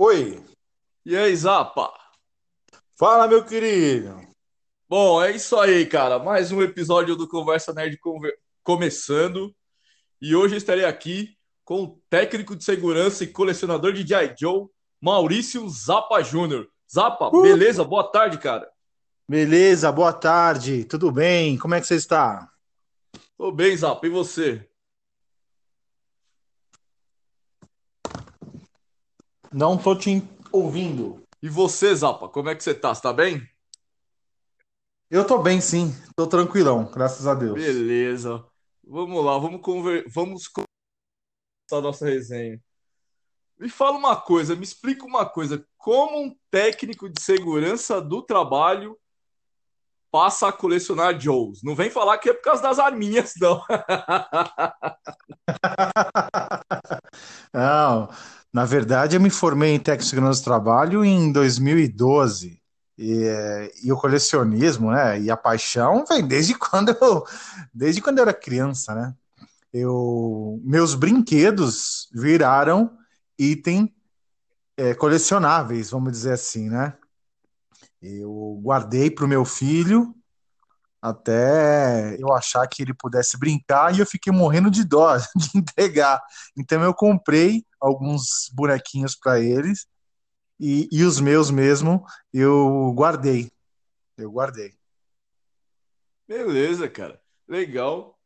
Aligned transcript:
Oi, 0.00 0.40
E 1.04 1.16
aí, 1.16 1.34
Zapa? 1.34 1.92
fala 2.96 3.26
meu 3.26 3.44
querido. 3.44 4.16
Bom, 4.88 5.20
é 5.20 5.32
isso 5.32 5.58
aí, 5.58 5.84
cara. 5.86 6.20
Mais 6.20 6.52
um 6.52 6.62
episódio 6.62 7.16
do 7.16 7.26
Conversa 7.26 7.72
Nerd 7.72 7.98
conver- 7.98 8.38
começando. 8.62 9.52
E 10.22 10.36
hoje 10.36 10.54
estarei 10.54 10.84
aqui 10.84 11.36
com 11.64 11.82
o 11.82 12.00
técnico 12.08 12.54
de 12.54 12.62
segurança 12.62 13.24
e 13.24 13.32
colecionador 13.32 13.92
de 13.92 14.06
G.I. 14.06 14.36
Joe, 14.38 14.68
Maurício 15.00 15.68
Zapa 15.68 16.22
Júnior. 16.22 16.68
Zapa, 16.88 17.28
Uh! 17.28 17.42
beleza? 17.42 17.82
Boa 17.82 18.04
tarde, 18.04 18.38
cara. 18.38 18.70
Beleza, 19.28 19.90
boa 19.90 20.12
tarde, 20.12 20.84
tudo 20.84 21.10
bem? 21.10 21.58
Como 21.58 21.74
é 21.74 21.80
que 21.80 21.88
você 21.88 21.96
está? 21.96 22.48
Tô 23.36 23.50
bem, 23.50 23.76
Zapa. 23.76 24.06
E 24.06 24.10
você? 24.10 24.67
Não 29.52 29.78
tô 29.78 29.96
te 29.96 30.22
ouvindo. 30.52 31.22
E 31.42 31.48
você, 31.48 31.94
Zapa? 31.94 32.28
Como 32.28 32.50
é 32.50 32.54
que 32.54 32.62
você 32.62 32.74
tá? 32.74 32.94
Você 32.94 33.00
tá 33.00 33.12
bem? 33.12 33.48
Eu 35.10 35.26
tô 35.26 35.38
bem, 35.38 35.58
sim, 35.58 35.94
tô 36.14 36.26
tranquilão, 36.26 36.84
graças 36.92 37.26
a 37.26 37.34
Deus. 37.34 37.54
Beleza. 37.54 38.44
Vamos 38.84 39.24
lá, 39.24 39.38
vamos 39.38 39.62
conver... 39.62 40.04
vamos 40.06 40.46
começar 40.48 40.68
a 41.72 41.80
nossa 41.80 42.04
resenha. 42.04 42.60
Me 43.58 43.70
fala 43.70 43.96
uma 43.96 44.16
coisa, 44.16 44.54
me 44.54 44.64
explica 44.64 45.06
uma 45.06 45.24
coisa. 45.24 45.66
Como 45.78 46.20
um 46.20 46.36
técnico 46.50 47.08
de 47.08 47.22
segurança 47.22 48.02
do 48.02 48.22
trabalho 48.22 48.98
passa 50.10 50.48
a 50.48 50.52
colecionar 50.52 51.18
Joes? 51.18 51.62
Não 51.62 51.74
vem 51.74 51.90
falar 51.90 52.18
que 52.18 52.28
é 52.28 52.34
por 52.34 52.42
causa 52.42 52.62
das 52.62 52.78
arminhas, 52.78 53.32
não. 53.40 53.62
Não, 57.52 58.08
na 58.52 58.64
verdade 58.64 59.16
eu 59.16 59.20
me 59.20 59.30
formei 59.30 59.74
em 59.74 59.78
técnico 59.78 60.04
de 60.04 60.10
segurança 60.10 60.40
do 60.40 60.44
trabalho 60.44 61.04
em 61.04 61.30
2012. 61.32 62.58
E, 62.96 63.24
é, 63.24 63.70
e 63.84 63.92
o 63.92 63.96
colecionismo, 63.96 64.90
né, 64.90 65.20
e 65.20 65.30
a 65.30 65.36
paixão 65.36 66.04
vem 66.04 66.26
desde 66.26 66.54
quando 66.58 66.96
eu, 67.00 67.24
desde 67.72 68.00
quando 68.00 68.18
eu 68.18 68.22
era 68.22 68.34
criança, 68.34 68.94
né? 68.94 69.14
Eu, 69.72 70.60
meus 70.64 70.94
brinquedos 70.94 72.08
viraram 72.12 72.90
item 73.38 73.94
é, 74.76 74.94
colecionáveis, 74.94 75.90
vamos 75.90 76.10
dizer 76.10 76.32
assim, 76.32 76.68
né? 76.68 76.94
Eu 78.02 78.60
guardei 78.62 79.10
para 79.10 79.24
o 79.24 79.28
meu 79.28 79.44
filho 79.44 80.14
até 81.00 82.16
eu 82.20 82.32
achar 82.32 82.66
que 82.66 82.82
ele 82.82 82.92
pudesse 82.92 83.38
brincar 83.38 83.94
e 83.94 84.00
eu 84.00 84.06
fiquei 84.06 84.32
morrendo 84.32 84.70
de 84.70 84.84
dó 84.84 85.16
de 85.36 85.58
entregar. 85.58 86.20
Então 86.56 86.82
eu 86.82 86.92
comprei 86.92 87.64
alguns 87.80 88.50
bonequinhos 88.52 89.14
para 89.14 89.40
eles 89.40 89.86
e, 90.58 90.88
e 90.90 91.04
os 91.04 91.20
meus 91.20 91.50
mesmo 91.50 92.04
eu 92.32 92.92
guardei. 92.94 93.50
Eu 94.16 94.30
guardei. 94.32 94.76
Beleza, 96.26 96.88
cara. 96.88 97.20
Legal. 97.46 98.18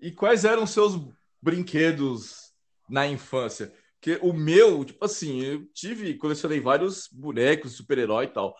E 0.00 0.12
quais 0.12 0.44
eram 0.44 0.66
seus 0.66 0.98
brinquedos 1.42 2.52
na 2.88 3.06
infância? 3.06 3.74
Porque 4.00 4.18
o 4.22 4.32
meu, 4.32 4.82
tipo 4.82 5.04
assim, 5.04 5.42
eu 5.42 5.66
tive, 5.74 6.16
colecionei 6.16 6.58
vários 6.58 7.06
bonecos, 7.12 7.72
super-herói 7.72 8.24
e 8.26 8.28
tal. 8.28 8.56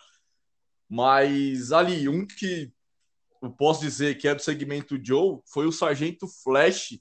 Mas 0.87 1.73
ali, 1.73 2.09
um 2.09 2.27
que 2.27 2.71
eu 3.43 3.51
posso 3.51 3.81
dizer 3.81 4.17
que 4.19 4.29
é 4.29 4.35
do 4.35 4.43
segmento 4.43 4.99
Joe 5.03 5.41
foi 5.47 5.67
o 5.67 5.73
Sargento 5.73 6.27
Flash, 6.27 6.99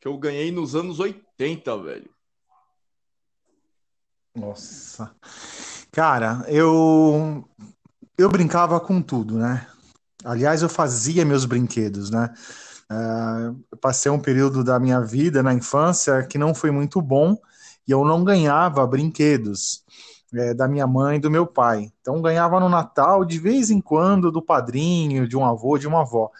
que 0.00 0.08
eu 0.08 0.16
ganhei 0.18 0.50
nos 0.50 0.74
anos 0.74 0.98
80, 0.98 1.76
velho. 1.82 2.10
Nossa. 4.34 5.14
Cara, 5.90 6.44
eu 6.48 7.46
eu 8.16 8.30
brincava 8.30 8.80
com 8.80 9.02
tudo, 9.02 9.38
né? 9.38 9.66
Aliás, 10.24 10.62
eu 10.62 10.68
fazia 10.68 11.24
meus 11.24 11.44
brinquedos, 11.44 12.10
né? 12.10 12.32
Eu 13.70 13.78
passei 13.78 14.10
um 14.10 14.20
período 14.20 14.62
da 14.62 14.78
minha 14.78 15.00
vida 15.00 15.42
na 15.42 15.52
infância 15.52 16.22
que 16.26 16.38
não 16.38 16.54
foi 16.54 16.70
muito 16.70 17.00
bom 17.00 17.36
e 17.86 17.90
eu 17.90 18.04
não 18.04 18.22
ganhava 18.22 18.86
brinquedos 18.86 19.84
eh, 20.34 20.54
da 20.54 20.68
minha 20.68 20.86
mãe 20.86 21.16
e 21.16 21.20
do 21.20 21.30
meu 21.30 21.46
pai. 21.46 21.92
Então, 22.00 22.22
ganhava 22.22 22.60
no 22.60 22.68
Natal, 22.68 23.24
de 23.24 23.38
vez 23.38 23.70
em 23.70 23.80
quando, 23.80 24.30
do 24.30 24.42
padrinho, 24.42 25.28
de 25.28 25.36
um 25.36 25.44
avô, 25.44 25.78
de 25.78 25.86
uma 25.86 26.02
avó. 26.02 26.30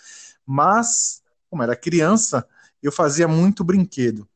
Mas, 0.46 1.22
como 1.50 1.62
era 1.62 1.76
criança, 1.76 2.46
eu 2.82 2.92
fazia 2.92 3.28
muito 3.28 3.64
brinquedo 3.64 4.28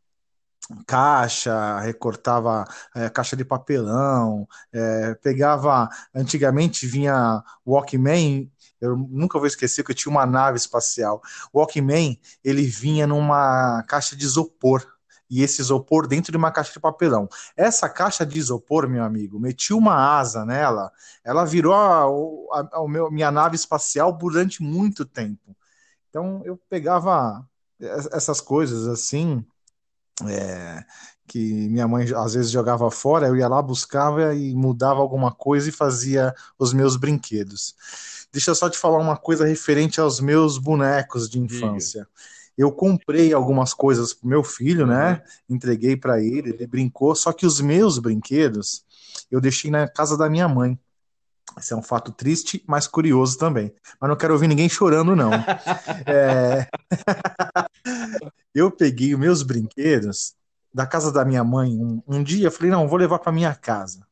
caixa, 0.87 1.79
recortava 1.81 2.65
é, 2.95 3.09
caixa 3.09 3.37
de 3.37 3.45
papelão, 3.45 4.49
é, 4.73 5.15
pegava. 5.15 5.89
Antigamente 6.15 6.87
vinha 6.87 7.43
Walkman. 7.65 8.51
Eu 8.81 8.97
nunca 8.97 9.39
vou 9.39 9.47
esquecer 9.47 9.85
que 9.85 9.93
eu 9.93 9.95
tinha 9.95 10.11
uma 10.11 10.27
nave 10.27 10.59
espacial. 10.59 11.23
Walkman, 11.55 12.21
ele 12.45 12.63
vinha 12.63 13.07
numa 13.07 13.83
caixa 13.85 14.17
de 14.17 14.25
isopor. 14.25 14.96
E 15.29 15.43
esse 15.43 15.61
isopor 15.61 16.07
dentro 16.07 16.31
de 16.31 16.39
uma 16.39 16.51
caixa 16.51 16.73
de 16.73 16.81
papelão. 16.81 17.29
Essa 17.57 17.89
caixa 17.89 18.25
de 18.25 18.39
isopor, 18.39 18.89
meu 18.89 19.03
amigo, 19.03 19.41
meti 19.41 19.73
uma 19.73 20.19
asa 20.19 20.45
nela, 20.45 20.91
ela 21.25 21.45
virou 21.45 21.75
a, 21.75 22.05
a, 22.61 22.79
a 22.79 22.89
meu, 22.89 23.11
minha 23.11 23.31
nave 23.31 23.57
espacial 23.57 24.13
durante 24.13 24.63
muito 24.63 25.05
tempo. 25.05 25.57
Então 26.09 26.43
eu 26.45 26.59
pegava 26.69 27.45
essas 27.79 28.41
coisas 28.41 28.87
assim, 28.87 29.45
é, 30.27 30.85
que 31.27 31.69
minha 31.69 31.87
mãe 31.87 32.07
às 32.15 32.35
vezes 32.35 32.51
jogava 32.51 32.91
fora, 32.91 33.27
eu 33.27 33.37
ia 33.37 33.49
lá, 33.49 33.61
buscava 33.61 34.35
e 34.35 34.55
mudava 34.55 35.01
alguma 35.01 35.33
coisa 35.33 35.69
e 35.69 35.73
fazia 35.73 36.35
os 36.59 36.73
meus 36.73 36.97
brinquedos. 36.97 37.75
Deixa 38.33 38.51
eu 38.51 38.55
só 38.55 38.71
te 38.71 38.79
falar 38.79 38.99
uma 38.99 39.17
coisa 39.17 39.47
referente 39.47 40.01
aos 40.01 40.21
meus 40.21 40.59
bonecos 40.59 41.29
de 41.29 41.39
Diga. 41.95 42.09
Eu 42.57 42.73
comprei 42.73 43.33
algumas 43.33 43.75
coisas 43.75 44.15
pro 44.15 44.29
meu 44.29 44.43
filho, 44.43 44.87
né? 44.87 45.23
Entreguei 45.49 45.97
para 45.97 46.21
ele, 46.21 46.51
ele 46.51 46.67
brincou, 46.67 47.15
só 47.15 47.33
que 47.33 47.45
os 47.45 47.61
meus 47.61 47.99
brinquedos 47.99 48.85
eu 49.31 49.41
deixei 49.41 49.71
na 49.71 49.87
casa 49.89 50.17
da 50.17 50.29
minha 50.29 50.49
mãe. 50.49 50.79
Esse 51.59 51.73
é 51.73 51.77
um 51.77 51.83
fato 51.83 52.13
triste, 52.13 52.63
mas 52.67 52.87
curioso 52.87 53.39
também. 53.39 53.73
Mas 54.01 54.11
não 54.11 54.17
quero 54.17 54.35
ouvir 54.35 54.49
ninguém 54.49 54.69
chorando, 54.69 55.15
não. 55.17 55.31
É, 56.07 56.69
eu 58.55 58.71
peguei 58.71 59.15
os 59.15 59.21
meus 59.21 59.43
brinquedos 59.43 60.35
da 60.73 60.87
casa 60.87 61.11
da 61.11 61.25
minha 61.25 61.43
mãe 61.43 61.71
um, 61.79 62.03
um 62.07 62.23
dia, 62.23 62.51
falei, 62.51 62.71
não, 62.71 62.87
vou 62.87 62.99
levar 62.99 63.19
para 63.19 63.33
minha 63.33 63.55
casa. 63.55 64.07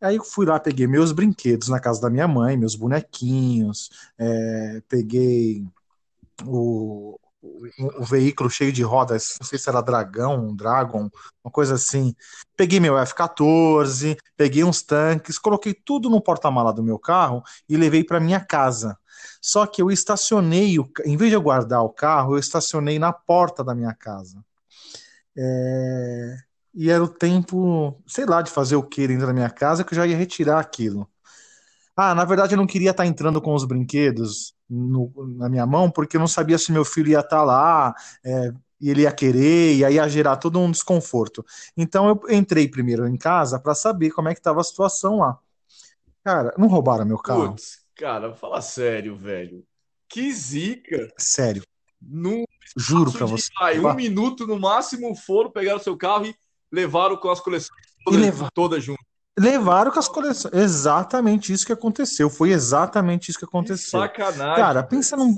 Aí 0.00 0.16
eu 0.16 0.24
fui 0.24 0.46
lá, 0.46 0.60
peguei 0.60 0.86
meus 0.86 1.12
brinquedos 1.12 1.68
na 1.68 1.80
casa 1.80 2.00
da 2.00 2.10
minha 2.10 2.28
mãe, 2.28 2.56
meus 2.56 2.76
bonequinhos, 2.76 3.90
é, 4.18 4.82
peguei 4.88 5.66
o, 6.46 7.18
o, 7.78 8.04
veículo 8.04 8.48
cheio 8.48 8.72
de 8.72 8.82
rodas, 8.82 9.34
não 9.40 9.46
sei 9.46 9.58
se 9.58 9.68
era 9.68 9.82
dragão, 9.82 10.48
um 10.48 10.56
dragon, 10.56 11.10
uma 11.44 11.50
coisa 11.50 11.74
assim. 11.74 12.14
Peguei 12.56 12.80
meu 12.80 12.98
F-14, 12.98 14.16
peguei 14.36 14.64
uns 14.64 14.82
tanques, 14.82 15.38
coloquei 15.38 15.74
tudo 15.74 16.08
no 16.08 16.20
porta-mala 16.20 16.72
do 16.72 16.82
meu 16.82 16.98
carro 16.98 17.42
e 17.68 17.76
levei 17.76 18.02
para 18.02 18.20
minha 18.20 18.40
casa. 18.40 18.98
Só 19.40 19.66
que 19.66 19.82
eu 19.82 19.90
estacionei, 19.90 20.76
em 21.04 21.16
vez 21.16 21.30
de 21.30 21.36
eu 21.36 21.42
guardar 21.42 21.82
o 21.82 21.90
carro, 21.90 22.34
eu 22.34 22.38
estacionei 22.38 22.98
na 22.98 23.12
porta 23.12 23.62
da 23.62 23.74
minha 23.74 23.94
casa. 23.94 24.42
É, 25.36 26.36
e 26.74 26.90
era 26.90 27.02
o 27.02 27.08
tempo, 27.08 28.02
sei 28.06 28.24
lá, 28.24 28.42
de 28.42 28.50
fazer 28.50 28.76
o 28.76 28.82
que 28.82 29.06
dentro 29.06 29.26
da 29.26 29.32
minha 29.32 29.50
casa, 29.50 29.84
que 29.84 29.92
eu 29.92 29.96
já 29.96 30.06
ia 30.06 30.16
retirar 30.16 30.58
aquilo. 30.58 31.08
Ah, 31.96 32.14
na 32.14 32.24
verdade 32.24 32.54
eu 32.54 32.58
não 32.58 32.66
queria 32.66 32.90
estar 32.90 33.06
entrando 33.06 33.40
com 33.40 33.54
os 33.54 33.64
brinquedos 33.64 34.54
no- 34.74 35.12
na 35.38 35.48
minha 35.48 35.66
mão, 35.66 35.90
porque 35.90 36.16
eu 36.16 36.20
não 36.20 36.26
sabia 36.28 36.58
se 36.58 36.72
meu 36.72 36.84
filho 36.84 37.08
ia 37.10 37.20
estar 37.20 37.42
lá, 37.42 37.94
é, 38.24 38.52
e 38.80 38.90
ele 38.90 39.02
ia 39.02 39.12
querer, 39.12 39.76
e 39.76 39.84
aí 39.84 39.94
ia 39.94 40.08
gerar 40.08 40.36
todo 40.36 40.58
um 40.58 40.70
desconforto. 40.70 41.44
Então 41.76 42.08
eu 42.08 42.20
entrei 42.36 42.68
primeiro 42.68 43.06
em 43.08 43.16
casa 43.16 43.58
para 43.58 43.74
saber 43.74 44.10
como 44.10 44.28
é 44.28 44.34
que 44.34 44.40
estava 44.40 44.60
a 44.60 44.64
situação 44.64 45.18
lá. 45.18 45.38
Cara, 46.24 46.54
não 46.58 46.68
roubaram 46.68 47.04
meu 47.04 47.18
carro, 47.18 47.50
Putz, 47.50 47.80
cara, 47.94 48.32
fala 48.34 48.60
sério, 48.60 49.14
velho. 49.16 49.64
Que 50.08 50.32
zica. 50.32 51.08
sério, 51.18 51.62
Num 52.00 52.44
juro 52.76 53.10
para 53.12 53.26
você. 53.26 53.48
um 53.82 53.94
minuto 53.94 54.46
no 54.46 54.58
máximo, 54.58 55.14
foram, 55.14 55.50
pegaram 55.50 55.78
seu 55.78 55.96
carro 55.96 56.26
e 56.26 56.34
levaram 56.70 57.16
com 57.16 57.30
as 57.30 57.40
coleções 57.40 57.70
E 58.00 58.04
todas, 58.04 58.20
levar. 58.20 58.50
todas 58.52 58.84
juntas. 58.84 59.04
Levaram 59.38 59.90
com 59.90 59.98
as 59.98 60.08
coleções. 60.08 60.54
Exatamente 60.54 61.52
isso 61.52 61.66
que 61.66 61.72
aconteceu. 61.72 62.30
Foi 62.30 62.50
exatamente 62.50 63.30
isso 63.30 63.38
que 63.38 63.44
Que 63.44 63.50
aconteceu. 63.50 64.00
sacanagem, 64.00 64.56
Cara, 64.56 64.82
pensa 64.82 65.16
num, 65.16 65.34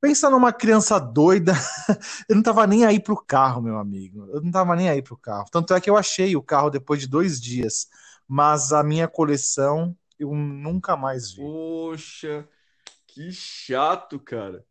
pensa 0.00 0.30
numa 0.30 0.52
criança 0.52 0.98
doida. 0.98 1.52
Eu 2.28 2.36
não 2.36 2.42
tava 2.42 2.66
nem 2.66 2.84
aí 2.84 3.00
pro 3.00 3.16
carro, 3.16 3.60
meu 3.62 3.78
amigo. 3.78 4.26
Eu 4.32 4.40
não 4.40 4.50
tava 4.50 4.76
nem 4.76 4.88
aí 4.88 5.02
pro 5.02 5.16
carro. 5.16 5.46
Tanto 5.50 5.74
é 5.74 5.80
que 5.80 5.90
eu 5.90 5.96
achei 5.96 6.36
o 6.36 6.42
carro 6.42 6.70
depois 6.70 7.00
de 7.00 7.08
dois 7.08 7.40
dias. 7.40 7.88
Mas 8.28 8.72
a 8.72 8.82
minha 8.82 9.08
coleção 9.08 9.96
eu 10.18 10.32
nunca 10.34 10.96
mais 10.96 11.32
vi. 11.32 11.42
Poxa, 11.42 12.48
que 13.06 13.30
chato, 13.32 14.18
cara. 14.18 14.64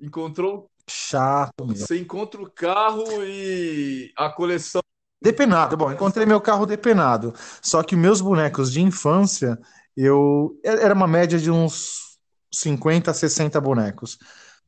Encontrou, 0.00 0.68
Chato 0.88 1.64
mesmo. 1.64 1.86
você 1.86 1.98
encontra 1.98 2.42
o 2.42 2.50
carro 2.50 3.04
e 3.24 4.12
a 4.16 4.28
coleção 4.30 4.82
Depenado, 5.22 5.76
bom, 5.76 5.92
encontrei 5.92 6.26
meu 6.26 6.40
carro 6.40 6.66
depenado. 6.66 7.32
Só 7.62 7.82
que 7.82 7.94
meus 7.94 8.20
bonecos 8.20 8.72
de 8.72 8.82
infância, 8.82 9.58
eu 9.96 10.58
era 10.64 10.92
uma 10.92 11.06
média 11.06 11.38
de 11.38 11.50
uns 11.50 12.18
50, 12.52 13.14
60 13.14 13.60
bonecos. 13.60 14.18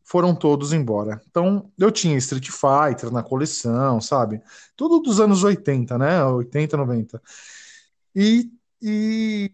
Foram 0.04 0.34
todos 0.34 0.72
embora. 0.72 1.20
Então, 1.28 1.70
eu 1.78 1.90
tinha 1.90 2.16
Street 2.18 2.50
Fighter 2.50 3.10
na 3.10 3.22
coleção, 3.22 4.00
sabe? 4.00 4.40
Tudo 4.76 5.00
dos 5.00 5.18
anos 5.18 5.42
80, 5.42 5.98
né? 5.98 6.24
80, 6.24 6.76
90. 6.76 7.22
E, 8.14 8.50
e 8.80 9.50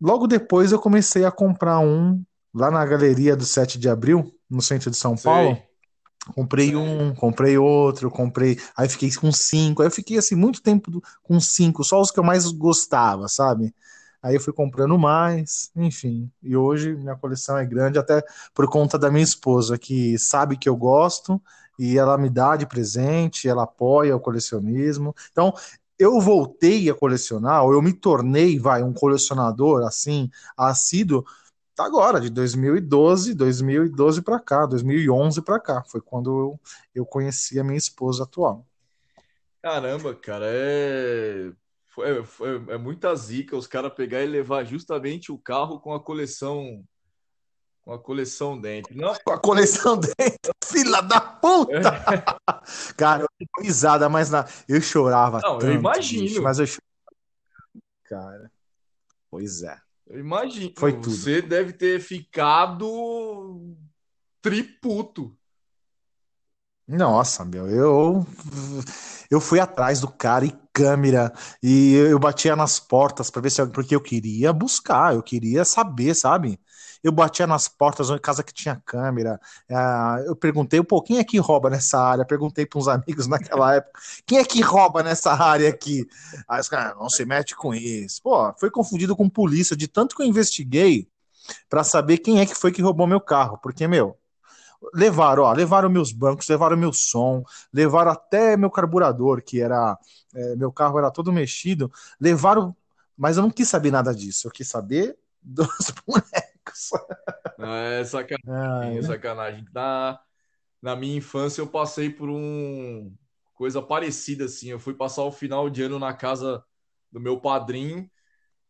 logo 0.00 0.26
depois 0.26 0.70
eu 0.70 0.78
comecei 0.78 1.24
a 1.24 1.32
comprar 1.32 1.80
um 1.80 2.22
lá 2.54 2.70
na 2.70 2.84
galeria 2.86 3.34
do 3.34 3.44
7 3.44 3.78
de 3.78 3.88
abril, 3.88 4.32
no 4.48 4.62
centro 4.62 4.90
de 4.90 4.96
São 4.96 5.16
Paulo. 5.16 5.60
Comprei 6.34 6.76
um, 6.76 7.14
comprei 7.14 7.58
outro, 7.58 8.10
comprei. 8.10 8.58
Aí 8.76 8.88
fiquei 8.88 9.10
com 9.14 9.32
cinco. 9.32 9.82
Aí 9.82 9.88
eu 9.88 9.92
fiquei 9.92 10.18
assim 10.18 10.34
muito 10.34 10.62
tempo 10.62 11.02
com 11.22 11.40
cinco, 11.40 11.84
só 11.84 12.00
os 12.00 12.10
que 12.10 12.18
eu 12.18 12.24
mais 12.24 12.50
gostava, 12.50 13.28
sabe? 13.28 13.74
Aí 14.22 14.34
eu 14.34 14.40
fui 14.40 14.52
comprando 14.52 14.98
mais, 14.98 15.70
enfim. 15.76 16.30
E 16.42 16.56
hoje 16.56 16.94
minha 16.94 17.16
coleção 17.16 17.56
é 17.56 17.64
grande, 17.64 17.98
até 17.98 18.22
por 18.54 18.68
conta 18.68 18.98
da 18.98 19.10
minha 19.10 19.22
esposa, 19.24 19.78
que 19.78 20.18
sabe 20.18 20.56
que 20.56 20.68
eu 20.68 20.76
gosto 20.76 21.40
e 21.78 21.96
ela 21.96 22.18
me 22.18 22.28
dá 22.28 22.56
de 22.56 22.66
presente, 22.66 23.48
ela 23.48 23.62
apoia 23.62 24.16
o 24.16 24.20
colecionismo. 24.20 25.14
Então, 25.30 25.54
eu 25.98 26.20
voltei 26.20 26.88
a 26.90 26.94
colecionar, 26.94 27.64
ou 27.64 27.72
eu 27.72 27.82
me 27.82 27.92
tornei, 27.92 28.58
vai, 28.58 28.82
um 28.82 28.92
colecionador 28.92 29.84
assim, 29.86 30.30
assíduo 30.56 31.24
Tá 31.78 31.86
agora, 31.86 32.20
de 32.20 32.28
2012, 32.28 33.32
2012 33.34 34.20
para 34.20 34.40
cá, 34.40 34.66
2011 34.66 35.40
para 35.40 35.60
cá. 35.60 35.84
Foi 35.84 36.00
quando 36.00 36.28
eu, 36.36 36.60
eu 36.92 37.06
conheci 37.06 37.60
a 37.60 37.62
minha 37.62 37.78
esposa 37.78 38.24
atual. 38.24 38.66
Caramba, 39.62 40.12
cara, 40.12 40.46
é... 40.48 41.52
Foi- 41.86 42.64
é 42.68 42.76
muita 42.76 43.14
zica 43.14 43.56
os 43.56 43.68
caras 43.68 43.94
pegar 43.94 44.24
e 44.24 44.26
levar 44.26 44.64
justamente 44.64 45.30
o 45.30 45.38
carro 45.38 45.78
com 45.78 45.94
a 45.94 46.00
coleção 46.00 46.84
com 47.82 47.92
a 47.92 47.98
coleção 47.98 48.60
dentro. 48.60 48.96
Não, 48.96 49.14
Com 49.24 49.32
a 49.32 49.38
coleção 49.38 49.96
dentro, 50.02 50.52
filha 50.64 51.00
da 51.00 51.20
puta! 51.20 51.92
Cara, 52.98 53.22
eu 53.22 53.28
dei 53.38 53.46
risada, 53.64 54.08
mas 54.08 54.30
na... 54.30 54.46
eu 54.68 54.80
chorava 54.80 55.40
Não, 55.40 55.60
eu 55.60 55.60
tanto, 55.60 55.78
imagino. 55.78 56.24
bicho, 56.24 56.42
mas 56.42 56.58
eu 56.58 56.66
chorava. 56.66 56.88
Cara, 58.02 58.50
pois 59.30 59.62
é. 59.62 59.87
Eu 60.10 60.18
imagino. 60.18 60.72
Foi 60.76 60.92
tudo. 60.92 61.10
Você 61.10 61.42
deve 61.42 61.72
ter 61.72 62.00
ficado 62.00 63.76
triputo. 64.40 65.36
Nossa, 66.86 67.44
meu, 67.44 67.68
eu 67.68 68.26
eu 69.30 69.40
fui 69.40 69.60
atrás 69.60 70.00
do 70.00 70.08
cara 70.08 70.46
e 70.46 70.58
câmera 70.72 71.32
e 71.62 71.94
eu 71.94 72.18
batia 72.18 72.56
nas 72.56 72.80
portas 72.80 73.30
para 73.30 73.42
ver 73.42 73.50
se 73.50 73.66
porque 73.66 73.94
eu 73.94 74.00
queria 74.00 74.52
buscar, 74.52 75.14
eu 75.14 75.22
queria 75.22 75.64
saber, 75.64 76.14
sabe? 76.14 76.58
Eu 77.02 77.12
batia 77.12 77.46
nas 77.46 77.68
portas 77.68 78.10
em 78.10 78.18
casa 78.18 78.42
que 78.42 78.52
tinha 78.52 78.80
câmera. 78.84 79.40
ah, 79.70 80.18
eu 80.26 80.36
perguntei, 80.36 80.82
pô, 80.82 81.02
quem 81.02 81.18
é 81.18 81.24
que 81.24 81.38
rouba 81.38 81.70
nessa 81.70 82.00
área? 82.00 82.24
Perguntei 82.24 82.66
para 82.66 82.78
uns 82.78 82.88
amigos 82.88 83.26
naquela 83.28 83.76
época, 83.76 84.00
quem 84.26 84.38
é 84.38 84.44
que 84.44 84.60
rouba 84.60 85.02
nessa 85.02 85.32
área 85.32 85.68
aqui? 85.68 86.06
Aí 86.48 86.60
os 86.60 86.68
caras, 86.68 86.96
não 86.98 87.08
se 87.08 87.24
mete 87.24 87.54
com 87.56 87.74
isso. 87.74 88.20
Pô, 88.22 88.52
foi 88.58 88.70
confundido 88.70 89.16
com 89.16 89.28
polícia 89.28 89.76
de 89.76 89.88
tanto 89.88 90.16
que 90.16 90.22
eu 90.22 90.26
investiguei 90.26 91.08
para 91.68 91.84
saber 91.84 92.18
quem 92.18 92.40
é 92.40 92.46
que 92.46 92.54
foi 92.54 92.72
que 92.72 92.82
roubou 92.82 93.06
meu 93.06 93.20
carro, 93.20 93.58
porque 93.58 93.86
meu 93.88 94.16
Levaram, 94.94 95.42
ó, 95.42 95.52
levaram 95.52 95.90
meus 95.90 96.12
bancos, 96.12 96.48
levaram 96.48 96.76
meu 96.76 96.92
som, 96.92 97.42
levaram 97.72 98.12
até 98.12 98.56
meu 98.56 98.70
carburador, 98.70 99.42
que 99.42 99.60
era. 99.60 99.98
é, 100.34 100.56
meu 100.56 100.70
carro 100.72 100.98
era 100.98 101.10
todo 101.10 101.32
mexido. 101.32 101.90
Levaram. 102.20 102.76
Mas 103.16 103.36
eu 103.36 103.42
não 103.42 103.50
quis 103.50 103.68
saber 103.68 103.90
nada 103.90 104.14
disso. 104.14 104.46
Eu 104.46 104.52
quis 104.52 104.68
saber 104.68 105.16
dos. 105.42 105.92
É 107.58 108.04
sacanagem, 108.04 108.38
Ai, 108.48 108.98
é 108.98 109.02
sacanagem. 109.02 109.64
Na, 109.72 110.20
na 110.80 110.94
minha 110.94 111.16
infância 111.16 111.60
eu 111.60 111.66
passei 111.66 112.08
por 112.08 112.30
um 112.30 113.12
coisa 113.54 113.82
parecida 113.82 114.44
assim. 114.44 114.68
Eu 114.68 114.78
fui 114.78 114.94
passar 114.94 115.24
o 115.24 115.32
final 115.32 115.68
de 115.68 115.82
ano 115.82 115.98
na 115.98 116.14
casa 116.14 116.64
do 117.10 117.18
meu 117.18 117.40
padrinho 117.40 118.08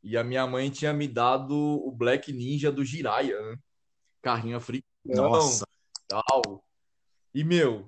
e 0.03 0.17
a 0.17 0.25
minha 0.25 0.47
mãe 0.47 0.71
tinha 0.71 0.93
me 0.93 1.07
dado 1.07 1.55
o 1.55 1.93
Black 1.93 2.33
Ninja 2.33 2.73
do 2.73 2.85
Jiraiya, 2.85 3.41
né? 3.43 3.59
Carrinho 4.23 4.57
africano, 4.57 4.83
nossa. 5.05 5.67
tal. 6.07 6.65
E 7.35 7.45
meu, 7.45 7.87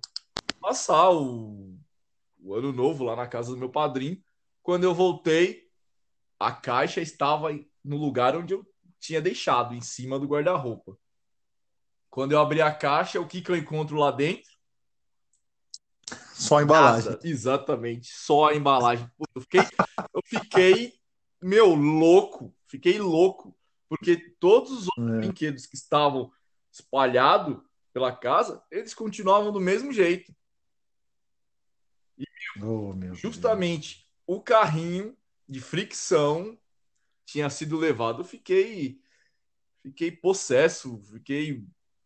passar 0.61 1.11
o, 1.11 1.79
o 2.39 2.55
ano 2.55 2.73
novo 2.73 3.05
lá 3.05 3.17
na 3.17 3.27
casa 3.27 3.51
do 3.51 3.57
meu 3.57 3.71
padrinho. 3.71 4.23
Quando 4.63 4.85
eu 4.85 4.95
voltei, 4.95 5.71
a 6.39 6.53
caixa 6.53 7.01
estava 7.01 7.49
no 7.83 7.97
lugar 7.97 8.37
onde 8.37 8.53
eu 8.53 8.70
tinha 9.01 9.21
deixado, 9.21 9.75
em 9.75 9.81
cima 9.81 10.19
do 10.19 10.27
guarda-roupa. 10.27 10.97
Quando 12.11 12.33
eu 12.33 12.41
abri 12.41 12.61
a 12.61 12.73
caixa, 12.73 13.21
o 13.21 13.27
que 13.27 13.41
que 13.41 13.51
eu 13.51 13.57
encontro 13.57 13.97
lá 13.97 14.11
dentro? 14.11 14.51
Só 16.35 16.59
a 16.59 16.63
embalagem. 16.63 17.11
Nada. 17.11 17.29
Exatamente, 17.29 18.13
só 18.13 18.49
a 18.49 18.55
embalagem. 18.55 19.11
Eu 19.35 19.41
fiquei, 19.41 19.61
eu 19.61 20.23
fiquei, 20.25 20.95
meu, 21.41 21.75
louco. 21.75 22.55
Fiquei 22.67 22.99
louco. 22.99 23.57
Porque 23.89 24.17
todos 24.39 24.71
os 24.71 24.89
outros 24.89 25.17
É. 25.17 25.19
brinquedos 25.19 25.67
que 25.67 25.75
estavam 25.77 26.33
espalhados 26.71 27.59
pela 27.93 28.15
casa, 28.15 28.63
eles 28.71 28.95
continuavam 28.95 29.51
do 29.53 29.61
mesmo 29.61 29.93
jeito. 29.93 30.33
Oh, 32.59 32.93
meu 32.93 32.95
Deus. 32.95 33.19
Justamente 33.19 34.09
o 34.27 34.41
carrinho 34.41 35.17
de 35.49 35.61
fricção 35.61 36.57
tinha 37.31 37.49
sido 37.49 37.79
levado. 37.79 38.21
Eu 38.21 38.25
fiquei, 38.25 39.01
fiquei 39.83 40.11
possesso, 40.11 41.01
fiquei 41.13 41.65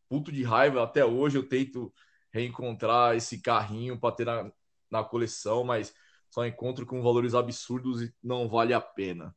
puto 0.09 0.31
de 0.31 0.43
raiva. 0.43 0.83
Até 0.83 1.05
hoje 1.05 1.39
eu 1.39 1.49
tento 1.49 1.93
reencontrar 2.31 3.17
esse 3.17 3.41
carrinho 3.41 3.99
para 3.99 4.15
ter 4.15 4.27
na, 4.27 4.53
na 4.91 5.03
coleção, 5.03 5.65
mas 5.65 5.95
só 6.31 6.45
encontro 6.45 6.85
com 6.85 7.03
valores 7.03 7.35
absurdos 7.35 8.03
e 8.03 8.15
não 8.23 8.49
vale 8.49 8.75
a 8.75 8.81
pena. 8.81 9.35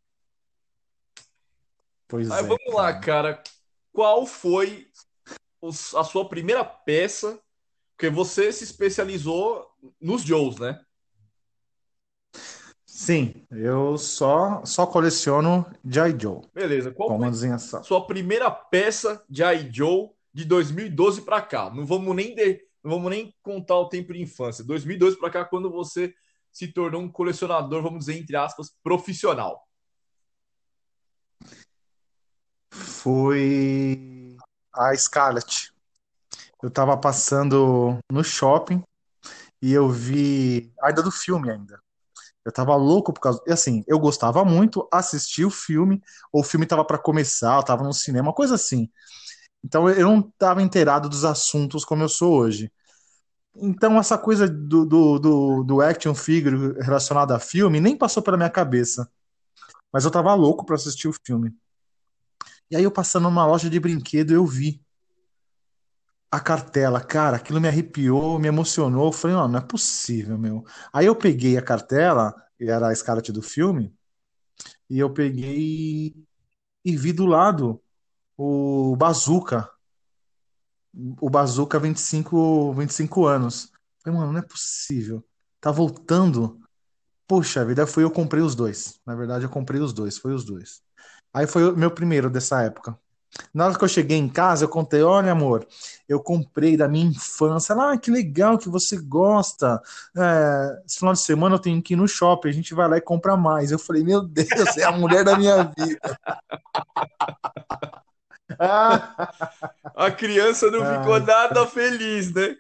Pois 2.07 2.27
Mas 2.27 2.45
é, 2.45 2.47
vamos 2.47 2.73
lá, 2.73 2.93
cara. 2.99 3.35
cara. 3.35 3.43
Qual 3.93 4.25
foi 4.25 4.89
a 5.95 6.03
sua 6.03 6.27
primeira 6.27 6.63
peça? 6.63 7.41
Porque 7.95 8.09
você 8.09 8.51
se 8.51 8.63
especializou 8.63 9.67
nos 9.99 10.21
Joes, 10.21 10.57
né? 10.57 10.83
Sim, 12.97 13.45
eu 13.51 13.95
só, 13.95 14.65
só 14.65 14.87
coleciono 14.87 15.63
G.I. 15.85 16.17
Joe, 16.19 16.41
Beleza. 16.51 16.91
Qual 16.91 17.15
foi 17.15 17.29
desenhação. 17.29 17.83
sua 17.83 18.07
primeira 18.07 18.49
peça 18.49 19.23
de 19.29 19.43
I. 19.43 19.69
Joe 19.71 20.09
de 20.33 20.43
2012 20.43 21.21
para 21.21 21.39
cá. 21.39 21.69
Não 21.69 21.85
vamos 21.85 22.15
nem 22.15 22.33
de- 22.33 22.59
não 22.83 22.89
vamos 22.89 23.11
nem 23.11 23.31
contar 23.43 23.75
o 23.75 23.87
tempo 23.87 24.13
de 24.13 24.23
infância. 24.23 24.63
2012 24.63 25.15
para 25.19 25.29
cá 25.29 25.45
quando 25.45 25.69
você 25.69 26.11
se 26.51 26.69
tornou 26.73 26.99
um 27.03 27.07
colecionador, 27.11 27.83
vamos 27.83 27.99
dizer 27.99 28.17
entre 28.17 28.35
aspas, 28.35 28.73
profissional. 28.81 29.63
Foi 32.71 34.35
a 34.73 34.95
Scarlett. 34.95 35.71
Eu 36.63 36.71
tava 36.71 36.97
passando 36.97 37.99
no 38.11 38.23
shopping 38.23 38.81
e 39.61 39.71
eu 39.71 39.87
vi, 39.87 40.73
ainda 40.81 41.03
do 41.03 41.11
filme 41.11 41.51
ainda. 41.51 41.79
Eu 42.47 42.53
tava 42.53 42.73
louco 42.77 43.11
por 43.11 43.19
causa, 43.19 43.41
e 43.45 43.51
assim, 43.51 43.83
eu 43.85 43.99
gostava 43.99 44.45
muito, 44.45 44.87
assisti 44.89 45.43
o 45.43 45.49
filme, 45.49 46.01
ou 46.31 46.39
o 46.39 46.43
filme 46.45 46.65
tava 46.65 46.85
para 46.85 46.97
começar, 46.97 47.57
eu 47.57 47.63
tava 47.63 47.83
no 47.83 47.91
cinema, 47.93 48.31
coisa 48.33 48.55
assim. 48.55 48.89
Então 49.63 49.89
eu 49.89 50.07
não 50.07 50.21
tava 50.37 50.61
inteirado 50.61 51.09
dos 51.09 51.25
assuntos 51.25 51.85
como 51.85 52.03
eu 52.03 52.09
sou 52.09 52.33
hoje. 52.33 52.71
Então 53.55 53.99
essa 53.99 54.17
coisa 54.17 54.47
do, 54.47 54.85
do, 54.85 55.19
do, 55.19 55.63
do 55.65 55.81
action 55.81 56.15
figure 56.15 56.79
relacionado 56.81 57.33
a 57.33 57.39
filme 57.39 57.81
nem 57.81 57.97
passou 57.97 58.23
pela 58.23 58.37
minha 58.37 58.49
cabeça. 58.49 59.11
Mas 59.93 60.05
eu 60.05 60.11
tava 60.11 60.33
louco 60.35 60.65
para 60.65 60.75
assistir 60.75 61.09
o 61.09 61.13
filme. 61.25 61.53
E 62.71 62.77
aí 62.77 62.83
eu 62.83 62.91
passando 62.91 63.23
numa 63.23 63.45
loja 63.45 63.69
de 63.69 63.79
brinquedo, 63.79 64.31
eu 64.33 64.45
vi 64.45 64.81
a 66.31 66.39
cartela, 66.39 67.01
cara, 67.01 67.37
aquilo 67.37 67.61
me 67.61 67.67
arrepiou, 67.67 68.39
me 68.39 68.47
emocionou. 68.47 69.11
Falei, 69.11 69.35
não, 69.35 69.47
não 69.47 69.59
é 69.59 69.61
possível, 69.61 70.37
meu. 70.37 70.63
Aí 70.91 71.05
eu 71.05 71.15
peguei 71.15 71.57
a 71.57 71.61
cartela, 71.61 72.33
que 72.57 72.65
era 72.65 72.89
a 72.89 72.95
Scarlett 72.95 73.31
do 73.31 73.41
filme, 73.41 73.93
e 74.89 74.99
eu 74.99 75.13
peguei 75.13 76.15
e 76.83 76.97
vi 76.97 77.13
do 77.13 77.25
lado 77.25 77.81
o 78.37 78.95
Bazooka, 78.95 79.69
o 81.21 81.29
Bazooka 81.29 81.79
25, 81.79 82.73
25 82.73 83.25
anos. 83.25 83.71
Falei, 84.03 84.19
mano, 84.19 84.33
não 84.33 84.39
é 84.39 84.43
possível. 84.43 85.23
Tá 85.59 85.71
voltando. 85.71 86.59
Poxa 87.27 87.65
vida, 87.65 87.85
foi 87.85 88.03
eu 88.03 88.11
comprei 88.11 88.41
os 88.41 88.55
dois. 88.55 88.99
Na 89.05 89.15
verdade, 89.15 89.45
eu 89.45 89.49
comprei 89.49 89.81
os 89.81 89.93
dois, 89.93 90.17
foi 90.17 90.33
os 90.33 90.45
dois. 90.45 90.81
Aí 91.33 91.45
foi 91.45 91.71
o 91.71 91.75
meu 91.77 91.91
primeiro 91.91 92.29
dessa 92.29 92.61
época. 92.63 92.97
Na 93.53 93.65
hora 93.65 93.77
que 93.77 93.83
eu 93.83 93.89
cheguei 93.89 94.17
em 94.17 94.29
casa, 94.29 94.65
eu 94.65 94.69
contei: 94.69 95.01
olha, 95.03 95.31
amor, 95.31 95.67
eu 96.07 96.19
comprei 96.19 96.77
da 96.77 96.87
minha 96.87 97.07
infância. 97.07 97.73
Ela, 97.73 97.93
ah, 97.93 97.97
que 97.97 98.11
legal 98.11 98.57
que 98.57 98.69
você 98.69 98.97
gosta. 98.97 99.81
É, 100.15 100.81
esse 100.85 100.99
final 100.99 101.13
de 101.13 101.19
semana 101.19 101.55
eu 101.55 101.59
tenho 101.59 101.81
que 101.81 101.93
ir 101.93 101.97
no 101.97 102.07
shopping, 102.07 102.49
a 102.49 102.53
gente 102.53 102.73
vai 102.73 102.87
lá 102.87 102.97
e 102.97 103.01
compra 103.01 103.35
mais. 103.37 103.71
Eu 103.71 103.79
falei: 103.79 104.03
meu 104.03 104.21
Deus, 104.21 104.77
é 104.77 104.83
a 104.83 104.91
mulher 104.91 105.23
da 105.23 105.37
minha 105.37 105.63
vida. 105.77 106.19
a 109.95 110.11
criança 110.11 110.71
não 110.71 110.79
ficou 110.85 111.19
nada 111.19 111.65
feliz, 111.67 112.33
né? 112.33 112.55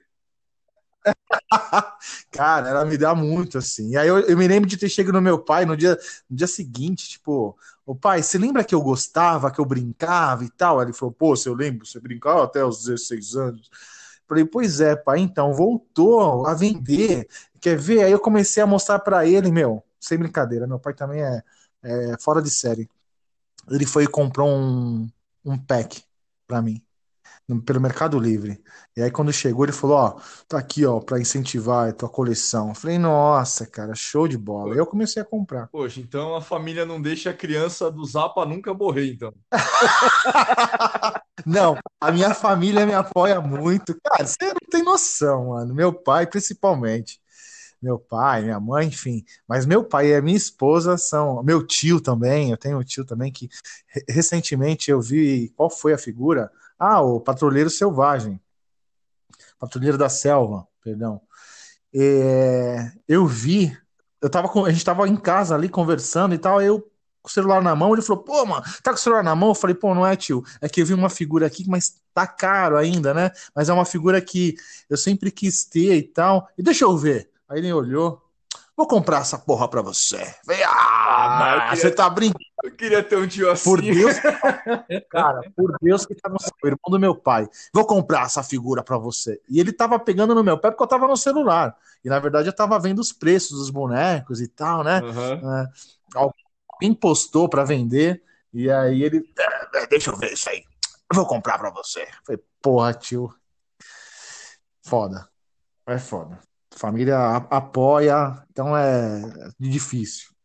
Cara, 2.31 2.69
ela 2.69 2.85
me 2.85 2.97
dá 2.97 3.15
muito, 3.15 3.57
assim. 3.57 3.91
E 3.91 3.97
aí 3.97 4.07
eu, 4.07 4.19
eu, 4.19 4.37
me 4.37 4.47
lembro 4.47 4.69
de 4.69 4.77
ter 4.77 4.89
chegado 4.89 5.13
no 5.13 5.21
meu 5.21 5.39
pai 5.39 5.65
no 5.65 5.75
dia, 5.75 5.97
no 6.29 6.35
dia 6.35 6.47
seguinte, 6.47 7.09
tipo, 7.09 7.57
o 7.85 7.95
pai, 7.95 8.21
você 8.23 8.37
lembra 8.37 8.63
que 8.63 8.75
eu 8.75 8.81
gostava, 8.81 9.51
que 9.51 9.59
eu 9.59 9.65
brincava 9.65 10.43
e 10.43 10.49
tal? 10.49 10.81
Ele 10.81 10.93
falou, 10.93 11.13
pô, 11.13 11.33
eu 11.45 11.53
lembro, 11.53 11.85
você 11.85 11.99
brincava 11.99 12.43
até 12.43 12.63
os 12.63 12.83
16 12.83 13.35
anos. 13.35 13.69
Falei, 14.27 14.45
pois 14.45 14.81
é, 14.81 14.95
pai, 14.95 15.19
então, 15.19 15.53
voltou 15.53 16.45
a 16.47 16.53
vender. 16.53 17.27
Quer 17.61 17.77
ver? 17.77 18.03
Aí 18.03 18.11
eu 18.11 18.19
comecei 18.19 18.61
a 18.61 18.67
mostrar 18.67 18.99
para 18.99 19.25
ele, 19.25 19.51
meu, 19.51 19.83
sem 19.99 20.17
brincadeira, 20.17 20.67
meu 20.67 20.79
pai 20.79 20.93
também 20.93 21.21
é, 21.23 21.43
é 21.83 22.15
fora 22.19 22.41
de 22.41 22.49
série. 22.49 22.89
Ele 23.69 23.85
foi 23.85 24.03
e 24.05 24.07
comprou 24.07 24.49
um, 24.49 25.09
um 25.45 25.57
pack 25.57 26.03
para 26.47 26.61
mim 26.61 26.81
pelo 27.65 27.79
Mercado 27.79 28.19
Livre. 28.19 28.61
E 28.95 29.01
aí 29.01 29.09
quando 29.09 29.31
chegou, 29.31 29.63
ele 29.63 29.71
falou, 29.71 29.97
ó, 29.97 30.19
tá 30.47 30.57
aqui, 30.57 30.85
ó, 30.85 30.99
para 30.99 31.19
incentivar 31.19 31.89
a 31.89 31.93
tua 31.93 32.09
coleção. 32.09 32.69
Eu 32.69 32.75
falei, 32.75 32.97
nossa, 32.97 33.65
cara, 33.65 33.93
show 33.95 34.27
de 34.27 34.37
bola. 34.37 34.73
Aí 34.73 34.79
eu 34.79 34.85
comecei 34.85 35.21
a 35.21 35.25
comprar. 35.25 35.67
Poxa, 35.67 36.01
então 36.01 36.35
a 36.35 36.41
família 36.41 36.85
não 36.85 37.01
deixa 37.01 37.29
a 37.29 37.33
criança 37.33 37.89
do 37.89 38.03
Zapa 38.05 38.45
nunca 38.45 38.73
morrer, 38.73 39.13
então. 39.13 39.33
não, 41.45 41.77
a 42.01 42.11
minha 42.11 42.33
família 42.33 42.85
me 42.85 42.93
apoia 42.93 43.39
muito. 43.39 43.97
Cara, 44.03 44.25
você 44.25 44.47
não 44.47 44.69
tem 44.69 44.83
noção, 44.83 45.49
mano. 45.49 45.73
Meu 45.73 45.93
pai, 45.93 46.27
principalmente 46.27 47.19
meu 47.81 47.99
pai, 47.99 48.43
minha 48.43 48.59
mãe, 48.59 48.87
enfim. 48.87 49.23
Mas 49.47 49.65
meu 49.65 49.83
pai 49.83 50.09
e 50.09 50.15
a 50.15 50.21
minha 50.21 50.37
esposa 50.37 50.97
são. 50.97 51.43
Meu 51.43 51.65
tio 51.65 52.01
também, 52.01 52.51
eu 52.51 52.57
tenho 52.57 52.79
um 52.79 52.83
tio 52.83 53.05
também 53.05 53.31
que 53.31 53.47
recentemente 54.09 54.89
eu 54.91 55.01
vi. 55.01 55.49
Qual 55.55 55.69
foi 55.69 55.93
a 55.93 55.97
figura? 55.97 56.51
Ah, 56.79 57.01
o 57.01 57.19
Patrulheiro 57.19 57.69
Selvagem. 57.69 58.39
Patrulheiro 59.59 59.97
da 59.97 60.09
Selva, 60.09 60.67
perdão. 60.83 61.21
É, 61.93 62.91
eu 63.07 63.25
vi, 63.25 63.75
eu 64.21 64.29
tava 64.29 64.47
com, 64.49 64.65
a 64.65 64.71
gente 64.71 64.85
tava 64.85 65.07
em 65.07 65.15
casa 65.15 65.55
ali 65.55 65.69
conversando 65.69 66.35
e 66.35 66.37
tal, 66.37 66.61
eu 66.61 66.87
com 67.27 67.29
o 67.29 67.33
celular 67.33 67.61
na 67.61 67.75
mão, 67.75 67.93
ele 67.93 68.01
falou, 68.01 68.23
pô, 68.23 68.45
mano, 68.45 68.63
tá 68.81 68.91
com 68.91 68.97
o 68.97 69.01
celular 69.01 69.21
na 69.21 69.35
mão? 69.35 69.49
Eu 69.49 69.55
falei, 69.55 69.75
pô, 69.75 69.93
não 69.93 70.07
é, 70.07 70.15
tio, 70.15 70.43
é 70.61 70.69
que 70.69 70.81
eu 70.81 70.85
vi 70.85 70.93
uma 70.93 71.09
figura 71.09 71.45
aqui, 71.45 71.67
mas 71.67 71.95
tá 72.13 72.25
caro 72.25 72.77
ainda, 72.77 73.13
né? 73.13 73.31
Mas 73.53 73.67
é 73.67 73.73
uma 73.73 73.83
figura 73.83 74.21
que 74.21 74.55
eu 74.89 74.95
sempre 74.95 75.29
quis 75.29 75.65
ter 75.65 75.97
e 75.97 76.03
tal, 76.03 76.47
e 76.57 76.63
deixa 76.63 76.85
eu 76.85 76.97
ver. 76.97 77.29
Aí 77.49 77.59
ele 77.59 77.73
olhou, 77.73 78.21
vou 78.77 78.87
comprar 78.87 79.21
essa 79.21 79.37
porra 79.37 79.67
pra 79.67 79.81
você. 79.81 80.33
Falei, 80.45 80.63
ah, 80.63 81.69
ah 81.69 81.75
você 81.75 81.91
tá 81.91 82.09
brincando. 82.09 82.39
Eu 82.67 82.71
queria 82.75 83.01
ter 83.01 83.17
um 83.17 83.25
tio 83.25 83.49
assim. 83.49 83.63
Por 83.63 83.81
Deus, 83.81 84.15
cara, 85.09 85.41
por 85.55 85.73
Deus 85.81 86.05
que 86.05 86.13
tá 86.13 86.27
no 86.27 86.37
seu 86.37 86.51
irmão 86.65 86.89
do 86.89 86.99
meu 86.99 87.15
pai. 87.15 87.47
Vou 87.73 87.85
comprar 87.85 88.25
essa 88.25 88.43
figura 88.43 88.83
para 88.83 88.97
você. 88.97 89.41
E 89.49 89.57
ele 89.57 89.71
tava 89.71 89.97
pegando 89.97 90.35
no 90.35 90.43
meu 90.43 90.57
pé 90.57 90.69
porque 90.69 90.83
eu 90.83 90.87
tava 90.87 91.07
no 91.07 91.15
celular. 91.15 91.77
E 92.03 92.09
na 92.09 92.19
verdade 92.19 92.49
eu 92.49 92.53
tava 92.53 92.77
vendo 92.77 92.99
os 92.99 93.13
preços 93.13 93.57
dos 93.57 93.69
bonecos 93.69 94.41
e 94.41 94.49
tal, 94.49 94.83
né? 94.83 94.99
Uhum. 95.01 95.55
É, 95.55 95.67
alguém 96.13 96.93
postou 96.93 97.47
para 97.47 97.63
vender. 97.63 98.21
E 98.53 98.69
aí 98.69 99.01
ele, 99.01 99.23
é, 99.39 99.83
é, 99.83 99.87
deixa 99.87 100.11
eu 100.11 100.17
ver 100.17 100.33
isso 100.33 100.49
aí. 100.49 100.61
Eu 101.09 101.15
vou 101.15 101.25
comprar 101.25 101.57
para 101.57 101.69
você. 101.69 102.01
Eu 102.01 102.25
falei, 102.25 102.43
porra, 102.61 102.93
tio. 102.93 103.33
Foda. 104.85 105.25
É 105.85 105.97
foda. 105.97 106.37
Família 106.75 107.17
apoia, 107.49 108.45
então 108.51 108.75
é 108.75 109.21
difícil. 109.57 110.36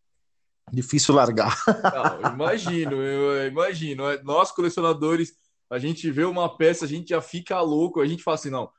Difícil 0.73 1.15
largar. 1.15 1.63
Não, 1.67 2.33
imagino, 2.33 2.97
eu 3.03 3.47
imagino. 3.47 4.05
Nós, 4.23 4.51
colecionadores, 4.51 5.35
a 5.69 5.79
gente 5.79 6.11
vê 6.11 6.25
uma 6.25 6.57
peça, 6.57 6.87
a 6.87 6.89
gente 6.89 7.11
já 7.11 7.21
fica 7.21 7.61
louco, 7.61 8.01
a 8.01 8.07
gente 8.07 8.23
fala 8.23 8.37
assim, 8.37 8.49
não, 8.49 8.73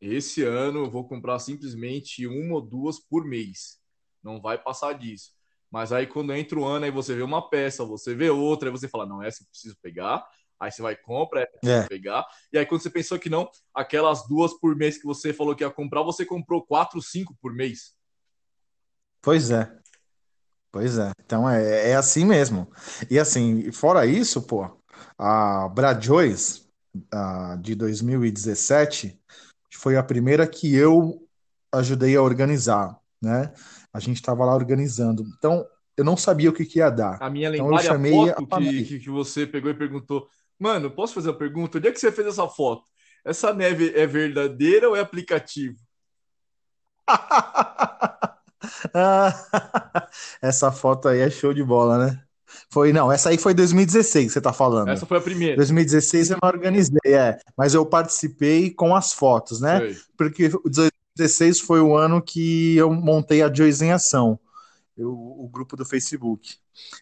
esse 0.00 0.42
ano 0.42 0.84
eu 0.84 0.90
vou 0.90 1.06
comprar 1.06 1.38
simplesmente 1.38 2.26
uma 2.26 2.54
ou 2.54 2.62
duas 2.62 2.98
por 2.98 3.26
mês. 3.26 3.78
Não 4.22 4.40
vai 4.40 4.56
passar 4.56 4.94
disso. 4.94 5.32
Mas 5.70 5.92
aí 5.92 6.06
quando 6.06 6.34
entra 6.34 6.58
o 6.58 6.64
ano, 6.64 6.86
aí 6.86 6.90
você 6.90 7.14
vê 7.14 7.22
uma 7.22 7.50
peça, 7.50 7.84
você 7.84 8.14
vê 8.14 8.30
outra, 8.30 8.70
aí 8.70 8.72
você 8.72 8.88
fala, 8.88 9.04
não, 9.04 9.22
essa 9.22 9.42
eu 9.42 9.46
preciso 9.46 9.76
pegar. 9.82 10.26
Aí 10.58 10.70
você 10.70 10.80
vai 10.80 10.96
compra, 10.96 11.42
é, 11.62 11.70
é. 11.70 11.86
pegar. 11.86 12.26
E 12.50 12.58
aí 12.58 12.64
quando 12.64 12.80
você 12.80 12.90
pensou 12.90 13.18
que 13.18 13.28
não, 13.28 13.50
aquelas 13.74 14.26
duas 14.26 14.54
por 14.54 14.74
mês 14.74 14.96
que 14.96 15.04
você 15.04 15.34
falou 15.34 15.54
que 15.54 15.64
ia 15.64 15.70
comprar, 15.70 16.02
você 16.02 16.24
comprou 16.24 16.64
quatro, 16.64 17.00
cinco 17.02 17.36
por 17.42 17.52
mês. 17.52 17.94
Pois 19.22 19.50
é. 19.50 19.79
Pois 20.72 20.98
é, 20.98 21.10
então 21.24 21.48
é, 21.48 21.90
é 21.90 21.96
assim 21.96 22.24
mesmo. 22.24 22.70
E 23.10 23.18
assim, 23.18 23.72
fora 23.72 24.06
isso, 24.06 24.42
pô, 24.42 24.70
a 25.18 25.68
Bradjoys 25.68 26.68
a, 27.12 27.56
de 27.56 27.74
2017 27.74 29.18
foi 29.74 29.96
a 29.96 30.02
primeira 30.02 30.46
que 30.46 30.74
eu 30.74 31.26
ajudei 31.72 32.16
a 32.16 32.22
organizar, 32.22 32.98
né? 33.20 33.52
A 33.92 33.98
gente 33.98 34.16
estava 34.16 34.44
lá 34.44 34.54
organizando. 34.54 35.24
Então, 35.36 35.66
eu 35.96 36.04
não 36.04 36.16
sabia 36.16 36.50
o 36.50 36.52
que, 36.52 36.64
que 36.64 36.78
ia 36.78 36.90
dar. 36.90 37.18
A 37.20 37.28
minha 37.28 37.48
então, 37.48 37.72
eu 37.72 37.78
chamei 37.78 38.12
foto 38.12 38.54
a 38.54 38.58
que, 38.58 38.98
que 39.00 39.10
você 39.10 39.46
pegou 39.46 39.70
e 39.70 39.74
perguntou, 39.74 40.28
mano, 40.58 40.90
posso 40.90 41.14
fazer 41.14 41.30
uma 41.30 41.38
pergunta? 41.38 41.78
Onde 41.78 41.88
é 41.88 41.92
que 41.92 42.00
você 42.00 42.12
fez 42.12 42.28
essa 42.28 42.48
foto? 42.48 42.84
Essa 43.24 43.52
neve 43.52 43.92
é 43.94 44.06
verdadeira 44.06 44.88
ou 44.88 44.96
é 44.96 45.00
aplicativo? 45.00 45.76
essa 50.42 50.70
foto 50.70 51.08
aí 51.08 51.20
é 51.20 51.30
show 51.30 51.52
de 51.54 51.62
bola, 51.62 52.06
né? 52.06 52.22
Foi, 52.68 52.92
não, 52.92 53.10
essa 53.10 53.30
aí 53.30 53.38
foi 53.38 53.54
2016, 53.54 54.32
você 54.32 54.40
tá 54.40 54.52
falando. 54.52 54.88
Essa 54.88 55.06
foi 55.06 55.18
a 55.18 55.20
primeira. 55.20 55.56
2016 55.56 56.30
eu 56.30 56.38
não 56.42 56.48
organizei, 56.48 56.98
é, 57.06 57.38
mas 57.56 57.74
eu 57.74 57.86
participei 57.86 58.70
com 58.70 58.94
as 58.94 59.12
fotos, 59.12 59.60
né? 59.60 59.78
Sei. 59.78 59.96
Porque 60.16 60.48
2016 60.48 61.60
foi 61.60 61.80
o 61.80 61.96
ano 61.96 62.20
que 62.20 62.76
eu 62.76 62.92
montei 62.92 63.42
a 63.42 63.52
Joyce 63.52 63.84
em 63.84 63.92
Ação, 63.92 64.38
eu, 64.96 65.10
o 65.10 65.48
grupo 65.48 65.76
do 65.76 65.84
Facebook. 65.84 66.56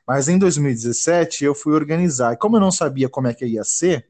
Mas 0.06 0.28
em 0.28 0.38
2017 0.38 1.44
eu 1.44 1.54
fui 1.54 1.74
organizar. 1.74 2.32
E 2.32 2.36
como 2.36 2.56
eu 2.56 2.60
não 2.60 2.70
sabia 2.70 3.08
como 3.08 3.26
é 3.26 3.34
que 3.34 3.46
ia 3.46 3.64
ser, 3.64 4.06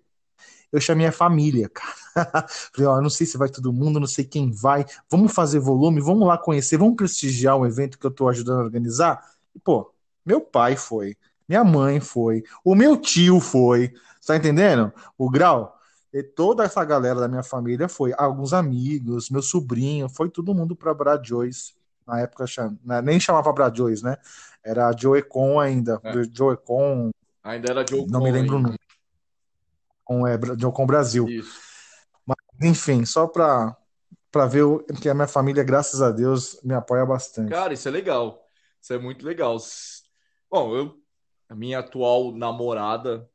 eu 0.72 0.80
chamei 0.80 1.06
a 1.06 1.12
família, 1.12 1.68
cara. 1.72 2.46
Falei, 2.72 2.86
ó, 2.86 3.00
não 3.00 3.10
sei 3.10 3.26
se 3.26 3.38
vai 3.38 3.48
todo 3.48 3.72
mundo, 3.72 3.98
não 3.98 4.06
sei 4.06 4.24
quem 4.24 4.50
vai. 4.50 4.84
Vamos 5.10 5.32
fazer 5.32 5.58
volume, 5.58 6.00
vamos 6.00 6.26
lá 6.26 6.36
conhecer, 6.36 6.76
vamos 6.76 6.96
prestigiar 6.96 7.56
o 7.56 7.66
evento 7.66 7.98
que 7.98 8.06
eu 8.06 8.10
tô 8.10 8.28
ajudando 8.28 8.60
a 8.60 8.64
organizar. 8.64 9.24
E, 9.54 9.58
pô, 9.58 9.92
meu 10.24 10.40
pai 10.40 10.76
foi, 10.76 11.16
minha 11.48 11.64
mãe 11.64 12.00
foi, 12.00 12.44
o 12.64 12.74
meu 12.74 12.96
tio 12.96 13.40
foi, 13.40 13.92
tá 14.26 14.36
entendendo? 14.36 14.92
O 15.16 15.30
grau. 15.30 15.74
E 16.12 16.22
toda 16.22 16.64
essa 16.64 16.84
galera 16.84 17.20
da 17.20 17.28
minha 17.28 17.42
família 17.42 17.88
foi, 17.88 18.14
alguns 18.16 18.52
amigos, 18.52 19.30
meu 19.30 19.42
sobrinho, 19.42 20.08
foi 20.08 20.30
todo 20.30 20.54
mundo 20.54 20.74
para 20.74 20.94
Brad 20.94 21.24
Joyce. 21.24 21.74
Na 22.06 22.20
época 22.20 22.46
nem 23.04 23.20
chamava 23.20 23.52
Brad 23.52 23.76
Joyce, 23.76 24.02
né? 24.02 24.16
Era 24.64 24.90
Joe 24.96 25.22
Con 25.22 25.60
ainda. 25.60 26.00
É. 26.02 26.12
Ainda 27.44 27.70
era 27.70 27.84
Joe 27.86 28.06
Não 28.06 28.22
me 28.22 28.30
lembro 28.30 28.56
o 28.56 28.60
nome 28.60 28.78
com, 30.08 30.26
é, 30.26 30.38
com 30.38 30.82
o 30.82 30.86
Brasil. 30.86 31.28
Isso. 31.28 31.60
Mas, 32.26 32.38
enfim, 32.62 33.04
só 33.04 33.26
para 33.26 33.76
para 34.30 34.44
ver 34.44 34.62
o, 34.62 34.84
que 35.00 35.08
a 35.08 35.14
minha 35.14 35.26
família, 35.26 35.64
graças 35.64 36.02
a 36.02 36.10
Deus, 36.10 36.60
me 36.62 36.74
apoia 36.74 37.04
bastante. 37.04 37.48
Cara, 37.48 37.72
isso 37.72 37.88
é 37.88 37.90
legal. 37.90 38.42
Isso 38.80 38.92
é 38.92 38.98
muito 38.98 39.24
legal. 39.24 39.56
Bom, 40.50 40.76
eu 40.76 40.94
a 41.48 41.54
minha 41.54 41.78
atual 41.78 42.30
namorada, 42.32 43.26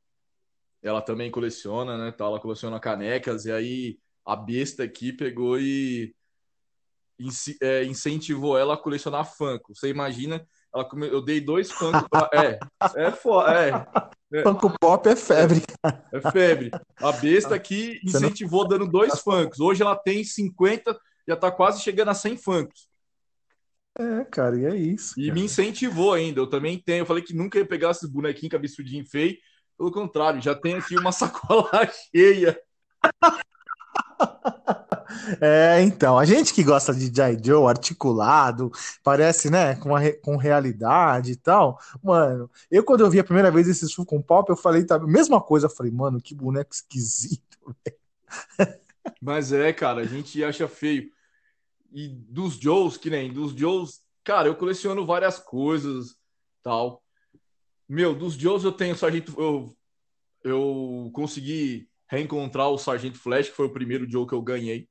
ela 0.84 1.01
também 1.01 1.32
coleciona, 1.32 1.98
né? 1.98 2.12
Tá, 2.12 2.25
ela 2.25 2.39
coleciona 2.39 2.80
canecas 2.80 3.46
e 3.46 3.51
aí 3.51 4.00
a 4.24 4.36
besta 4.36 4.84
aqui 4.84 5.12
pegou 5.12 5.60
e 5.60 6.13
é, 7.60 7.84
incentivou 7.86 8.56
ela 8.56 8.75
a 8.75 8.77
colecionar 8.77 9.25
Funko. 9.25 9.74
Você 9.74 9.89
imagina? 9.89 10.48
Ela 10.74 10.86
come... 10.88 11.08
Eu 11.08 11.24
dei 11.24 11.42
dois 11.42 11.72
Funko 11.72 12.08
pra... 12.08 12.30
É, 12.34 12.60
é, 12.96 13.12
foda, 13.12 13.51
é. 13.51 13.72
É. 14.34 14.42
Funko 14.42 14.74
Pop 14.80 15.08
é 15.08 15.16
febre, 15.16 15.62
cara. 15.62 16.04
É 16.12 16.32
febre. 16.32 16.72
A 16.98 17.12
besta 17.12 17.60
que 17.60 18.00
incentivou 18.04 18.68
dando 18.68 18.88
dois 18.88 19.20
funkos. 19.20 19.60
Hoje 19.60 19.84
ela 19.84 19.96
tem 19.96 20.24
50, 20.24 21.00
já 21.28 21.36
tá 21.36 21.52
quase 21.52 21.84
chegando 21.84 22.10
a 22.10 22.16
100 22.16 22.38
funkos. 22.38 22.90
É, 24.00 24.24
cara, 24.25 24.58
e 24.58 24.66
é 24.66 24.75
isso. 24.75 25.13
E 25.20 25.28
cara. 25.28 25.36
me 25.36 25.46
incentivou 25.46 26.13
ainda. 26.13 26.40
Eu 26.40 26.48
também 26.48 26.80
tenho. 26.80 27.04
Eu 27.04 27.06
falei 27.06 27.22
que 27.22 27.36
nunca 27.36 27.60
ia 27.60 27.66
pegar 27.66 27.92
esses 27.92 28.10
bonequinhos 28.10 28.52
cabeçudinho 28.52 29.06
feio. 29.06 29.38
Pelo 29.78 29.92
contrário, 29.92 30.42
já 30.42 30.56
tem 30.56 30.75
aqui 30.75 30.98
uma 30.98 31.12
sacola 31.13 31.70
cheia. 32.12 32.60
É, 35.41 35.82
então, 35.82 36.17
a 36.17 36.25
gente 36.25 36.53
que 36.53 36.63
gosta 36.63 36.93
de 36.93 37.13
G.I. 37.13 37.38
Joe 37.43 37.70
articulado, 37.70 38.72
parece, 39.03 39.50
né, 39.50 39.75
com, 39.75 39.89
com 40.22 40.38
realidade 40.38 41.32
e 41.32 41.36
tal, 41.36 41.79
mano, 42.01 42.50
eu 42.70 42.84
quando 42.84 43.01
eu 43.01 43.10
vi 43.10 43.20
a 43.20 43.24
primeira 43.24 43.51
vez 43.51 43.67
esse 43.67 43.93
Funko 43.93 44.22
Pop, 44.24 44.50
eu 44.50 44.58
falei, 44.58 44.86
tá, 44.86 45.00
mesma 45.00 45.41
coisa, 45.41 45.67
eu 45.67 45.70
falei, 45.70 45.91
mano, 45.91 46.22
que 46.22 46.36
boneco 46.36 46.74
esquisito. 46.74 47.75
Mas 49.22 49.51
é, 49.51 49.72
cara, 49.74 50.01
a 50.01 50.05
gente 50.05 50.43
acha 50.43 50.67
feio. 50.67 51.12
E 51.91 52.08
dos 52.08 52.55
Joes, 52.55 52.98
que 52.98 53.10
nem 53.10 53.32
dos 53.32 53.53
Joes, 53.53 54.01
cara, 54.24 54.48
eu 54.48 54.55
coleciono 54.55 55.05
várias 55.05 55.38
coisas, 55.38 56.15
tal. 56.62 57.03
Meu, 57.88 58.15
dos 58.15 58.34
Joes 58.34 58.63
eu 58.63 58.72
tenho 58.72 58.96
Sargento, 58.96 59.34
eu, 59.38 59.75
eu 60.43 61.12
consegui 61.13 61.88
reencontrar 62.08 62.70
o 62.70 62.77
Sargento 62.77 63.20
Flash, 63.20 63.50
que 63.50 63.55
foi 63.55 63.67
o 63.67 63.74
primeiro 63.74 64.10
Joe 64.10 64.27
que 64.27 64.34
eu 64.34 64.41
ganhei. 64.41 64.88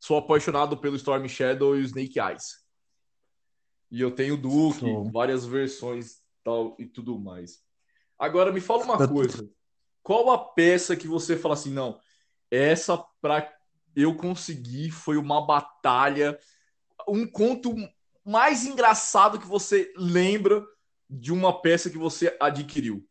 Sou 0.00 0.16
apaixonado 0.16 0.76
pelo 0.76 0.96
Storm 0.96 1.26
Shadow 1.28 1.76
e 1.76 1.80
o 1.80 1.84
Snake 1.84 2.20
Eyes. 2.20 2.64
E 3.90 4.00
eu 4.00 4.10
tenho 4.10 4.36
Duke, 4.36 4.84
várias 5.12 5.46
versões 5.46 6.20
tal 6.44 6.76
e 6.78 6.86
tudo 6.86 7.18
mais. 7.18 7.62
Agora 8.18 8.52
me 8.52 8.60
fala 8.60 8.84
uma 8.84 9.08
coisa. 9.08 9.48
Qual 10.02 10.30
a 10.30 10.38
peça 10.38 10.96
que 10.96 11.06
você 11.06 11.36
fala 11.36 11.54
assim, 11.54 11.72
não, 11.72 11.98
essa 12.50 12.96
para 13.20 13.52
eu 13.94 14.16
conseguir 14.16 14.90
foi 14.90 15.16
uma 15.16 15.44
batalha, 15.44 16.38
um 17.06 17.26
conto 17.26 17.74
mais 18.24 18.64
engraçado 18.66 19.38
que 19.38 19.46
você 19.46 19.92
lembra 19.96 20.64
de 21.08 21.32
uma 21.32 21.60
peça 21.60 21.90
que 21.90 21.98
você 21.98 22.36
adquiriu? 22.40 23.06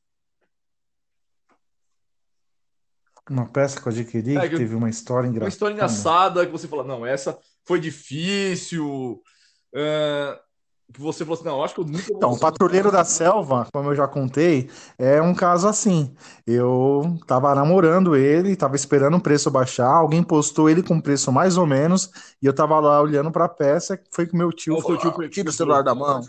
Uma 3.29 3.45
peça 3.45 3.79
que 3.79 3.87
eu 3.87 3.91
adquiri 3.91 4.37
é, 4.37 4.47
que 4.47 4.57
teve 4.57 4.75
uma 4.75 4.89
história 4.89 5.27
engraçada. 5.27 5.45
Uma 5.45 5.49
história 5.49 5.73
engraçada 5.73 6.45
que 6.45 6.51
você 6.51 6.67
fala, 6.67 6.83
não, 6.83 7.05
essa 7.05 7.37
foi 7.65 7.79
difícil. 7.79 9.21
Uh, 9.73 10.47
que 10.93 11.01
você 11.01 11.25
falou 11.25 11.35
assim, 11.35 11.43
não, 11.43 11.63
acho 11.63 11.75
que 11.75 11.81
eu 11.81 11.85
nunca. 11.85 12.05
Então, 12.09 12.31
o 12.31 12.39
Patrulheiro 12.39 12.89
da 12.89 13.03
Selva, 13.03 13.67
como 13.73 13.89
eu 13.89 13.95
já 13.95 14.07
contei, 14.07 14.69
é 14.97 15.21
um 15.21 15.35
caso 15.35 15.67
assim. 15.67 16.15
Eu 16.45 17.17
tava 17.27 17.53
namorando 17.53 18.15
ele, 18.15 18.55
tava 18.55 18.77
esperando 18.77 19.17
o 19.17 19.21
preço 19.21 19.51
baixar, 19.51 19.89
alguém 19.89 20.23
postou 20.23 20.69
ele 20.69 20.81
com 20.81 21.01
preço 21.01 21.29
mais 21.31 21.57
ou 21.57 21.67
menos, 21.67 22.09
e 22.41 22.45
eu 22.45 22.53
tava 22.53 22.79
lá 22.79 23.01
olhando 23.01 23.31
pra 23.31 23.49
peça, 23.49 23.99
foi 24.11 24.25
que 24.25 24.35
meu 24.35 24.49
tio, 24.51 24.81
falou, 24.81 24.97
tio 24.97 25.09
ah, 25.09 25.29
tira 25.29 25.49
o 25.49 25.53
celular 25.53 25.83
da 25.83 25.93
mão. 25.93 26.21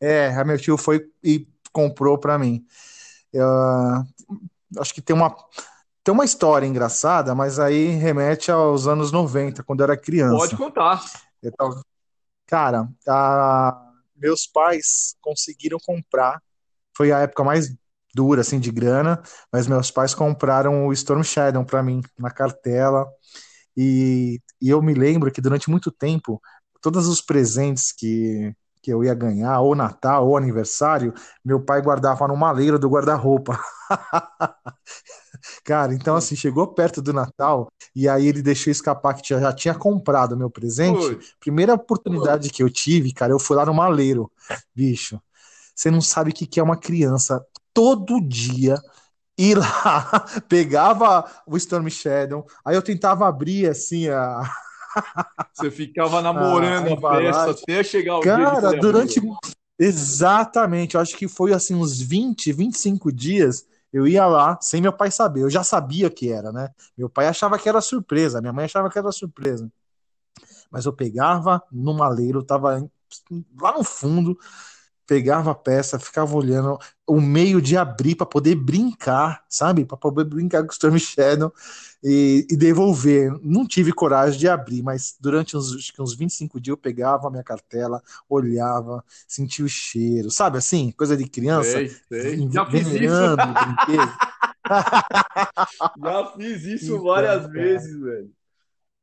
É, 0.00 0.28
aí 0.28 0.44
meu 0.44 0.58
tio 0.58 0.78
foi 0.78 1.06
e 1.22 1.46
comprou 1.70 2.16
pra 2.16 2.38
mim. 2.38 2.64
Eu, 3.30 3.46
acho 4.78 4.94
que 4.94 5.02
tem 5.02 5.14
uma 5.14 5.34
tem 6.04 6.12
uma 6.12 6.24
história 6.24 6.66
engraçada, 6.66 7.34
mas 7.34 7.58
aí 7.58 7.86
remete 7.88 8.50
aos 8.50 8.86
anos 8.86 9.12
90, 9.12 9.62
quando 9.62 9.80
eu 9.80 9.84
era 9.84 9.96
criança. 9.96 10.36
Pode 10.36 10.56
contar. 10.56 11.04
cara, 12.46 12.88
a... 13.08 13.90
meus 14.16 14.46
pais 14.46 15.16
conseguiram 15.20 15.78
comprar. 15.84 16.42
Foi 16.96 17.12
a 17.12 17.20
época 17.20 17.44
mais 17.44 17.74
dura, 18.14 18.42
assim, 18.42 18.58
de 18.60 18.70
grana, 18.70 19.22
mas 19.50 19.66
meus 19.66 19.90
pais 19.90 20.14
compraram 20.14 20.86
o 20.86 20.92
Storm 20.92 21.22
Shadow 21.22 21.64
para 21.64 21.82
mim, 21.82 22.02
na 22.18 22.30
cartela. 22.30 23.06
E, 23.76 24.40
e 24.60 24.68
eu 24.68 24.82
me 24.82 24.94
lembro 24.94 25.30
que 25.32 25.40
durante 25.40 25.70
muito 25.70 25.90
tempo, 25.90 26.40
todos 26.80 27.06
os 27.06 27.22
presentes 27.22 27.92
que, 27.92 28.52
que 28.82 28.92
eu 28.92 29.02
ia 29.02 29.14
ganhar, 29.14 29.60
ou 29.60 29.74
Natal, 29.74 30.26
ou 30.26 30.36
aniversário, 30.36 31.14
meu 31.44 31.64
pai 31.64 31.80
guardava 31.80 32.26
no 32.28 32.36
maleiro 32.36 32.78
do 32.78 32.90
guarda-roupa. 32.90 33.58
Cara, 35.64 35.94
então 35.94 36.16
assim, 36.16 36.36
chegou 36.36 36.66
perto 36.68 37.00
do 37.00 37.12
Natal 37.12 37.70
e 37.94 38.08
aí 38.08 38.26
ele 38.26 38.42
deixou 38.42 38.70
escapar 38.70 39.14
que 39.14 39.28
já 39.28 39.52
tinha 39.52 39.74
comprado 39.74 40.36
meu 40.36 40.50
presente. 40.50 41.18
Primeira 41.40 41.74
oportunidade 41.74 42.50
que 42.50 42.62
eu 42.62 42.70
tive, 42.70 43.12
cara, 43.12 43.32
eu 43.32 43.38
fui 43.38 43.56
lá 43.56 43.66
no 43.66 43.74
maleiro. 43.74 44.30
Bicho, 44.74 45.20
você 45.74 45.90
não 45.90 46.00
sabe 46.00 46.30
o 46.30 46.34
que 46.34 46.60
é 46.60 46.62
uma 46.62 46.76
criança 46.76 47.44
todo 47.72 48.20
dia 48.20 48.76
ir 49.36 49.56
lá, 49.56 50.26
pegava 50.48 51.24
o 51.46 51.56
Storm 51.56 51.88
Shadow, 51.88 52.46
aí 52.64 52.74
eu 52.76 52.82
tentava 52.82 53.26
abrir 53.26 53.68
assim 53.68 54.08
a. 54.08 54.42
Você 55.54 55.70
ficava 55.70 56.20
namorando 56.20 57.06
a, 57.06 57.16
a 57.16 57.18
peça 57.18 57.50
até 57.50 57.82
chegar 57.82 58.18
o 58.18 58.20
Cara, 58.20 58.78
durante. 58.78 59.22
Exatamente, 59.78 60.94
eu 60.94 61.00
acho 61.00 61.16
que 61.16 61.26
foi 61.26 61.54
assim 61.54 61.74
uns 61.74 61.98
20, 61.98 62.52
25 62.52 63.10
dias 63.10 63.64
eu 63.92 64.06
ia 64.06 64.26
lá 64.26 64.58
sem 64.60 64.80
meu 64.80 64.92
pai 64.92 65.10
saber. 65.10 65.42
Eu 65.42 65.50
já 65.50 65.62
sabia 65.62 66.08
que 66.08 66.30
era, 66.30 66.50
né? 66.50 66.70
Meu 66.96 67.10
pai 67.10 67.26
achava 67.26 67.58
que 67.58 67.68
era 67.68 67.80
surpresa, 67.80 68.40
minha 68.40 68.52
mãe 68.52 68.64
achava 68.64 68.88
que 68.88 68.98
era 68.98 69.12
surpresa. 69.12 69.70
Mas 70.70 70.86
eu 70.86 70.92
pegava 70.92 71.62
no 71.70 71.92
maleiro, 71.92 72.42
tava 72.42 72.88
lá 73.60 73.72
no 73.76 73.84
fundo, 73.84 74.38
pegava 75.06 75.50
a 75.50 75.54
peça, 75.54 75.98
ficava 75.98 76.34
olhando 76.36 76.78
o 77.06 77.20
meio 77.20 77.60
de 77.60 77.76
abrir 77.76 78.14
para 78.14 78.26
poder 78.26 78.54
brincar, 78.54 79.44
sabe? 79.48 79.84
Para 79.84 79.96
poder 79.96 80.24
brincar 80.24 80.62
com 80.62 80.68
o 80.68 80.72
Storm 80.72 80.98
Shadow 80.98 81.52
e, 82.02 82.46
e, 82.50 82.56
devolver. 82.56 83.32
Não 83.42 83.66
tive 83.66 83.92
coragem 83.92 84.38
de 84.38 84.48
abrir, 84.48 84.82
mas 84.82 85.16
durante 85.20 85.56
uns, 85.56 85.74
acho 85.74 85.92
que 85.92 86.00
uns 86.00 86.14
25 86.14 86.60
dias 86.60 86.72
eu 86.72 86.78
pegava 86.78 87.28
a 87.28 87.30
minha 87.30 87.44
cartela, 87.44 88.02
olhava, 88.28 89.04
sentia 89.26 89.64
o 89.64 89.68
cheiro, 89.68 90.30
sabe 90.30 90.58
assim? 90.58 90.90
Coisa 90.92 91.16
de 91.16 91.28
criança. 91.28 91.70
Sei, 91.70 91.88
sei. 92.08 92.48
Já 92.50 92.66
fiz 92.66 92.86
isso. 92.88 93.36
Já 96.02 96.32
fiz 96.36 96.64
isso 96.64 96.92
então, 96.92 97.04
várias 97.04 97.46
vezes, 97.50 98.00
velho. 98.00 98.30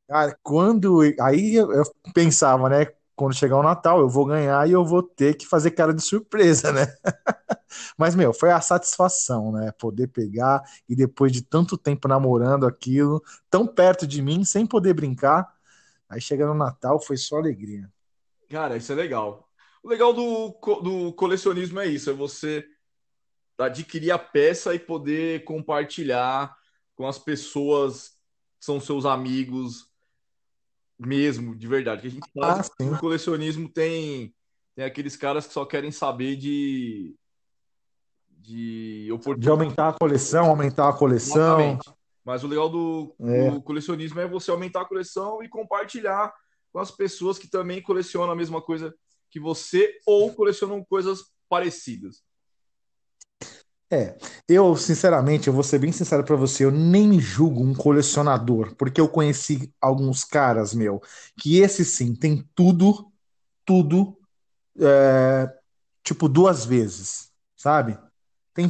Cara, 0.08 0.36
quando. 0.42 1.00
Aí 1.20 1.54
eu 1.54 1.84
pensava, 2.12 2.68
né? 2.68 2.86
Quando 3.20 3.34
chegar 3.34 3.58
o 3.58 3.62
Natal, 3.62 4.00
eu 4.00 4.08
vou 4.08 4.24
ganhar 4.24 4.66
e 4.66 4.72
eu 4.72 4.82
vou 4.82 5.02
ter 5.02 5.36
que 5.36 5.46
fazer 5.46 5.72
cara 5.72 5.92
de 5.92 6.00
surpresa, 6.00 6.72
né? 6.72 6.86
Mas, 7.94 8.14
meu, 8.14 8.32
foi 8.32 8.50
a 8.50 8.62
satisfação, 8.62 9.52
né? 9.52 9.70
Poder 9.72 10.06
pegar 10.06 10.62
e 10.88 10.96
depois 10.96 11.30
de 11.30 11.42
tanto 11.42 11.76
tempo 11.76 12.08
namorando 12.08 12.66
aquilo, 12.66 13.22
tão 13.50 13.66
perto 13.66 14.06
de 14.06 14.22
mim, 14.22 14.42
sem 14.42 14.64
poder 14.64 14.94
brincar, 14.94 15.46
aí 16.08 16.18
chega 16.18 16.46
no 16.46 16.54
Natal, 16.54 16.98
foi 16.98 17.18
só 17.18 17.36
alegria. 17.36 17.92
Cara, 18.48 18.78
isso 18.78 18.90
é 18.90 18.94
legal. 18.94 19.46
O 19.82 19.88
legal 19.90 20.14
do, 20.14 20.58
do 20.82 21.12
colecionismo 21.12 21.78
é 21.78 21.88
isso, 21.88 22.08
é 22.08 22.14
você 22.14 22.64
adquirir 23.58 24.12
a 24.12 24.18
peça 24.18 24.74
e 24.74 24.78
poder 24.78 25.44
compartilhar 25.44 26.56
com 26.96 27.06
as 27.06 27.18
pessoas 27.18 28.12
que 28.58 28.64
são 28.64 28.80
seus 28.80 29.04
amigos, 29.04 29.89
mesmo, 31.00 31.56
de 31.56 31.66
verdade. 31.66 32.02
Que 32.02 32.08
a 32.08 32.10
gente 32.10 32.30
sabe 32.38 32.60
ah, 32.60 32.76
que 32.76 32.84
o 32.84 32.98
colecionismo 32.98 33.68
tem, 33.68 34.34
tem 34.74 34.84
aqueles 34.84 35.16
caras 35.16 35.46
que 35.46 35.52
só 35.52 35.64
querem 35.64 35.90
saber 35.90 36.36
de. 36.36 37.16
De, 38.42 39.08
de 39.38 39.48
aumentar 39.48 39.90
a 39.90 39.92
coleção, 39.92 40.46
aumentar 40.46 40.88
a 40.88 40.92
coleção. 40.92 41.60
Exatamente. 41.60 41.90
Mas 42.24 42.42
o 42.42 42.48
legal 42.48 42.68
do, 42.68 43.14
é. 43.20 43.50
do 43.50 43.62
colecionismo 43.62 44.18
é 44.18 44.26
você 44.26 44.50
aumentar 44.50 44.80
a 44.82 44.88
coleção 44.88 45.42
e 45.42 45.48
compartilhar 45.48 46.32
com 46.72 46.78
as 46.78 46.90
pessoas 46.90 47.38
que 47.38 47.48
também 47.48 47.82
colecionam 47.82 48.30
a 48.30 48.36
mesma 48.36 48.60
coisa 48.60 48.94
que 49.30 49.38
você 49.38 49.94
ou 50.06 50.34
colecionam 50.34 50.84
coisas 50.84 51.20
parecidas. 51.48 52.22
É, 53.92 54.16
eu 54.48 54.76
sinceramente, 54.76 55.48
eu 55.48 55.52
vou 55.52 55.64
ser 55.64 55.78
bem 55.80 55.90
sincero 55.90 56.22
para 56.22 56.36
você, 56.36 56.64
eu 56.64 56.70
nem 56.70 57.18
julgo 57.18 57.60
um 57.64 57.74
colecionador, 57.74 58.74
porque 58.76 59.00
eu 59.00 59.08
conheci 59.08 59.72
alguns 59.80 60.22
caras, 60.22 60.72
meu, 60.72 61.02
que 61.40 61.58
esse 61.58 61.84
sim 61.84 62.14
tem 62.14 62.48
tudo, 62.54 63.10
tudo, 63.64 64.16
é, 64.80 65.52
tipo 66.04 66.28
duas 66.28 66.64
vezes, 66.64 67.32
sabe? 67.56 67.98
Tem 68.54 68.68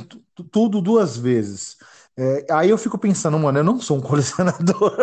tudo 0.50 0.80
duas 0.80 1.16
vezes. 1.18 1.76
É, 2.16 2.46
aí 2.52 2.70
eu 2.70 2.78
fico 2.78 2.98
pensando, 2.98 3.38
mano, 3.38 3.58
eu 3.58 3.64
não 3.64 3.80
sou 3.80 3.98
um 3.98 4.00
colecionador. 4.02 4.96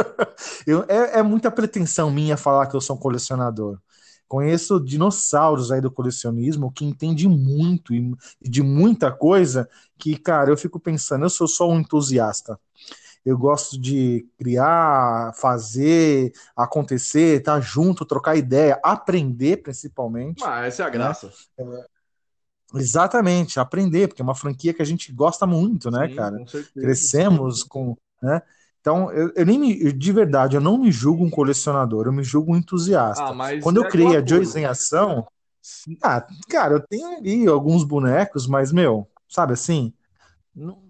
eu, 0.65 0.84
é, 0.88 1.19
é 1.19 1.23
muita 1.23 1.51
pretensão 1.51 2.12
minha 2.12 2.38
falar 2.38 2.67
que 2.67 2.75
eu 2.75 2.82
sou 2.82 2.95
um 2.95 2.99
colecionador. 2.99 3.80
Conheço 4.28 4.80
dinossauros 4.80 5.72
aí 5.72 5.80
do 5.80 5.90
colecionismo 5.90 6.72
que 6.72 6.84
entende 6.84 7.28
muito 7.28 7.94
e 7.94 8.16
de 8.42 8.62
muita 8.62 9.12
coisa 9.12 9.70
que, 9.98 10.18
cara, 10.18 10.50
eu 10.50 10.58
fico 10.58 10.80
pensando, 10.80 11.26
eu 11.26 11.30
sou 11.30 11.48
só 11.48 11.70
um 11.70 11.80
entusiasta. 11.80 12.60
Eu 13.26 13.38
gosto 13.38 13.80
de 13.80 14.26
criar, 14.38 15.34
fazer, 15.36 16.32
acontecer, 16.56 17.40
estar 17.40 17.56
tá 17.56 17.62
junto, 17.62 18.06
trocar 18.06 18.38
ideia, 18.38 18.80
aprender 18.84 19.58
principalmente. 19.58 20.44
Ah, 20.46 20.66
essa 20.66 20.84
é 20.84 20.86
a 20.86 20.90
né? 20.90 20.94
graça. 20.94 21.28
Né? 21.58 21.86
É, 22.74 22.80
exatamente, 22.80 23.60
aprender, 23.60 24.08
porque 24.08 24.22
é 24.22 24.24
uma 24.24 24.36
franquia 24.36 24.74
que 24.74 24.82
a 24.82 24.86
gente 24.86 25.12
gosta 25.12 25.46
muito, 25.46 25.92
né, 25.92 26.08
Sim, 26.08 26.16
cara? 26.16 26.38
Com 26.38 26.82
Crescemos 26.82 27.63
com. 27.63 27.98
Né? 28.22 28.42
Então, 28.88 29.12
eu, 29.12 29.34
eu 29.36 29.45
nem 29.45 29.60
me, 29.60 29.91
de 29.91 30.12
verdade, 30.13 30.56
eu 30.56 30.62
não 30.62 30.78
me 30.78 30.89
julgo 30.93 31.21
um 31.21 31.30
colecionador, 31.30 32.06
eu 32.06 32.13
me 32.13 32.23
julgo 32.23 32.54
um 32.54 32.56
entusiasta. 32.56 33.21
Ah, 33.21 33.60
Quando 33.62 33.82
eu 33.82 33.84
é 33.84 33.89
criei 33.89 34.15
a 34.15 34.26
Joyce 34.26 34.58
em 34.58 34.63
Ação, 34.63 35.28
ah, 36.02 36.26
cara, 36.47 36.76
eu 36.76 36.80
tenho 36.80 37.17
ali 37.17 37.45
alguns 37.47 37.84
bonecos, 37.84 38.47
mas, 38.47 38.71
meu, 38.71 39.06
sabe 39.28 39.52
assim, 39.52 39.93
não, 40.56 40.82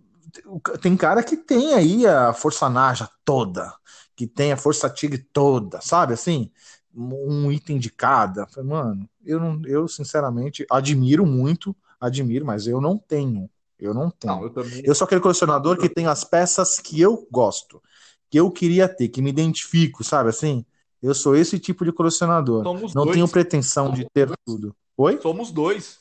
tem 0.80 0.96
cara 0.96 1.24
que 1.24 1.36
tem 1.36 1.74
aí 1.74 2.06
a 2.06 2.34
Força 2.34 2.70
Naja 2.70 3.10
toda, 3.26 3.74
que 4.16 4.28
tem 4.28 4.52
a 4.52 4.58
Força 4.58 4.88
Tigre 4.88 5.18
toda, 5.34 5.82
sabe 5.82 6.14
assim? 6.14 6.52
Um 6.94 7.52
item 7.52 7.80
de 7.80 7.90
cada. 7.90 8.48
Mano, 8.64 9.10
eu, 9.26 9.40
não, 9.40 9.60
eu 9.66 9.88
sinceramente 9.88 10.68
admiro 10.70 11.26
muito, 11.26 11.76
admiro, 12.00 12.46
mas 12.46 12.68
eu 12.68 12.80
não 12.80 12.96
tenho. 12.96 13.50
Eu 13.80 13.94
não 13.94 14.10
tenho. 14.10 14.36
Não, 14.36 14.44
eu, 14.44 14.50
também... 14.50 14.82
eu 14.84 14.96
sou 14.96 15.06
aquele 15.06 15.22
colecionador 15.22 15.78
que 15.78 15.90
tem 15.90 16.08
as 16.08 16.24
peças 16.24 16.80
que 16.80 17.00
eu 17.00 17.28
gosto, 17.32 17.82
que 18.30 18.40
eu 18.40 18.52
queria 18.52 18.88
ter, 18.88 19.08
que 19.10 19.22
me 19.22 19.30
identifico, 19.30 20.04
sabe 20.04 20.30
assim? 20.30 20.66
Eu 21.02 21.14
sou 21.14 21.36
esse 21.36 21.60
tipo 21.60 21.86
de 21.86 21.92
colecionador. 21.92 22.64
Somos 22.64 22.94
não 22.94 23.04
dois. 23.04 23.16
tenho 23.16 23.28
pretensão 23.28 23.92
de 23.92 24.08
ter 24.10 24.30
tudo. 24.46 24.76
Oi? 24.98 25.20
Somos 25.22 25.52
dois. 25.52 26.00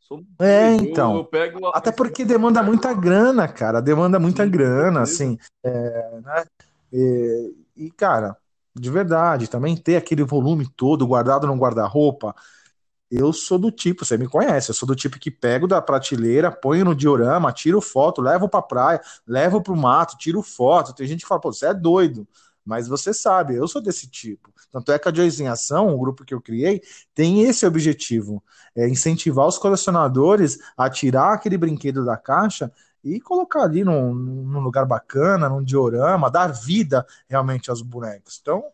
Somos 0.00 0.26
é, 0.38 0.76
dois. 0.76 0.82
então. 0.82 1.12
Eu, 1.12 1.18
eu 1.18 1.24
pego... 1.24 1.66
Até 1.68 1.92
porque 1.92 2.24
demanda 2.24 2.62
muita 2.62 2.94
grana, 2.94 3.46
cara. 3.46 3.80
Demanda 3.80 4.18
muita 4.18 4.44
Sim, 4.44 4.50
grana, 4.50 5.02
assim. 5.02 5.38
É, 5.64 6.20
né? 6.22 6.44
e, 6.92 7.54
e, 7.76 7.90
cara, 7.90 8.36
de 8.74 8.90
verdade, 8.90 9.48
também 9.48 9.76
ter 9.76 9.96
aquele 9.96 10.24
volume 10.24 10.66
todo 10.76 11.06
guardado 11.06 11.46
no 11.46 11.56
guarda-roupa 11.56 12.34
eu 13.10 13.32
sou 13.32 13.58
do 13.58 13.70
tipo, 13.70 14.04
você 14.04 14.16
me 14.18 14.28
conhece, 14.28 14.70
eu 14.70 14.74
sou 14.74 14.86
do 14.86 14.96
tipo 14.96 15.18
que 15.18 15.30
pego 15.30 15.66
da 15.66 15.80
prateleira, 15.80 16.50
ponho 16.50 16.84
no 16.84 16.94
diorama, 16.94 17.52
tiro 17.52 17.80
foto, 17.80 18.20
levo 18.20 18.48
pra 18.48 18.62
praia, 18.62 19.00
levo 19.26 19.62
pro 19.62 19.76
mato, 19.76 20.16
tiro 20.18 20.42
foto. 20.42 20.94
Tem 20.94 21.06
gente 21.06 21.20
que 21.22 21.28
fala, 21.28 21.40
pô, 21.40 21.52
você 21.52 21.66
é 21.66 21.74
doido. 21.74 22.26
Mas 22.64 22.88
você 22.88 23.14
sabe, 23.14 23.54
eu 23.54 23.68
sou 23.68 23.80
desse 23.80 24.08
tipo. 24.08 24.52
Tanto 24.72 24.90
é 24.90 24.98
que 24.98 25.08
a 25.08 25.14
Joyce 25.14 25.40
em 25.40 25.46
Ação, 25.46 25.94
o 25.94 25.98
grupo 25.98 26.24
que 26.24 26.34
eu 26.34 26.40
criei, 26.40 26.82
tem 27.14 27.42
esse 27.42 27.64
objetivo: 27.64 28.42
é 28.74 28.88
incentivar 28.88 29.46
os 29.46 29.56
colecionadores 29.56 30.58
a 30.76 30.90
tirar 30.90 31.32
aquele 31.34 31.56
brinquedo 31.56 32.04
da 32.04 32.16
caixa 32.16 32.72
e 33.04 33.20
colocar 33.20 33.62
ali 33.62 33.84
num, 33.84 34.12
num 34.12 34.60
lugar 34.60 34.84
bacana, 34.84 35.48
num 35.48 35.62
diorama, 35.62 36.28
dar 36.28 36.48
vida 36.48 37.06
realmente 37.28 37.70
aos 37.70 37.82
bonecos. 37.82 38.38
Então, 38.42 38.64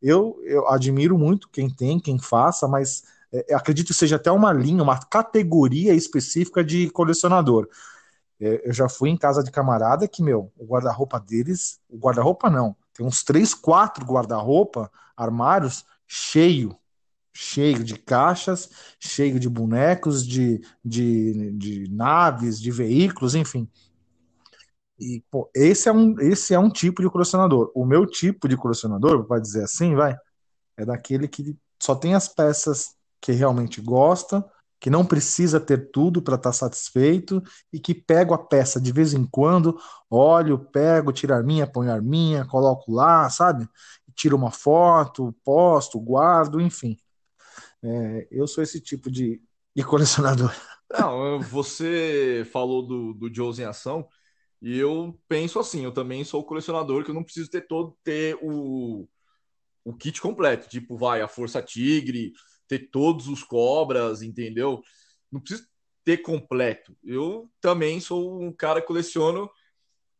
eu, 0.00 0.40
eu 0.44 0.68
admiro 0.68 1.18
muito 1.18 1.48
quem 1.50 1.68
tem, 1.68 2.00
quem 2.00 2.18
faça, 2.18 2.66
mas 2.66 3.02
é, 3.34 3.54
acredito 3.54 3.88
que 3.88 3.94
seja 3.94 4.16
até 4.16 4.30
uma 4.30 4.52
linha, 4.52 4.82
uma 4.82 4.98
categoria 4.98 5.92
específica 5.92 6.62
de 6.62 6.88
colecionador. 6.90 7.68
É, 8.40 8.68
eu 8.68 8.72
já 8.72 8.88
fui 8.88 9.10
em 9.10 9.16
casa 9.16 9.42
de 9.42 9.50
camarada 9.50 10.06
que, 10.06 10.22
meu, 10.22 10.52
o 10.56 10.64
guarda-roupa 10.64 11.18
deles, 11.18 11.80
o 11.88 11.98
guarda-roupa 11.98 12.48
não, 12.48 12.76
tem 12.92 13.04
uns 13.04 13.24
três, 13.24 13.52
quatro 13.52 14.04
guarda-roupa, 14.04 14.90
armários, 15.16 15.84
cheio, 16.06 16.76
cheio 17.32 17.82
de 17.82 17.98
caixas, 17.98 18.70
cheio 19.00 19.40
de 19.40 19.48
bonecos, 19.48 20.24
de, 20.24 20.64
de, 20.84 21.50
de 21.52 21.90
naves, 21.90 22.60
de 22.60 22.70
veículos, 22.70 23.34
enfim. 23.34 23.68
E, 24.96 25.24
pô, 25.28 25.50
esse 25.52 25.88
é, 25.88 25.92
um, 25.92 26.20
esse 26.20 26.54
é 26.54 26.58
um 26.58 26.70
tipo 26.70 27.02
de 27.02 27.10
colecionador. 27.10 27.72
O 27.74 27.84
meu 27.84 28.06
tipo 28.06 28.46
de 28.46 28.56
colecionador, 28.56 29.26
vai 29.26 29.40
dizer 29.40 29.64
assim, 29.64 29.96
vai, 29.96 30.16
é 30.76 30.84
daquele 30.84 31.26
que 31.26 31.56
só 31.82 31.96
tem 31.96 32.14
as 32.14 32.28
peças 32.28 32.94
que 33.24 33.32
realmente 33.32 33.80
gosta, 33.80 34.44
que 34.78 34.90
não 34.90 35.02
precisa 35.02 35.58
ter 35.58 35.90
tudo 35.90 36.20
para 36.20 36.34
estar 36.34 36.50
tá 36.50 36.52
satisfeito 36.52 37.42
e 37.72 37.80
que 37.80 37.94
pego 37.94 38.34
a 38.34 38.38
peça 38.38 38.78
de 38.78 38.92
vez 38.92 39.14
em 39.14 39.24
quando, 39.24 39.78
olho, 40.10 40.58
pego, 40.58 41.10
tiro 41.10 41.34
a 41.34 41.42
minha, 41.42 41.66
ponho 41.66 41.90
a 41.90 42.02
minha, 42.02 42.44
coloco 42.44 42.92
lá, 42.92 43.30
sabe? 43.30 43.66
Tiro 44.14 44.36
uma 44.36 44.50
foto, 44.50 45.34
posto, 45.42 45.98
guardo, 45.98 46.60
enfim. 46.60 46.98
É, 47.82 48.28
eu 48.30 48.46
sou 48.46 48.62
esse 48.62 48.78
tipo 48.78 49.10
de, 49.10 49.40
de 49.74 49.82
colecionador. 49.82 50.54
Não, 50.92 51.40
você 51.40 52.46
falou 52.52 52.86
do, 52.86 53.14
do 53.14 53.34
Joe's 53.34 53.58
em 53.58 53.64
ação 53.64 54.06
e 54.60 54.78
eu 54.78 55.18
penso 55.26 55.58
assim, 55.58 55.82
eu 55.82 55.92
também 55.92 56.24
sou 56.24 56.44
colecionador 56.44 57.02
que 57.02 57.10
eu 57.10 57.14
não 57.14 57.24
preciso 57.24 57.48
ter 57.48 57.66
todo 57.66 57.96
ter 58.04 58.36
o, 58.42 59.08
o 59.82 59.94
kit 59.94 60.20
completo, 60.20 60.68
tipo, 60.68 60.94
vai, 60.94 61.22
a 61.22 61.28
Força 61.28 61.62
Tigre, 61.62 62.34
ter 62.68 62.90
todos 62.90 63.28
os 63.28 63.42
cobras, 63.42 64.22
entendeu? 64.22 64.82
Não 65.30 65.40
preciso 65.40 65.66
ter 66.04 66.18
completo. 66.18 66.96
Eu 67.02 67.50
também 67.60 68.00
sou 68.00 68.40
um 68.42 68.52
cara 68.52 68.80
que 68.80 68.86
coleciono, 68.86 69.50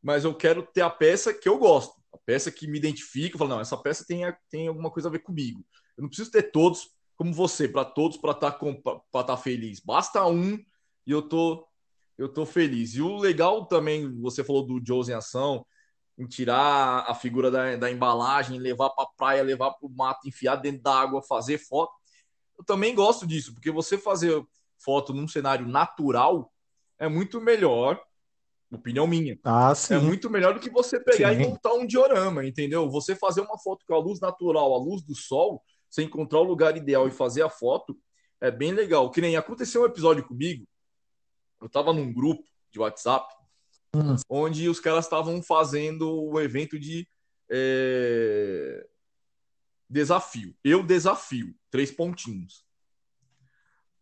mas 0.03 0.25
eu 0.25 0.35
quero 0.35 0.63
ter 0.63 0.81
a 0.81 0.91
peça 0.91 1.33
que 1.33 1.49
eu 1.49 1.59
gosto, 1.59 1.95
a 2.13 2.19
peça 2.19 2.51
que 2.51 2.67
me 2.67 2.79
identifica. 2.79 3.43
Eu 3.43 3.49
não, 3.49 3.61
essa 3.61 3.77
peça 3.77 4.05
tem, 4.07 4.23
tem 4.51 4.69
alguma 4.69 4.91
coisa 4.91 5.09
a 5.09 5.13
ver 5.13 5.21
comigo. 5.21 5.65
Eu 5.97 6.03
não 6.03 6.09
preciso 6.09 6.31
ter 6.31 6.51
todos 6.51 6.91
como 7.17 7.33
você, 7.33 7.69
para 7.69 7.85
todos, 7.85 8.17
para 8.17 8.33
estar 8.33 8.59
tá, 9.13 9.23
tá 9.23 9.37
feliz. 9.37 9.81
Basta 9.81 10.27
um 10.27 10.59
e 11.07 11.13
eu 11.13 11.23
tô, 11.23 11.67
eu 12.19 12.29
tô 12.29 12.45
feliz. 12.45 12.95
E 12.95 13.03
o 13.03 13.17
legal 13.17 13.67
também, 13.67 14.21
você 14.21 14.43
falou 14.43 14.67
do 14.67 14.83
Joe's 14.85 15.09
em 15.09 15.13
ação, 15.13 15.65
em 16.19 16.27
tirar 16.27 17.05
a 17.09 17.15
figura 17.15 17.51
da, 17.51 17.77
da 17.77 17.91
embalagem, 17.91 18.59
levar 18.59 18.91
para 18.91 19.09
praia, 19.17 19.43
levar 19.43 19.73
para 19.73 19.87
o 19.87 19.91
mato, 19.91 20.29
enfiar 20.29 20.57
dentro 20.57 20.83
da 20.83 20.95
água, 20.95 21.23
fazer 21.23 21.59
foto 21.59 21.93
eu 22.59 22.65
também 22.65 22.95
gosto 22.95 23.27
disso, 23.27 23.53
porque 23.53 23.71
você 23.71 23.99
fazer 23.99 24.45
foto 24.79 25.13
num 25.13 25.29
cenário 25.29 25.67
natural 25.67 26.53
é 26.99 27.09
muito 27.09 27.41
melhor, 27.41 28.01
opinião 28.73 29.07
minha. 29.07 29.39
Ah, 29.45 29.75
sim. 29.75 29.95
É 29.95 29.99
muito 29.99 30.29
melhor 30.29 30.55
do 30.55 30.61
que 30.61 30.71
você 30.71 31.01
pegar 31.01 31.35
sim. 31.35 31.43
e 31.43 31.47
montar 31.47 31.73
um 31.75 31.87
diorama, 31.87 32.45
entendeu? 32.45 32.91
Você 32.91 33.15
fazer 33.15 33.41
uma 33.41 33.59
foto 33.59 33.85
com 33.87 33.95
a 33.95 33.99
luz 33.99 34.21
natural, 34.21 34.75
a 34.75 34.79
luz 34.79 35.03
do 35.03 35.15
sol, 35.15 35.63
você 35.89 36.03
encontrar 36.03 36.41
o 36.41 36.45
lugar 36.45 36.77
ideal 36.77 37.07
e 37.07 37.13
fazer 37.13 37.43
a 37.43 37.49
foto, 37.49 37.97
é 38.41 38.51
bem 38.51 38.73
legal. 38.73 39.11
Que 39.11 39.21
nem 39.21 39.37
aconteceu 39.37 39.83
um 39.83 39.87
episódio 39.87 40.27
comigo, 40.27 40.67
eu 41.61 41.69
tava 41.69 41.93
num 41.93 42.13
grupo 42.13 42.45
de 42.71 42.79
WhatsApp, 42.79 43.33
hum. 43.95 44.17
onde 44.29 44.69
os 44.69 44.81
caras 44.81 45.05
estavam 45.05 45.41
fazendo 45.43 46.11
o 46.11 46.41
evento 46.41 46.79
de 46.79 47.09
é, 47.51 48.87
desafio. 49.89 50.57
Eu 50.63 50.83
desafio. 50.83 51.55
Três 51.71 51.91
pontinhos. 51.91 52.65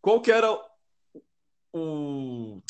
Qual 0.00 0.20
que 0.20 0.32
era 0.32 0.52
o, 1.72 2.60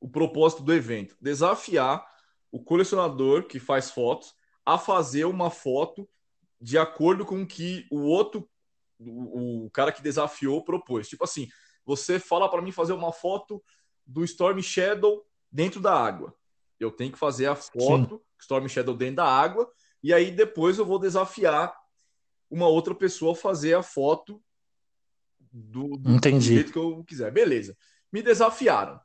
o 0.00 0.08
propósito 0.08 0.62
do 0.62 0.72
evento? 0.72 1.16
Desafiar 1.20 2.06
o 2.50 2.62
colecionador 2.62 3.46
que 3.46 3.58
faz 3.58 3.90
fotos 3.90 4.34
a 4.64 4.78
fazer 4.78 5.24
uma 5.24 5.50
foto 5.50 6.08
de 6.60 6.78
acordo 6.78 7.24
com 7.24 7.42
o 7.42 7.46
que 7.46 7.86
o 7.90 8.00
outro, 8.02 8.48
o, 8.98 9.64
o 9.64 9.70
cara 9.70 9.90
que 9.90 10.02
desafiou, 10.02 10.62
propôs. 10.62 11.08
Tipo 11.08 11.24
assim, 11.24 11.48
você 11.84 12.18
fala 12.18 12.48
para 12.48 12.62
mim 12.62 12.70
fazer 12.70 12.92
uma 12.92 13.12
foto 13.12 13.62
do 14.06 14.22
Storm 14.24 14.60
Shadow 14.60 15.26
dentro 15.50 15.80
da 15.80 15.94
água. 15.94 16.36
Eu 16.78 16.90
tenho 16.90 17.12
que 17.12 17.18
fazer 17.18 17.46
a 17.46 17.56
foto 17.56 18.16
Sim. 18.16 18.20
Storm 18.40 18.68
Shadow 18.68 18.94
dentro 18.94 19.16
da 19.16 19.26
água 19.26 19.72
e 20.02 20.12
aí 20.12 20.30
depois 20.30 20.78
eu 20.78 20.84
vou 20.84 20.98
desafiar 20.98 21.74
uma 22.52 22.68
outra 22.68 22.94
pessoa 22.94 23.34
fazer 23.34 23.72
a 23.72 23.82
foto 23.82 24.42
do, 25.40 25.96
do, 25.96 26.20
do 26.20 26.40
jeito 26.40 26.70
que 26.70 26.78
eu 26.78 27.02
quiser. 27.02 27.32
Beleza. 27.32 27.74
Me 28.12 28.20
desafiaram. 28.20 29.00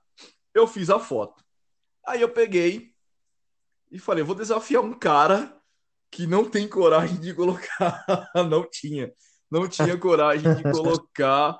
Eu 0.53 0.67
fiz 0.67 0.89
a 0.89 0.99
foto. 0.99 1.41
Aí 2.05 2.21
eu 2.21 2.29
peguei 2.29 2.93
e 3.89 3.97
falei: 3.97 4.21
vou 4.21 4.35
desafiar 4.35 4.83
um 4.83 4.93
cara 4.93 5.57
que 6.11 6.27
não 6.27 6.49
tem 6.49 6.67
coragem 6.67 7.21
de 7.21 7.33
colocar. 7.33 8.03
não 8.49 8.69
tinha. 8.69 9.13
Não 9.49 9.65
tinha 9.65 9.97
coragem 9.97 10.53
de 10.55 10.63
colocar 10.63 11.57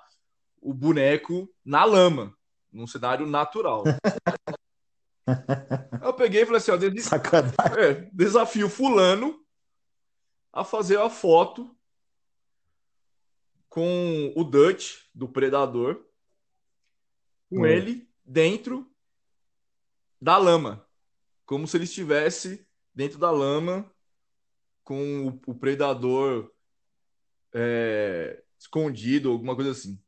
o 0.61 0.73
boneco 0.73 1.49
na 1.63 1.85
lama, 1.85 2.37
num 2.69 2.85
cenário 2.85 3.25
natural. 3.25 3.85
Eu 6.03 6.13
peguei 6.13 6.41
e 6.41 6.45
falei 6.45 6.57
assim: 6.57 6.71
ó, 6.71 6.77
des... 6.77 7.09
é, 7.77 7.93
desafio 8.11 8.69
Fulano 8.69 9.39
a 10.51 10.65
fazer 10.65 10.99
a 10.99 11.09
foto 11.09 11.76
com 13.69 14.33
o 14.35 14.43
Dutch 14.43 15.03
do 15.13 15.27
Predador, 15.27 16.05
com 17.49 17.61
hum. 17.61 17.65
ele 17.65 18.09
dentro 18.25 18.89
da 20.21 20.37
lama, 20.37 20.85
como 21.45 21.67
se 21.67 21.77
ele 21.77 21.83
estivesse 21.83 22.67
dentro 22.93 23.17
da 23.17 23.31
lama 23.31 23.89
com 24.83 25.27
o, 25.27 25.51
o 25.51 25.55
Predador 25.55 26.51
é, 27.53 28.43
escondido, 28.57 29.31
alguma 29.31 29.55
coisa 29.55 29.71
assim. 29.71 30.01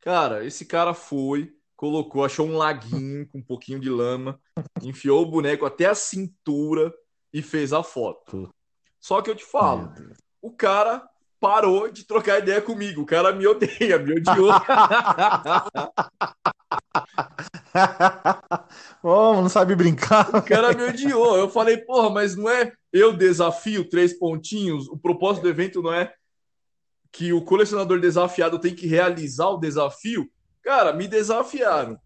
Cara, 0.00 0.44
esse 0.44 0.66
cara 0.66 0.92
foi, 0.92 1.56
colocou, 1.76 2.24
achou 2.24 2.46
um 2.46 2.56
laguinho 2.56 3.26
com 3.28 3.38
um 3.38 3.42
pouquinho 3.42 3.80
de 3.80 3.88
lama, 3.88 4.40
enfiou 4.82 5.22
o 5.22 5.30
boneco 5.30 5.64
até 5.64 5.86
a 5.86 5.94
cintura 5.94 6.92
e 7.32 7.40
fez 7.42 7.72
a 7.72 7.82
foto. 7.82 8.52
Só 9.00 9.22
que 9.22 9.30
eu 9.30 9.34
te 9.34 9.44
falo, 9.44 9.92
o 10.40 10.50
cara 10.50 11.08
parou 11.44 11.90
de 11.90 12.06
trocar 12.06 12.38
ideia 12.38 12.62
comigo. 12.62 13.02
O 13.02 13.06
cara 13.06 13.30
me 13.30 13.46
odeia, 13.46 13.98
me 13.98 14.14
odiou. 14.14 14.48
oh, 19.02 19.34
não 19.34 19.50
sabe 19.50 19.76
brincar. 19.76 20.34
O 20.34 20.40
cara 20.40 20.72
me 20.72 20.84
odiou. 20.84 21.36
Eu 21.36 21.50
falei, 21.50 21.76
porra, 21.76 22.08
mas 22.08 22.34
não 22.34 22.48
é 22.48 22.72
eu 22.90 23.14
desafio 23.14 23.86
três 23.86 24.18
pontinhos? 24.18 24.88
O 24.88 24.96
propósito 24.96 25.42
do 25.42 25.50
evento 25.50 25.82
não 25.82 25.92
é 25.92 26.14
que 27.12 27.34
o 27.34 27.44
colecionador 27.44 28.00
desafiado 28.00 28.58
tem 28.58 28.74
que 28.74 28.86
realizar 28.86 29.50
o 29.50 29.60
desafio? 29.60 30.26
Cara, 30.62 30.94
me 30.94 31.06
desafiaram. 31.06 31.98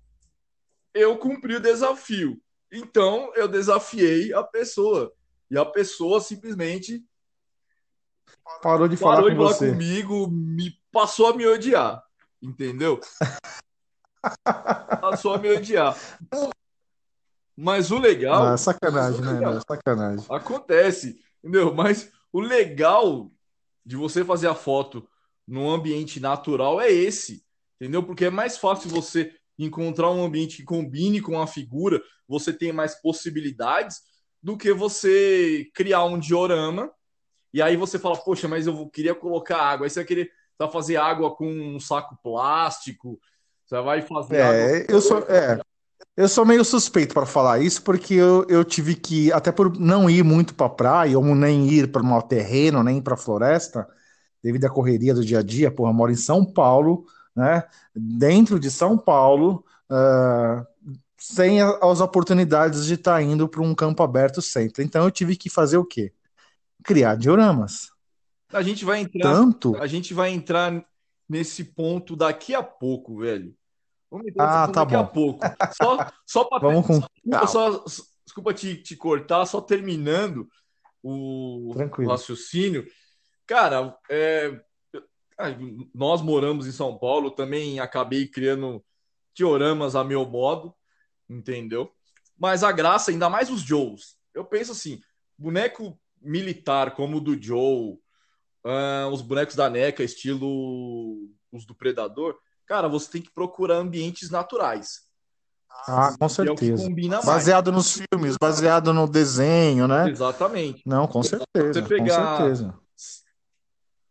Eu 0.92 1.16
cumpri 1.16 1.55
o 1.55 1.61
desafio. 1.61 2.42
Então 2.72 3.31
eu 3.37 3.46
desafiei 3.46 4.35
a 4.35 4.42
pessoa. 4.42 5.12
E 5.48 5.57
a 5.57 5.64
pessoa 5.64 6.20
simplesmente 6.20 7.05
parou 8.62 8.88
de 8.88 8.96
falar, 8.96 9.16
parou 9.16 9.30
com, 9.30 9.37
de 9.37 9.42
falar 9.42 9.52
você. 9.52 9.70
comigo, 9.70 10.28
me 10.28 10.72
passou 10.92 11.28
a 11.28 11.37
me 11.37 11.46
odiar. 11.46 12.02
Entendeu? 12.42 13.00
passou 15.00 15.34
a 15.34 15.38
me 15.38 15.50
odiar. 15.50 15.96
Mas 17.56 17.90
o 17.90 17.98
legal. 17.98 18.46
Ah, 18.46 18.56
sacanagem, 18.56 19.20
né? 19.20 19.40
Não, 19.40 19.61
sacanagem. 19.61 20.24
Acontece, 20.28 21.20
entendeu? 21.42 21.74
Mas 21.74 22.11
o 22.32 22.40
legal 22.40 23.30
de 23.84 23.96
você 23.96 24.24
fazer 24.24 24.48
a 24.48 24.54
foto 24.54 25.08
num 25.46 25.70
ambiente 25.70 26.20
natural 26.20 26.80
é 26.80 26.90
esse, 26.90 27.42
entendeu? 27.80 28.02
Porque 28.02 28.26
é 28.26 28.30
mais 28.30 28.58
fácil 28.58 28.90
você 28.90 29.32
encontrar 29.58 30.11
um 30.11 30.24
ambiente 30.24 30.58
que 30.58 30.62
combine 30.62 31.20
com 31.20 31.40
a 31.40 31.46
figura, 31.46 32.00
você 32.28 32.52
tem 32.52 32.72
mais 32.72 32.94
possibilidades 33.00 34.02
do 34.42 34.56
que 34.56 34.72
você 34.72 35.68
criar 35.74 36.04
um 36.04 36.18
diorama 36.18 36.92
e 37.52 37.62
aí 37.62 37.76
você 37.76 37.98
fala, 37.98 38.16
poxa, 38.16 38.46
mas 38.48 38.66
eu 38.66 38.88
queria 38.88 39.14
colocar 39.14 39.58
água. 39.58 39.87
Aí 39.87 39.90
você 39.90 40.00
vai 40.00 40.06
querer 40.06 40.30
vai 40.58 40.70
fazer 40.70 40.96
água 40.96 41.34
com 41.34 41.46
um 41.48 41.78
saco 41.78 42.18
plástico, 42.22 43.18
você 43.64 43.80
vai 43.80 44.02
fazer 44.02 44.40
É, 44.40 44.42
água... 44.42 44.87
eu 44.88 45.00
sou, 45.00 45.18
é, 45.28 45.61
eu 46.16 46.28
sou 46.28 46.44
meio 46.44 46.64
suspeito 46.64 47.14
para 47.14 47.24
falar 47.24 47.61
isso, 47.61 47.82
porque 47.82 48.14
eu, 48.14 48.44
eu 48.48 48.64
tive 48.64 48.94
que, 48.94 49.32
até 49.32 49.52
por 49.52 49.78
não 49.78 50.11
ir 50.11 50.24
muito 50.24 50.54
para 50.54 50.68
praia, 50.68 51.16
ou 51.16 51.24
nem 51.24 51.68
ir 51.68 51.92
para 51.92 52.02
um 52.02 52.20
terreno, 52.20 52.82
nem 52.82 53.00
para 53.00 53.16
floresta, 53.16 53.87
devido 54.42 54.64
à 54.64 54.70
correria 54.70 55.14
do 55.14 55.24
dia 55.24 55.38
a 55.38 55.42
dia, 55.42 55.70
porra, 55.70 55.90
eu 55.90 55.94
moro 55.94 56.11
em 56.11 56.16
São 56.16 56.44
Paulo, 56.44 57.04
né? 57.37 57.62
Dentro 57.94 58.58
de 58.58 58.70
São 58.70 58.98
Paulo, 58.98 59.64
uh, 59.90 60.66
sem 61.16 61.61
as 61.61 62.00
oportunidades 62.00 62.87
de 62.87 62.94
estar 62.94 63.14
tá 63.14 63.22
indo 63.22 63.48
para 63.48 63.62
um 63.62 63.74
campo 63.74 64.02
aberto 64.02 64.42
sempre. 64.42 64.82
Então 64.82 65.04
eu 65.04 65.11
tive 65.11 65.37
que 65.37 65.50
fazer 65.50 65.76
o 65.76 65.84
quê? 65.84 66.12
Criar 66.88 67.16
dioramas. 67.16 67.90
A 68.51 68.62
gente 68.62 68.83
vai 68.83 69.01
entrar, 69.01 69.31
Tanto... 69.31 69.77
a 69.77 69.87
gente 69.87 70.14
vai 70.14 70.31
entrar 70.31 70.83
nesse 71.29 71.62
ponto 71.62 72.16
daqui 72.16 72.55
a 72.55 72.62
pouco, 72.62 73.18
velho. 73.18 73.55
Vamos 74.11 74.29
entrar 74.29 74.64
ah, 74.64 74.68
tá 74.68 74.85
daqui 74.85 74.94
bom. 74.94 75.01
a 75.01 75.05
pouco. 75.07 75.46
Só, 75.77 76.11
só 76.27 76.44
para 76.44 76.61
Vamos 76.66 76.87
com 76.87 76.98
desculpa, 76.98 77.46
só, 77.46 77.85
desculpa 78.24 78.55
te, 78.55 78.77
te 78.77 78.96
cortar, 78.96 79.44
só 79.44 79.61
terminando 79.61 80.48
o, 81.03 81.74
o 81.74 82.09
raciocínio. 82.09 82.87
Cara, 83.46 83.94
é, 84.09 84.59
nós 85.94 86.22
moramos 86.22 86.66
em 86.66 86.72
São 86.72 86.96
Paulo, 86.96 87.31
também 87.31 87.81
acabei 87.81 88.27
criando 88.27 88.83
dioramas 89.35 89.94
a 89.94 90.03
meu 90.03 90.24
modo, 90.24 90.74
entendeu? 91.29 91.92
Mas 92.35 92.64
a 92.64 92.72
graça, 92.72 93.11
ainda 93.11 93.29
mais 93.29 93.51
os 93.51 93.61
Joes. 93.61 94.16
Eu 94.33 94.46
penso 94.46 94.72
assim, 94.72 95.03
boneco 95.37 96.01
militar 96.20 96.94
como 96.94 97.18
o 97.18 97.20
do 97.20 97.40
Joe, 97.40 97.98
uh, 98.64 99.09
os 99.12 99.22
bonecos 99.22 99.54
da 99.54 99.68
NECA, 99.68 100.02
estilo 100.02 101.28
os 101.52 101.64
do 101.64 101.74
Predador, 101.74 102.37
cara, 102.66 102.88
você 102.88 103.11
tem 103.11 103.22
que 103.22 103.33
procurar 103.33 103.76
ambientes 103.76 104.31
naturais. 104.31 105.09
Ah, 105.87 106.14
com 106.18 106.28
certeza. 106.28 106.88
É 106.90 107.24
baseado 107.24 107.70
nos 107.70 107.92
filmes, 107.92 108.37
baseado 108.38 108.92
no 108.92 109.09
desenho, 109.09 109.87
né? 109.87 110.09
Exatamente. 110.11 110.83
Não, 110.85 111.07
com 111.07 111.22
certeza. 111.22 111.72
Você 111.72 111.83
pegar, 111.83 112.37
com 112.37 112.37
certeza. 112.37 112.74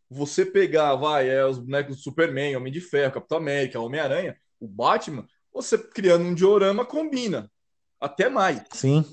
Você 0.10 0.46
pegar, 0.46 0.96
vai, 0.96 1.30
é, 1.30 1.46
os 1.46 1.60
bonecos 1.60 1.98
do 1.98 2.02
Superman, 2.02 2.56
Homem 2.56 2.72
de 2.72 2.80
Ferro, 2.80 3.14
Capitão 3.14 3.38
América, 3.38 3.80
Homem-Aranha, 3.80 4.38
o 4.60 4.68
Batman, 4.68 5.28
você 5.54 5.78
criando 5.78 6.24
um 6.24 6.34
diorama 6.34 6.86
combina. 6.86 7.52
Até 8.00 8.30
mais. 8.30 8.64
Sim. 8.72 9.04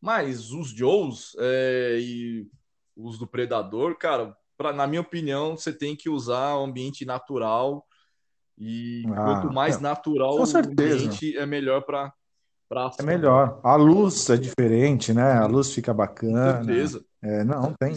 Mas 0.00 0.52
os 0.52 0.68
Joes 0.68 1.34
é, 1.38 1.98
e 2.00 2.46
os 2.96 3.18
do 3.18 3.26
Predador, 3.26 3.96
cara, 3.96 4.36
pra, 4.56 4.72
na 4.72 4.86
minha 4.86 5.00
opinião, 5.00 5.56
você 5.56 5.72
tem 5.72 5.96
que 5.96 6.08
usar 6.08 6.56
o 6.56 6.64
ambiente 6.64 7.04
natural. 7.04 7.86
E 8.56 9.04
ah, 9.10 9.24
quanto 9.24 9.52
mais 9.52 9.76
é. 9.76 9.80
natural 9.80 10.36
o 10.36 10.42
ambiente, 10.42 11.36
é 11.36 11.46
melhor 11.46 11.82
para. 11.82 12.12
É 12.98 13.02
melhor. 13.02 13.60
A 13.64 13.76
luz 13.76 14.28
é 14.28 14.36
diferente, 14.36 15.14
né? 15.14 15.32
A 15.32 15.46
luz 15.46 15.72
fica 15.72 15.94
bacana. 15.94 16.58
Com 16.58 16.64
certeza. 16.64 17.04
É, 17.22 17.42
não, 17.42 17.72
tem, 17.72 17.96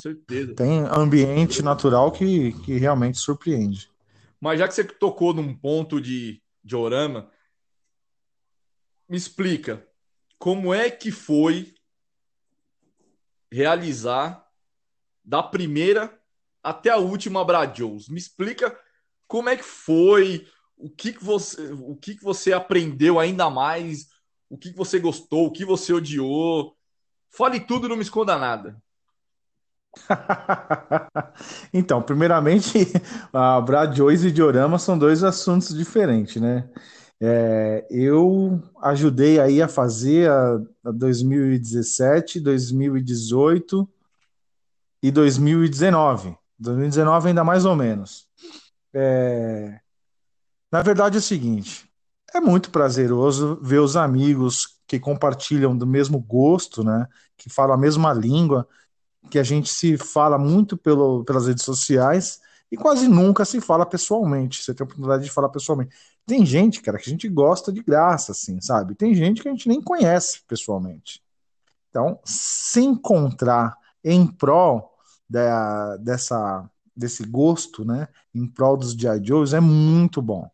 tem 0.56 0.80
ambiente 0.86 1.62
natural 1.62 2.12
que, 2.12 2.54
que 2.64 2.78
realmente 2.78 3.20
surpreende. 3.20 3.92
Mas 4.40 4.60
já 4.60 4.68
que 4.68 4.74
você 4.74 4.84
tocou 4.84 5.34
num 5.34 5.54
ponto 5.54 6.00
de 6.00 6.42
diorama, 6.64 7.30
me 9.10 9.18
explica 9.18 9.86
como 10.40 10.74
é 10.74 10.90
que 10.90 11.12
foi 11.12 11.74
realizar 13.52 14.46
da 15.24 15.44
primeira 15.44 16.18
até 16.64 16.90
a 16.90 16.98
última 16.98 17.44
Bradios. 17.44 18.08
Me 18.08 18.18
explica 18.18 18.78
como 19.28 19.50
é 19.50 19.58
que 19.58 19.64
foi, 19.64 20.48
o 20.78 20.90
que, 20.90 21.14
que 21.14 21.24
você, 21.24 21.72
o 21.74 21.96
que, 21.96 22.16
que 22.16 22.24
você 22.24 22.54
aprendeu 22.54 23.20
ainda 23.20 23.50
mais, 23.50 24.08
o 24.50 24.58
que, 24.58 24.72
que 24.72 24.78
você 24.78 25.00
gostou, 25.00 25.48
o 25.48 25.52
que 25.52 25.66
você 25.66 25.94
odiou. 25.94 26.76
Fale 27.30 27.60
tudo, 27.60 27.88
não 27.88 27.96
me 27.96 28.02
esconda 28.02 28.38
nada. 28.38 28.82
então, 31.74 32.02
primeiramente, 32.02 32.80
a 33.34 33.60
Brad 33.62 33.96
Joyce 33.96 34.28
e 34.28 34.32
diorama 34.32 34.80
são 34.80 34.98
dois 34.98 35.24
assuntos 35.24 35.76
diferentes, 35.76 36.42
né? 36.42 36.70
É, 37.24 37.86
eu 37.92 38.60
ajudei 38.82 39.40
aí 39.40 39.62
a 39.62 39.68
fazer 39.68 40.28
a, 40.28 40.60
a 40.86 40.92
2017, 40.92 42.40
2018 42.40 43.88
e 45.04 45.12
2019. 45.12 46.36
2019 46.58 47.28
ainda 47.30 47.44
mais 47.44 47.64
ou 47.64 47.76
menos. 47.76 48.28
É, 48.92 49.80
na 50.72 50.82
verdade 50.82 51.18
é 51.18 51.20
o 51.20 51.22
seguinte, 51.22 51.88
é 52.34 52.40
muito 52.42 52.72
prazeroso 52.72 53.60
ver 53.62 53.80
os 53.80 53.96
amigos 53.96 54.80
que 54.88 55.00
compartilham 55.00 55.78
do 55.78 55.86
mesmo 55.86 56.20
gosto, 56.20 56.84
né? 56.84 57.08
Que 57.38 57.50
falam 57.50 57.76
a 57.76 57.78
mesma 57.78 58.14
língua, 58.14 58.68
que 59.30 59.38
a 59.38 59.44
gente 59.44 59.70
se 59.70 59.96
fala 59.96 60.38
muito 60.40 60.76
pelo, 60.76 61.24
pelas 61.24 61.46
redes 61.46 61.64
sociais 61.64 62.42
e 62.72 62.78
quase 62.78 63.08
nunca 63.08 63.46
se 63.46 63.60
fala 63.62 63.86
pessoalmente. 63.86 64.64
Você 64.64 64.74
tem 64.74 64.84
a 64.84 64.86
oportunidade 64.86 65.24
de 65.24 65.32
falar 65.32 65.50
pessoalmente. 65.50 65.94
Tem 66.26 66.46
gente, 66.46 66.82
cara, 66.82 66.98
que 66.98 67.10
a 67.10 67.12
gente 67.12 67.28
gosta 67.28 67.72
de 67.72 67.82
graça, 67.82 68.32
assim, 68.32 68.60
sabe? 68.62 68.96
Tem 68.96 69.14
gente 69.14 69.42
que 69.42 69.48
a 69.48 69.52
gente 69.52 69.68
nem 69.68 69.82
conhece 69.82 70.42
pessoalmente. 70.48 71.22
Então, 71.90 72.20
se 72.24 72.82
encontrar 72.82 73.76
em 74.04 74.26
prol 74.26 74.92
da, 75.30 75.98
dessa, 75.98 76.70
desse 76.96 77.26
gosto, 77.26 77.84
né, 77.84 78.08
em 78.34 78.48
prol 78.48 78.78
dos 78.78 78.94
G.I. 78.94 79.22
Joes 79.24 79.54
é 79.54 79.60
muito 79.60 80.22
bom. 80.22 80.50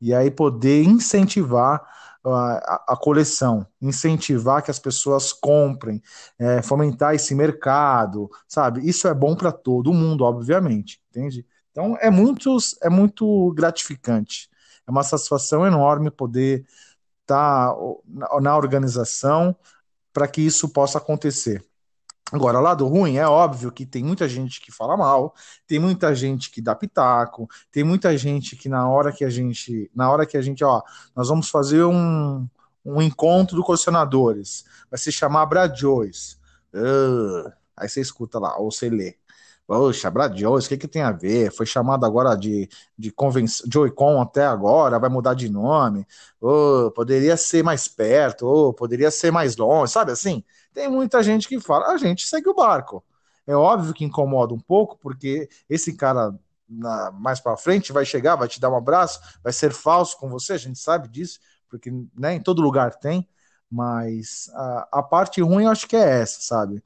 E 0.00 0.12
aí 0.12 0.30
poder 0.30 0.82
incentivar 0.82 1.80
a, 2.24 2.84
a, 2.88 2.96
coleção, 2.96 3.66
incentivar 3.80 4.62
que 4.62 4.70
as 4.70 4.78
pessoas 4.78 5.32
comprem, 5.32 6.02
é, 6.38 6.62
fomentar 6.62 7.14
esse 7.14 7.34
mercado, 7.34 8.30
sabe? 8.46 8.88
Isso 8.88 9.08
é 9.08 9.14
bom 9.14 9.34
para 9.34 9.50
todo 9.50 9.92
mundo, 9.92 10.24
obviamente, 10.24 11.00
entende? 11.10 11.46
Então 11.70 11.96
é 12.00 12.10
muito, 12.10 12.56
é 12.82 12.88
muito 12.88 13.52
gratificante. 13.54 14.48
É 14.86 14.90
uma 14.90 15.02
satisfação 15.02 15.66
enorme 15.66 16.10
poder 16.10 16.66
estar 17.22 17.72
tá 17.72 18.40
na 18.40 18.56
organização 18.56 19.56
para 20.12 20.28
que 20.28 20.40
isso 20.40 20.68
possa 20.68 20.98
acontecer. 20.98 21.64
Agora, 22.32 22.60
lado 22.60 22.86
ruim, 22.86 23.16
é 23.16 23.26
óbvio 23.26 23.70
que 23.70 23.84
tem 23.84 24.02
muita 24.02 24.26
gente 24.26 24.58
que 24.58 24.72
fala 24.72 24.96
mal, 24.96 25.34
tem 25.66 25.78
muita 25.78 26.14
gente 26.14 26.50
que 26.50 26.62
dá 26.62 26.74
pitaco, 26.74 27.46
tem 27.70 27.84
muita 27.84 28.16
gente 28.16 28.56
que 28.56 28.70
na 28.70 28.88
hora 28.88 29.12
que 29.12 29.22
a 29.22 29.28
gente, 29.28 29.90
na 29.94 30.10
hora 30.10 30.24
que 30.24 30.38
a 30.38 30.40
gente, 30.40 30.64
ó, 30.64 30.80
nós 31.14 31.28
vamos 31.28 31.50
fazer 31.50 31.84
um, 31.84 32.48
um 32.84 33.02
encontro 33.02 33.54
do 33.54 33.62
colecionadores, 33.62 34.64
vai 34.90 34.98
se 34.98 35.12
chamar 35.12 35.44
Bradjois. 35.44 36.38
Uh, 36.72 37.52
aí 37.76 37.86
você 37.86 38.00
escuta 38.00 38.38
lá, 38.38 38.56
ou 38.56 38.70
você 38.70 38.88
lê. 38.88 39.16
Poxa, 39.66 40.10
Bradjois, 40.10 40.66
o 40.66 40.68
que, 40.68 40.76
que 40.76 40.88
tem 40.88 41.02
a 41.02 41.12
ver? 41.12 41.50
Foi 41.52 41.64
chamado 41.64 42.04
agora 42.04 42.34
de, 42.36 42.68
de 42.98 43.10
convenção, 43.10 43.66
Joy-Con 43.72 44.20
até 44.20 44.44
agora, 44.44 44.98
vai 44.98 45.08
mudar 45.08 45.34
de 45.34 45.48
nome. 45.48 46.06
Oh, 46.40 46.90
poderia 46.94 47.36
ser 47.36 47.62
mais 47.62 47.88
perto, 47.88 48.46
oh, 48.46 48.74
poderia 48.74 49.10
ser 49.10 49.30
mais 49.30 49.56
longe, 49.56 49.92
sabe 49.92 50.12
assim? 50.12 50.44
Tem 50.74 50.88
muita 50.90 51.22
gente 51.22 51.48
que 51.48 51.58
fala, 51.60 51.86
a 51.92 51.96
gente 51.96 52.26
segue 52.26 52.48
o 52.48 52.54
barco. 52.54 53.02
É 53.46 53.54
óbvio 53.56 53.94
que 53.94 54.04
incomoda 54.04 54.52
um 54.52 54.60
pouco, 54.60 54.98
porque 54.98 55.48
esse 55.70 55.96
cara 55.96 56.34
na, 56.68 57.10
mais 57.12 57.40
para 57.40 57.56
frente 57.56 57.92
vai 57.92 58.04
chegar, 58.04 58.36
vai 58.36 58.48
te 58.48 58.60
dar 58.60 58.70
um 58.70 58.76
abraço, 58.76 59.20
vai 59.42 59.52
ser 59.52 59.72
falso 59.72 60.18
com 60.18 60.28
você, 60.28 60.54
a 60.54 60.58
gente 60.58 60.78
sabe 60.78 61.08
disso, 61.08 61.38
porque 61.68 61.90
né, 62.18 62.34
em 62.34 62.42
todo 62.42 62.60
lugar 62.62 62.94
tem, 62.98 63.26
mas 63.70 64.50
a, 64.54 64.88
a 65.00 65.02
parte 65.02 65.40
ruim 65.40 65.64
eu 65.64 65.70
acho 65.70 65.86
que 65.88 65.96
é 65.96 66.20
essa, 66.20 66.40
sabe? 66.42 66.82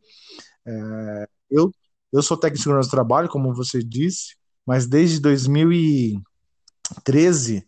É, 0.66 1.28
eu, 1.50 1.72
eu 2.12 2.22
sou 2.22 2.36
técnico 2.36 2.58
de 2.58 2.62
segurança 2.62 2.88
do 2.88 2.92
trabalho, 2.92 3.28
como 3.28 3.52
você 3.54 3.82
disse, 3.82 4.36
mas 4.64 4.86
desde 4.86 5.18
2013 5.20 7.66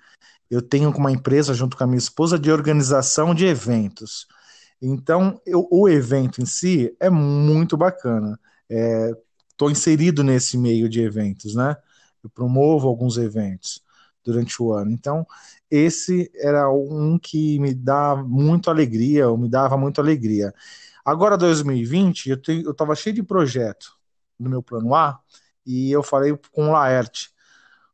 eu 0.51 0.63
tenho 0.63 0.91
uma 0.91 1.13
empresa 1.13 1.53
junto 1.53 1.77
com 1.77 1.85
a 1.85 1.87
minha 1.87 1.99
esposa 1.99 2.39
de 2.39 2.51
organização 2.51 3.35
de 3.35 3.45
eventos. 3.47 4.27
Então, 4.81 5.41
eu, 5.45 5.69
o 5.71 5.89
evento 5.89 6.41
em 6.41 6.47
si 6.47 6.97
é 6.99 7.11
muito 7.11 7.77
bacana. 7.77 8.41
Estou 9.51 9.69
é, 9.69 9.73
inserido 9.73 10.25
nesse 10.25 10.57
meio 10.57 10.89
de 10.89 11.03
eventos, 11.03 11.55
né? 11.55 11.77
Eu 12.23 12.31
promovo 12.31 12.89
alguns 12.89 13.19
eventos 13.19 13.83
durante 14.25 14.63
o 14.63 14.73
ano. 14.73 14.91
Então, 14.91 15.27
esse 15.71 16.31
era 16.37 16.71
um 16.71 17.19
que 17.19 17.59
me 17.59 17.75
dá 17.75 18.17
muito 18.17 18.71
alegria, 18.71 19.29
ou 19.29 19.37
me 19.37 19.49
dava 19.49 19.77
muito 19.77 20.01
alegria. 20.01 20.55
Agora, 21.05 21.37
2020, 21.37 22.31
eu 22.31 22.71
estava 22.71 22.95
cheio 22.95 23.15
de 23.15 23.23
projeto 23.23 23.98
no 24.39 24.51
meu 24.51 24.63
plano 24.63 24.95
A, 24.95 25.21
e 25.67 25.91
eu 25.91 26.03
falei 26.03 26.37
com 26.53 26.69
o 26.69 26.73
Laerte. 26.73 27.31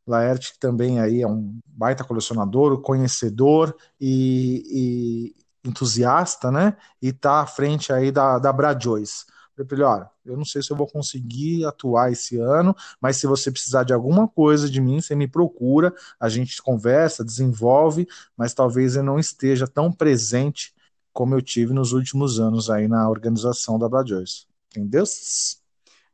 Laerte 0.06 0.58
também 0.58 1.00
aí 1.00 1.22
é 1.22 1.26
um 1.26 1.58
baita 1.66 2.04
colecionador, 2.04 2.80
conhecedor 2.82 3.74
e, 4.00 5.34
e 5.64 5.68
entusiasta, 5.68 6.50
né? 6.50 6.76
E 7.00 7.12
tá 7.12 7.40
à 7.40 7.46
frente 7.46 7.92
aí 7.92 8.12
da, 8.12 8.38
da 8.38 8.52
Bradjois. 8.52 9.24
Falei 9.56 9.66
pra 9.66 9.76
ele, 9.76 9.84
olha, 9.84 10.10
eu 10.26 10.36
não 10.36 10.44
sei 10.44 10.62
se 10.62 10.70
eu 10.70 10.76
vou 10.76 10.86
conseguir 10.86 11.64
atuar 11.64 12.10
esse 12.12 12.36
ano, 12.38 12.74
mas 13.00 13.16
se 13.16 13.26
você 13.26 13.50
precisar 13.50 13.84
de 13.84 13.92
alguma 13.92 14.26
coisa 14.28 14.68
de 14.68 14.80
mim, 14.80 15.00
você 15.00 15.14
me 15.14 15.28
procura, 15.28 15.94
a 16.18 16.28
gente 16.28 16.60
conversa, 16.60 17.24
desenvolve, 17.24 18.06
mas 18.36 18.52
talvez 18.52 18.96
eu 18.96 19.02
não 19.02 19.18
esteja 19.18 19.66
tão 19.66 19.92
presente 19.92 20.74
como 21.12 21.34
eu 21.34 21.40
tive 21.40 21.72
nos 21.72 21.92
últimos 21.92 22.40
anos 22.40 22.68
aí 22.68 22.88
na 22.88 23.08
organização 23.08 23.78
da 23.78 23.88
Bradjois. 23.88 24.46
Entendeu? 24.70 25.04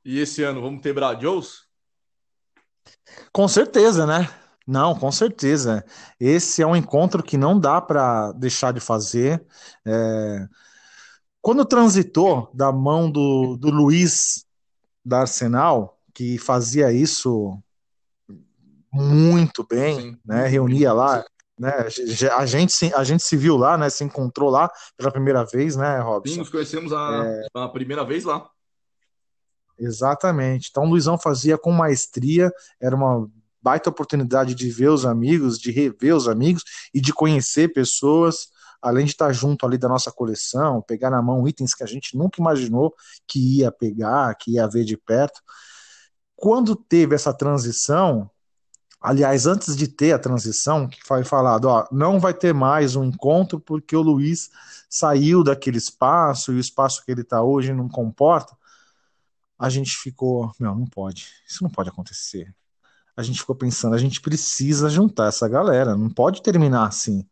E 0.05 0.19
esse 0.19 0.43
ano 0.43 0.61
vamos 0.61 0.81
ter 0.81 0.93
Bradjois? 0.93 1.65
Com 3.33 3.47
certeza, 3.47 4.07
né? 4.07 4.29
Não, 4.67 4.95
com 4.95 5.11
certeza. 5.11 5.85
Esse 6.19 6.63
é 6.63 6.67
um 6.67 6.77
encontro 6.77 7.23
que 7.23 7.37
não 7.37 7.59
dá 7.59 7.81
para 7.81 8.33
deixar 8.33 8.73
de 8.73 8.81
fazer. 8.81 9.45
É 9.85 10.49
quando 11.41 11.65
transitou 11.65 12.51
da 12.53 12.71
mão 12.71 13.11
do, 13.11 13.57
do 13.57 13.71
Luiz 13.71 14.45
da 15.05 15.21
Arsenal, 15.21 15.99
que 16.15 16.39
fazia 16.39 16.93
isso 16.93 17.59
muito 18.93 19.67
bem, 19.67 20.01
Sim. 20.01 20.19
né? 20.25 20.47
Reunia 20.47 20.93
lá, 20.93 21.25
né? 21.59 21.87
A 22.37 22.47
gente, 22.47 22.93
a 22.95 23.05
gente 23.05 23.23
se 23.23 23.37
viu 23.37 23.57
lá, 23.57 23.79
né? 23.79 23.89
Se 23.89 24.05
encontrou 24.05 24.51
lá 24.51 24.71
pela 24.97 25.11
primeira 25.11 25.45
vez, 25.45 25.77
né, 25.77 25.99
Robson? 26.01 26.35
Sim, 26.35 26.39
nos 26.41 26.51
conhecemos 26.51 26.93
a, 26.93 27.23
é... 27.25 27.47
a 27.55 27.69
primeira 27.69 28.05
vez 28.05 28.25
lá. 28.25 28.49
Exatamente. 29.81 30.69
Então, 30.71 30.85
o 30.85 30.91
Luizão 30.91 31.19
fazia 31.19 31.57
com 31.57 31.73
maestria, 31.73 32.53
era 32.81 32.95
uma 32.95 33.29
baita 33.63 33.91
oportunidade 33.91 34.55
de 34.55 34.71
ver 34.71 34.91
os 34.91 35.05
amigos, 35.05 35.59
de 35.59 35.71
rever 35.71 36.15
os 36.15 36.29
amigos 36.29 36.63
e 36.95 37.01
de 37.01 37.13
conhecer 37.13 37.73
pessoas 37.73 38.49
além 38.81 39.05
de 39.05 39.13
estar 39.13 39.33
junto 39.33 39.67
ali 39.67 39.77
da 39.77 39.89
nossa 39.89 40.11
coleção, 40.11 40.83
pegar 40.83 41.11
na 41.11 41.21
mão 41.21 41.47
itens 41.47 41.75
que 41.75 41.85
a 41.85 41.87
gente 41.87 42.17
nunca 42.17 42.41
imaginou 42.41 42.95
que 43.27 43.59
ia 43.59 43.71
pegar, 43.71 44.35
que 44.37 44.53
ia 44.53 44.67
ver 44.67 44.85
de 44.85 44.97
perto. 44.97 45.41
Quando 46.35 46.75
teve 46.75 47.15
essa 47.15 47.35
transição, 47.35 48.31
aliás, 49.01 49.47
antes 49.47 49.77
de 49.77 49.87
ter 49.87 50.13
a 50.13 50.19
transição, 50.19 50.89
que 50.89 50.99
foi 51.05 51.25
falado, 51.25 51.67
ó, 51.67 51.87
não 51.93 52.19
vai 52.19 52.33
ter 52.33 52.55
mais 52.55 52.97
um 52.97 53.05
encontro 53.05 53.61
porque 53.61 53.95
o 53.95 54.03
Luiz 54.03 54.49
saiu 54.89 55.45
daquele 55.45 55.77
espaço 55.77 56.53
e 56.53 56.57
o 56.57 56.61
espaço 56.61 57.05
que 57.05 57.13
ele 57.13 57.21
está 57.21 57.43
hoje 57.43 57.75
não 57.75 57.89
comporta. 57.89 58.57
A 59.61 59.69
gente 59.69 59.97
ficou, 59.97 60.53
não, 60.59 60.87
pode, 60.87 61.29
isso 61.47 61.63
não 61.63 61.71
pode 61.71 61.91
acontecer. 61.91 62.53
A 63.17 63.23
gente 63.23 63.41
ficou 63.41 63.55
pensando, 63.55 63.95
a 63.95 63.99
gente 63.99 64.21
precisa 64.21 64.89
juntar 64.89 65.29
essa 65.29 65.47
galera, 65.49 65.97
não 65.97 66.09
pode 66.09 66.43
terminar 66.43 66.87
assim 66.87 67.27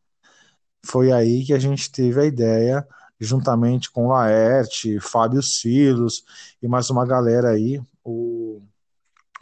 foi 0.85 1.13
aí 1.13 1.45
que 1.45 1.53
a 1.53 1.59
gente 1.59 1.91
teve 1.91 2.21
a 2.21 2.25
ideia, 2.25 2.87
juntamente 3.21 3.91
com 3.91 4.09
Laerte, 4.09 5.01
Fábio 5.01 5.43
Silos 5.43 6.25
e 6.63 6.69
mais 6.69 6.89
uma 6.91 7.05
galera 7.05 7.51
aí, 7.51 7.81
o, 8.05 8.63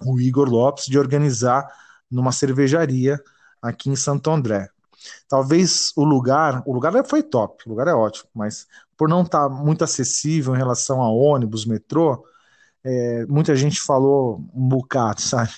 o 0.05 0.19
Igor 0.21 0.49
Lopes, 0.49 0.87
de 0.87 0.99
organizar 0.99 1.67
numa 2.11 2.33
cervejaria 2.33 3.23
aqui 3.61 3.91
em 3.91 3.97
Santo 3.97 4.31
André. 4.31 4.69
Talvez 5.29 5.93
o 5.95 6.05
lugar, 6.05 6.63
o 6.67 6.73
lugar 6.73 6.93
foi 7.07 7.23
top, 7.23 7.63
o 7.67 7.71
lugar 7.71 7.87
é 7.87 7.95
ótimo, 7.95 8.29
mas 8.35 8.67
por 8.97 9.09
não 9.09 9.23
estar 9.23 9.49
tá 9.49 9.49
muito 9.49 9.85
acessível 9.85 10.55
em 10.55 10.59
relação 10.59 11.03
a 11.03 11.11
ônibus, 11.11 11.67
metrô, 11.67 12.25
é, 12.87 13.27
muita 13.27 13.57
gente 13.57 13.81
falou 13.81 14.45
um 14.55 14.69
bocado, 14.69 15.21
sabe? 15.21 15.51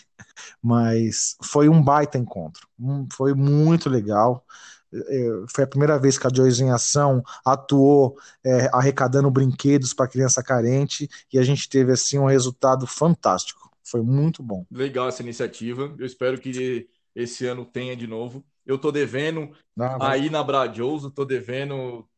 Mas 0.62 1.36
foi 1.44 1.68
um 1.68 1.82
baita 1.82 2.16
encontro, 2.16 2.66
um, 2.80 3.06
foi 3.12 3.34
muito 3.34 3.90
legal. 3.90 4.44
É, 4.90 5.44
foi 5.50 5.64
a 5.64 5.66
primeira 5.66 5.98
vez 5.98 6.16
que 6.16 6.26
a 6.26 6.30
Joyce 6.34 6.62
em 6.62 6.70
Ação 6.70 7.22
atuou 7.44 8.16
é, 8.42 8.70
arrecadando 8.72 9.30
brinquedos 9.30 9.92
para 9.92 10.08
criança 10.08 10.42
carente 10.42 11.06
e 11.30 11.38
a 11.38 11.42
gente 11.42 11.68
teve 11.68 11.92
assim 11.92 12.18
um 12.18 12.24
resultado 12.24 12.86
fantástico. 12.86 13.70
Foi 13.84 14.00
muito 14.00 14.42
bom. 14.42 14.64
Legal 14.70 15.08
essa 15.08 15.22
iniciativa. 15.22 15.94
Eu 15.98 16.06
espero 16.06 16.40
que 16.40 16.88
esse 17.14 17.46
ano 17.46 17.66
tenha 17.66 17.94
de 17.94 18.06
novo. 18.06 18.42
Eu 18.64 18.78
tô 18.78 18.90
devendo 18.90 19.50
ah, 19.78 20.12
aí 20.12 20.30
na 20.30 20.42
Bradioso, 20.42 21.10
tô 21.10 21.24
devendo. 21.26 22.08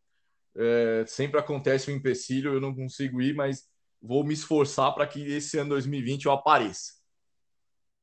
É, 0.56 1.04
sempre 1.06 1.38
acontece 1.38 1.90
um 1.90 1.94
empecilho, 1.94 2.52
eu 2.52 2.60
não 2.60 2.74
consigo 2.74 3.20
ir, 3.22 3.34
mas 3.34 3.69
vou 4.02 4.24
me 4.24 4.34
esforçar 4.34 4.92
para 4.94 5.06
que 5.06 5.20
esse 5.20 5.58
ano 5.58 5.70
2020 5.70 6.26
eu 6.26 6.32
apareça. 6.32 7.00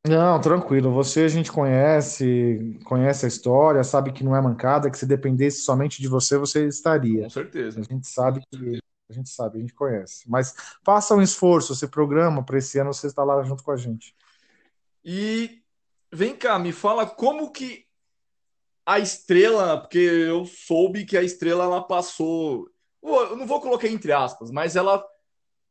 Não, 0.05 0.39
tranquilo. 0.39 0.91
Você 0.91 1.21
a 1.21 1.27
gente 1.27 1.51
conhece, 1.51 2.79
conhece 2.85 3.25
a 3.25 3.27
história, 3.27 3.83
sabe 3.83 4.13
que 4.13 4.23
não 4.23 4.35
é 4.35 4.41
mancada, 4.41 4.89
que 4.89 4.97
se 4.97 5.05
dependesse 5.05 5.61
somente 5.61 6.01
de 6.01 6.07
você, 6.07 6.37
você 6.37 6.65
estaria. 6.67 7.23
Com 7.23 7.29
certeza. 7.29 7.79
A 7.79 7.83
gente 7.83 8.07
sabe 8.07 8.41
que 8.49 8.79
a 9.09 9.13
gente 9.13 9.29
sabe, 9.29 9.57
a 9.57 9.61
gente 9.61 9.73
conhece. 9.73 10.29
Mas 10.29 10.53
faça 10.83 11.15
um 11.15 11.21
esforço, 11.21 11.73
você 11.73 11.87
programa 11.87 12.43
para 12.43 12.57
esse 12.57 12.77
ano 12.77 12.93
você 12.93 13.07
estar 13.07 13.23
lá 13.23 13.41
junto 13.43 13.63
com 13.63 13.71
a 13.71 13.77
gente. 13.77 14.13
E 15.03 15.61
vem 16.11 16.35
cá, 16.35 16.59
me 16.59 16.71
fala 16.71 17.05
como 17.05 17.51
que 17.51 17.85
a 18.85 18.99
estrela, 18.99 19.79
porque 19.79 19.97
eu 19.97 20.45
soube 20.45 21.05
que 21.05 21.17
a 21.17 21.23
estrela 21.23 21.65
ela 21.65 21.81
passou, 21.81 22.69
eu 23.01 23.35
não 23.35 23.45
vou 23.45 23.61
colocar 23.61 23.87
entre 23.87 24.11
aspas, 24.11 24.51
mas 24.51 24.75
ela 24.75 25.03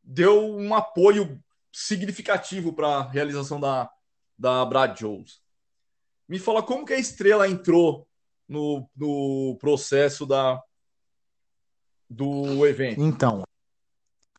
deu 0.06 0.56
um 0.56 0.74
apoio 0.74 1.38
significativo 1.72 2.72
para 2.72 2.88
a 2.88 3.10
realização 3.10 3.60
da 3.60 3.90
da 4.38 4.64
Brad 4.64 4.98
Jones. 4.98 5.40
Me 6.28 6.38
fala 6.38 6.62
como 6.62 6.84
que 6.84 6.92
a 6.92 6.98
estrela 6.98 7.48
entrou 7.48 8.06
no, 8.48 8.88
no 8.96 9.56
processo 9.60 10.26
da, 10.26 10.60
do 12.08 12.66
evento. 12.66 13.00
Então, 13.00 13.44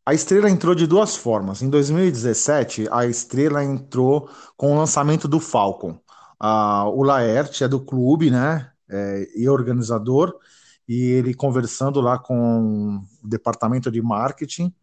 a 0.06 0.14
estrela 0.14 0.50
entrou 0.50 0.76
de 0.76 0.86
duas 0.86 1.16
formas. 1.16 1.62
Em 1.62 1.70
2017, 1.70 2.88
a 2.92 3.06
estrela 3.06 3.64
entrou 3.64 4.30
com 4.56 4.74
o 4.74 4.78
lançamento 4.78 5.28
do 5.28 5.40
Falcon. 5.40 6.00
Ah, 6.40 6.88
o 6.90 7.04
Laerte 7.04 7.64
é 7.64 7.68
do 7.68 7.84
clube, 7.84 8.30
né? 8.30 8.72
É, 8.90 9.28
e 9.36 9.50
organizador, 9.50 10.40
e 10.88 11.12
ele 11.12 11.34
conversando 11.34 12.00
lá 12.00 12.18
com 12.18 13.02
o 13.22 13.28
departamento 13.28 13.92
de 13.92 14.02
marketing 14.02 14.74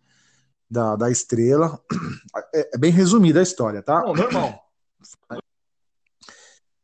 da, 0.70 0.96
da 0.96 1.10
estrela. 1.10 1.80
É, 2.54 2.74
é 2.74 2.78
bem 2.78 2.90
resumida 2.90 3.40
a 3.40 3.42
história, 3.42 3.82
tá? 3.82 4.00
Não, 4.02 4.14
normal. 4.14 4.64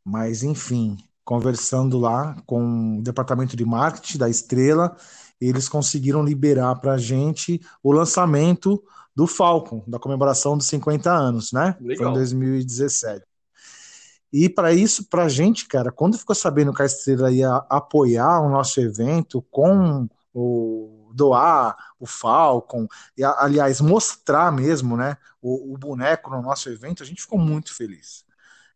Mas, 0.03 0.43
enfim, 0.43 0.97
conversando 1.23 1.99
lá 1.99 2.35
com 2.45 2.99
o 2.99 3.01
departamento 3.01 3.55
de 3.55 3.65
marketing 3.65 4.17
da 4.17 4.29
Estrela, 4.29 4.95
eles 5.39 5.69
conseguiram 5.69 6.23
liberar 6.23 6.75
para 6.75 6.93
a 6.93 6.97
gente 6.97 7.61
o 7.83 7.91
lançamento 7.91 8.83
do 9.15 9.27
Falcon, 9.27 9.83
da 9.87 9.99
comemoração 9.99 10.57
dos 10.57 10.67
50 10.67 11.11
anos, 11.11 11.51
né? 11.51 11.75
Legal. 11.79 11.97
Foi 11.97 12.07
em 12.07 12.13
2017. 12.13 13.25
E 14.33 14.47
para 14.47 14.71
isso, 14.73 15.09
para 15.09 15.23
a 15.23 15.29
gente, 15.29 15.67
cara, 15.67 15.91
quando 15.91 16.17
ficou 16.17 16.35
sabendo 16.35 16.73
que 16.73 16.81
a 16.81 16.85
Estrela 16.85 17.31
ia 17.31 17.53
apoiar 17.69 18.39
o 18.41 18.49
nosso 18.49 18.79
evento 18.79 19.45
com 19.51 20.07
o 20.33 21.00
doar 21.13 21.75
o 21.99 22.05
Falcon, 22.05 22.87
e 23.17 23.23
aliás, 23.23 23.81
mostrar 23.81 24.51
mesmo, 24.51 24.97
né, 24.97 25.17
o, 25.41 25.73
o 25.73 25.77
boneco 25.77 26.29
no 26.29 26.41
nosso 26.41 26.69
evento, 26.69 27.03
a 27.03 27.05
gente 27.05 27.21
ficou 27.21 27.39
muito 27.39 27.73
feliz. 27.73 28.25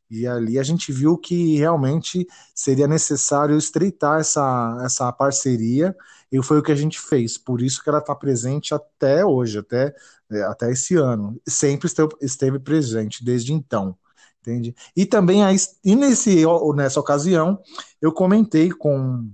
E 0.10 0.28
ali 0.28 0.60
a 0.60 0.64
gente 0.64 0.92
viu 0.92 1.18
que 1.18 1.58
realmente 1.58 2.28
seria 2.54 2.88
necessário 2.88 3.58
estreitar 3.58 4.20
essa, 4.20 4.78
essa 4.84 5.12
parceria, 5.12 5.96
e 6.32 6.42
foi 6.44 6.60
o 6.60 6.64
que 6.64 6.72
a 6.72 6.76
gente 6.76 7.00
fez. 7.00 7.38
Por 7.38 7.62
isso 7.62 7.82
que 7.84 7.90
ela 7.90 8.00
está 8.00 8.16
presente 8.16 8.74
até 8.74 9.26
hoje, 9.26 9.60
até, 9.60 9.96
é, 10.30 10.44
até 10.44 10.72
esse 10.72 10.96
ano. 10.96 11.40
Sempre 11.48 11.90
esteve, 12.22 12.60
presente 12.60 13.24
desde 13.24 13.54
então. 13.54 13.98
Entende? 14.42 14.76
E 14.96 15.06
também 15.06 15.44
a, 15.44 15.50
e 15.84 15.96
nesse, 15.96 16.44
nessa 16.76 17.00
ocasião 17.00 17.60
eu 18.00 18.12
comentei 18.12 18.70
com, 18.70 19.28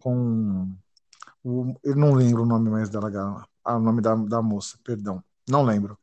com 0.00 0.70
o, 1.42 1.74
eu 1.82 1.96
não 1.96 2.14
lembro 2.14 2.42
o 2.42 2.46
nome 2.46 2.70
mais 2.70 2.88
dela, 2.88 3.46
ah, 3.64 3.76
o 3.76 3.80
nome 3.80 4.00
da, 4.00 4.14
da 4.14 4.42
moça, 4.42 4.78
perdão, 4.84 5.22
não 5.48 5.62
lembro. 5.62 5.98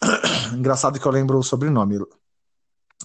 Engraçado 0.54 0.98
que 1.00 1.06
eu 1.06 1.12
lembro 1.12 1.38
o 1.38 1.42
sobrenome 1.42 1.98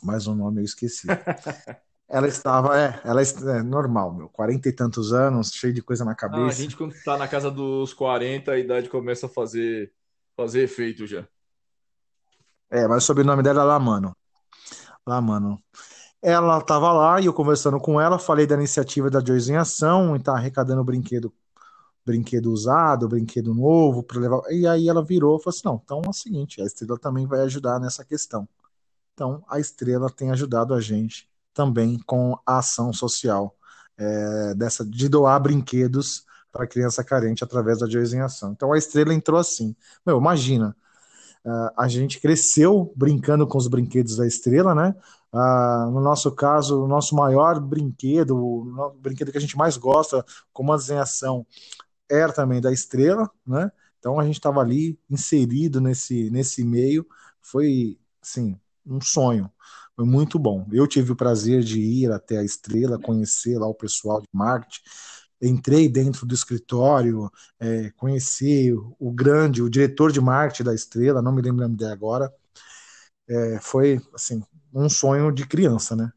mas 0.04 0.28
o 0.28 0.36
nome 0.36 0.62
eu 0.62 0.66
esqueci. 0.66 1.08
Ela 2.14 2.28
estava, 2.28 2.78
é, 2.78 3.00
ela 3.06 3.22
é 3.22 3.64
normal, 3.64 4.14
meu, 4.14 4.28
quarenta 4.28 4.68
e 4.68 4.74
tantos 4.74 5.14
anos, 5.14 5.50
cheio 5.54 5.74
de 5.74 5.82
coisa 5.82 6.04
na 6.04 6.12
Ah, 6.12 6.14
a 6.14 6.18
cabeça. 6.18 6.62
gente, 6.62 6.76
quando 6.76 6.94
tá 7.06 7.18
na 7.18 7.26
casa 7.26 7.50
dos 7.50 7.94
40, 7.94 8.52
a 8.52 8.60
idade 8.60 8.90
começa 8.90 9.28
a 9.28 9.30
fazer, 9.30 9.94
fazer 10.36 10.64
efeito 10.64 11.08
já. 11.08 11.26
É, 12.70 12.86
mas 12.86 13.04
o 13.04 13.08
sobrenome 13.08 13.42
dela 13.42 13.62
é 13.62 13.64
Lamano. 13.64 14.14
Lamano. 15.08 15.58
Ela 16.22 16.58
estava 16.58 16.92
lá 16.92 17.22
e 17.22 17.28
eu 17.28 17.34
conversando 17.34 17.80
com 17.80 18.00
ela, 18.00 18.20
falei 18.20 18.46
da 18.46 18.56
iniciativa 18.56 19.10
da 19.10 19.24
Joyce 19.24 19.50
em 19.50 19.56
Ação, 19.56 20.14
e 20.14 20.20
tá 20.22 20.34
arrecadando 20.34 20.84
brinquedo, 20.84 21.34
brinquedo 22.06 22.52
usado, 22.52 23.08
brinquedo 23.08 23.54
novo 23.54 24.04
para 24.04 24.20
levar. 24.20 24.42
E 24.52 24.68
aí 24.68 24.90
ela 24.90 25.04
virou 25.04 25.38
e 25.38 25.44
falou 25.44 25.56
assim: 25.56 25.62
não, 25.66 25.82
então 25.84 26.02
é 26.06 26.10
o 26.10 26.14
seguinte, 26.14 26.62
a 26.62 26.66
Estrela 26.66 26.98
também 26.98 27.26
vai 27.26 27.42
ajudar 27.42 27.80
nessa 27.80 28.04
questão. 28.04 28.48
Então 29.14 29.44
a 29.48 29.60
Estrela 29.60 30.10
tem 30.10 30.32
ajudado 30.32 30.74
a 30.74 30.82
gente 30.82 31.30
também 31.54 32.00
com 32.06 32.38
a 32.46 32.60
ação 32.60 32.94
social 32.94 33.56
é, 33.98 34.54
dessa 34.56 34.86
de 34.86 35.10
doar 35.10 35.40
brinquedos 35.42 36.26
para 36.52 36.68
criança 36.68 37.04
carente 37.04 37.44
através 37.44 37.80
da 37.80 37.90
Joyce 37.90 38.16
em 38.16 38.22
Ação. 38.22 38.52
Então 38.52 38.74
a 38.74 38.78
Estrela 38.78 39.14
entrou 39.14 39.40
assim. 39.40 39.76
Meu, 40.06 40.18
imagina, 40.18 40.76
a 41.78 41.88
gente 41.88 42.20
cresceu 42.20 42.94
brincando 42.96 43.48
com 43.48 43.58
os 43.58 43.68
brinquedos 43.68 44.18
da 44.18 44.28
Estrela, 44.28 44.76
né? 44.76 44.96
Uh, 45.34 45.90
no 45.92 46.02
nosso 46.02 46.32
caso, 46.34 46.84
o 46.84 46.88
nosso 46.88 47.16
maior 47.16 47.60
brinquedo, 47.60 48.36
o 48.38 48.92
brinquedo 49.00 49.32
que 49.32 49.38
a 49.38 49.42
gente 49.42 49.58
mais 49.58 49.78
gosta, 49.78 50.26
como 50.52 50.74
a 50.74 50.78
desenhação, 50.78 51.46
era 52.12 52.34
também 52.34 52.62
da 52.62 52.72
Estrela, 52.72 53.30
né? 53.46 53.72
Então 54.00 54.20
a 54.20 54.26
gente 54.26 54.36
estava 54.36 54.60
ali 54.60 55.00
inserido 55.10 55.80
nesse, 55.80 56.30
nesse 56.32 56.64
meio, 56.64 57.06
foi 57.42 57.98
assim, 58.22 58.60
um 58.86 59.00
sonho, 59.00 59.52
foi 59.96 60.06
muito 60.06 60.40
bom. 60.40 60.68
Eu 60.72 60.88
tive 60.88 61.12
o 61.12 61.16
prazer 61.16 61.64
de 61.64 61.80
ir 61.80 62.12
até 62.12 62.38
a 62.40 62.44
Estrela, 62.44 63.00
conhecer 63.00 63.58
lá 63.60 63.68
o 63.68 63.76
pessoal 63.76 64.22
de 64.22 64.28
marketing, 64.34 64.82
entrei 65.42 65.90
dentro 65.90 66.26
do 66.26 66.36
escritório, 66.36 67.32
é, 67.60 67.92
conheci 67.92 68.72
o 68.74 69.12
grande, 69.12 69.62
o 69.62 69.70
diretor 69.70 70.12
de 70.12 70.22
marketing 70.22 70.64
da 70.64 70.76
Estrela, 70.76 71.22
não 71.22 71.32
me 71.32 71.42
lembro 71.42 71.60
o 71.60 71.68
nome 71.68 71.78
dele 71.78 71.92
agora, 71.92 72.34
é, 73.30 73.60
foi 73.60 74.02
assim 74.14 74.44
um 74.74 74.90
sonho 74.90 75.32
de 75.32 75.46
criança, 75.48 75.96
né? 75.96 76.12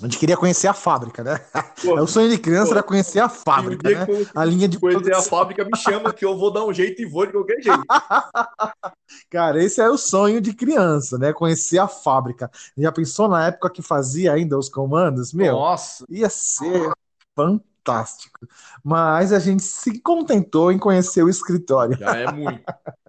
A 0.00 0.06
gente 0.06 0.18
queria 0.18 0.36
conhecer 0.36 0.68
a 0.68 0.74
fábrica, 0.74 1.24
né? 1.24 1.38
Pô, 1.82 1.94
o 2.00 2.06
sonho 2.06 2.30
de 2.30 2.38
criança 2.38 2.72
era 2.72 2.82
conhecer 2.82 3.18
a 3.18 3.28
fábrica, 3.28 3.88
né? 3.90 4.06
a 4.34 4.44
linha 4.44 4.68
de 4.68 4.78
conhecer 4.78 5.00
produção. 5.00 5.20
a 5.20 5.22
fábrica 5.22 5.64
me 5.64 5.76
chama 5.76 6.12
que 6.12 6.24
eu 6.24 6.36
vou 6.36 6.52
dar 6.52 6.64
um 6.64 6.72
jeito 6.72 7.02
e 7.02 7.06
vou 7.06 7.26
de 7.26 7.32
qualquer 7.32 7.60
jeito. 7.60 7.84
Cara, 9.30 9.62
esse 9.62 9.80
é 9.80 9.88
o 9.88 9.98
sonho 9.98 10.40
de 10.40 10.52
criança, 10.52 11.18
né? 11.18 11.32
Conhecer 11.32 11.78
a 11.78 11.88
fábrica. 11.88 12.50
Já 12.76 12.92
pensou 12.92 13.28
na 13.28 13.46
época 13.46 13.70
que 13.70 13.82
fazia 13.82 14.32
ainda 14.32 14.56
os 14.56 14.68
comandos? 14.68 15.32
Meu, 15.32 15.54
Nossa. 15.54 16.04
ia 16.08 16.28
ser 16.28 16.92
fantástico. 17.34 18.46
Mas 18.84 19.32
a 19.32 19.38
gente 19.38 19.62
se 19.62 20.00
contentou 20.00 20.70
em 20.70 20.78
conhecer 20.78 21.22
o 21.22 21.28
escritório. 21.28 21.98
Já 21.98 22.16
é 22.16 22.30
muito. 22.30 22.62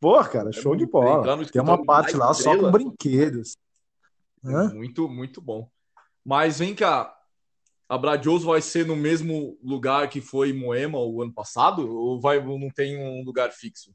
Pô, 0.00 0.22
cara, 0.24 0.50
show 0.50 0.74
é 0.74 0.78
de 0.78 0.86
bola. 0.86 1.44
Tem 1.46 1.60
uma 1.60 1.84
parte 1.84 2.16
lá 2.16 2.32
só 2.32 2.56
com 2.56 2.70
brinquedos. 2.70 3.56
É 4.44 4.68
muito, 4.68 5.06
muito 5.08 5.40
bom. 5.42 5.68
Mas 6.24 6.58
vem 6.58 6.74
cá, 6.74 7.16
a 7.88 7.98
Bradioso 7.98 8.46
vai 8.46 8.62
ser 8.62 8.86
no 8.86 8.94
mesmo 8.94 9.58
lugar 9.62 10.08
que 10.08 10.20
foi 10.20 10.52
Moema 10.52 10.98
o 10.98 11.22
ano 11.22 11.32
passado? 11.32 11.88
Ou 11.88 12.20
vai, 12.20 12.40
não 12.40 12.70
tem 12.70 12.96
um 12.96 13.24
lugar 13.24 13.50
fixo? 13.50 13.94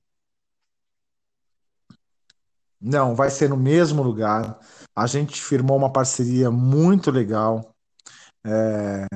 Não, 2.81 3.15
vai 3.15 3.29
ser 3.29 3.49
no 3.49 3.57
mesmo 3.57 4.03
lugar. 4.03 4.59
A 4.95 5.07
gente 5.07 5.41
firmou 5.41 5.77
uma 5.77 5.91
parceria 5.91 6.51
muito 6.51 7.09
legal 7.09 7.73
é, 8.45 9.07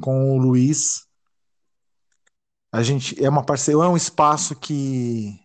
com 0.00 0.36
o 0.36 0.38
Luiz. 0.38 1.06
A 2.72 2.82
gente 2.82 3.22
é 3.24 3.28
uma 3.28 3.44
parceria, 3.46 3.84
é 3.84 3.88
um 3.88 3.96
espaço 3.96 4.58
que 4.58 5.41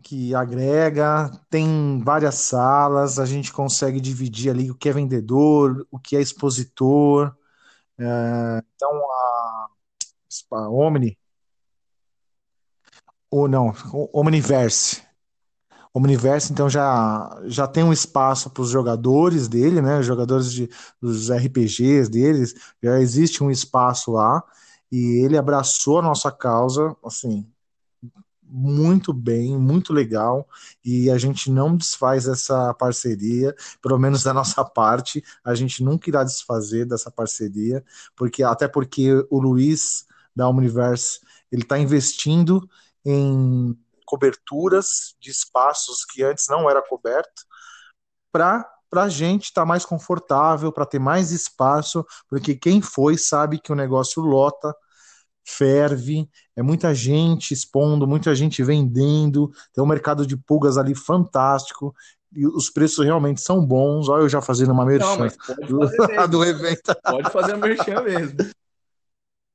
que 0.00 0.34
agrega, 0.34 1.30
tem 1.50 2.02
várias 2.04 2.36
salas, 2.36 3.18
a 3.18 3.26
gente 3.26 3.52
consegue 3.52 4.00
dividir 4.00 4.50
ali 4.50 4.70
o 4.70 4.74
que 4.74 4.88
é 4.88 4.92
vendedor, 4.92 5.86
o 5.90 5.98
que 5.98 6.16
é 6.16 6.20
expositor. 6.20 7.34
É, 7.98 8.62
então, 8.74 8.90
a, 8.90 9.68
a 10.52 10.70
Omni, 10.70 11.18
ou 13.30 13.46
não, 13.48 13.72
Omniverse. 14.12 15.02
Omniverse, 15.94 16.52
então, 16.52 16.68
já, 16.68 17.40
já 17.44 17.66
tem 17.66 17.82
um 17.84 17.92
espaço 17.92 18.50
para 18.50 18.62
os 18.62 18.70
jogadores 18.70 19.48
dele, 19.48 19.80
né? 19.80 19.98
Os 19.98 20.06
jogadores 20.06 20.52
de, 20.52 20.68
dos 21.00 21.30
RPGs 21.30 22.10
deles, 22.10 22.54
já 22.82 23.00
existe 23.00 23.42
um 23.42 23.50
espaço 23.50 24.12
lá, 24.12 24.42
e 24.90 25.24
ele 25.24 25.36
abraçou 25.36 25.98
a 25.98 26.02
nossa 26.02 26.30
causa, 26.30 26.96
assim, 27.04 27.46
muito 28.50 29.12
bem, 29.12 29.56
muito 29.56 29.92
legal, 29.92 30.48
e 30.84 31.10
a 31.10 31.16
gente 31.16 31.50
não 31.50 31.76
desfaz 31.76 32.26
essa 32.26 32.74
parceria, 32.74 33.54
pelo 33.80 33.98
menos 33.98 34.22
da 34.22 34.34
nossa 34.34 34.64
parte, 34.66 35.22
a 35.44 35.54
gente 35.54 35.82
nunca 35.82 36.10
irá 36.10 36.24
desfazer 36.24 36.84
dessa 36.84 37.10
parceria, 37.10 37.84
porque 38.16 38.42
até 38.42 38.66
porque 38.66 39.24
o 39.30 39.38
Luiz 39.38 40.06
da 40.34 40.48
Omniverse, 40.48 41.20
ele 41.50 41.62
está 41.62 41.78
investindo 41.78 42.68
em 43.04 43.76
coberturas 44.04 45.14
de 45.20 45.30
espaços 45.30 46.04
que 46.04 46.22
antes 46.22 46.46
não 46.48 46.68
era 46.68 46.82
coberto, 46.82 47.44
para 48.32 48.68
para 48.90 49.04
a 49.04 49.08
gente 49.08 49.44
estar 49.44 49.62
tá 49.62 49.66
mais 49.66 49.86
confortável, 49.86 50.72
para 50.72 50.84
ter 50.84 50.98
mais 50.98 51.30
espaço, 51.30 52.04
porque 52.28 52.56
quem 52.56 52.82
foi 52.82 53.16
sabe 53.16 53.60
que 53.60 53.70
o 53.70 53.76
negócio 53.76 54.20
lota, 54.20 54.74
ferve, 55.50 56.28
é 56.56 56.62
muita 56.62 56.94
gente 56.94 57.52
expondo, 57.52 58.06
muita 58.06 58.34
gente 58.34 58.62
vendendo, 58.62 59.50
tem 59.72 59.82
um 59.82 59.86
mercado 59.86 60.26
de 60.26 60.36
pulgas 60.36 60.78
ali 60.78 60.94
fantástico, 60.94 61.94
e 62.32 62.46
os 62.46 62.70
preços 62.70 63.04
realmente 63.04 63.40
são 63.40 63.64
bons. 63.64 64.08
Olha, 64.08 64.22
eu 64.22 64.28
já 64.28 64.40
fazendo 64.40 64.72
uma 64.72 64.86
merchan 64.86 65.28
do, 65.68 66.28
do 66.28 66.44
evento. 66.44 66.94
Pode 67.02 67.30
fazer 67.30 67.54
a 67.54 67.56
merchan 67.56 68.02
mesmo. 68.02 68.36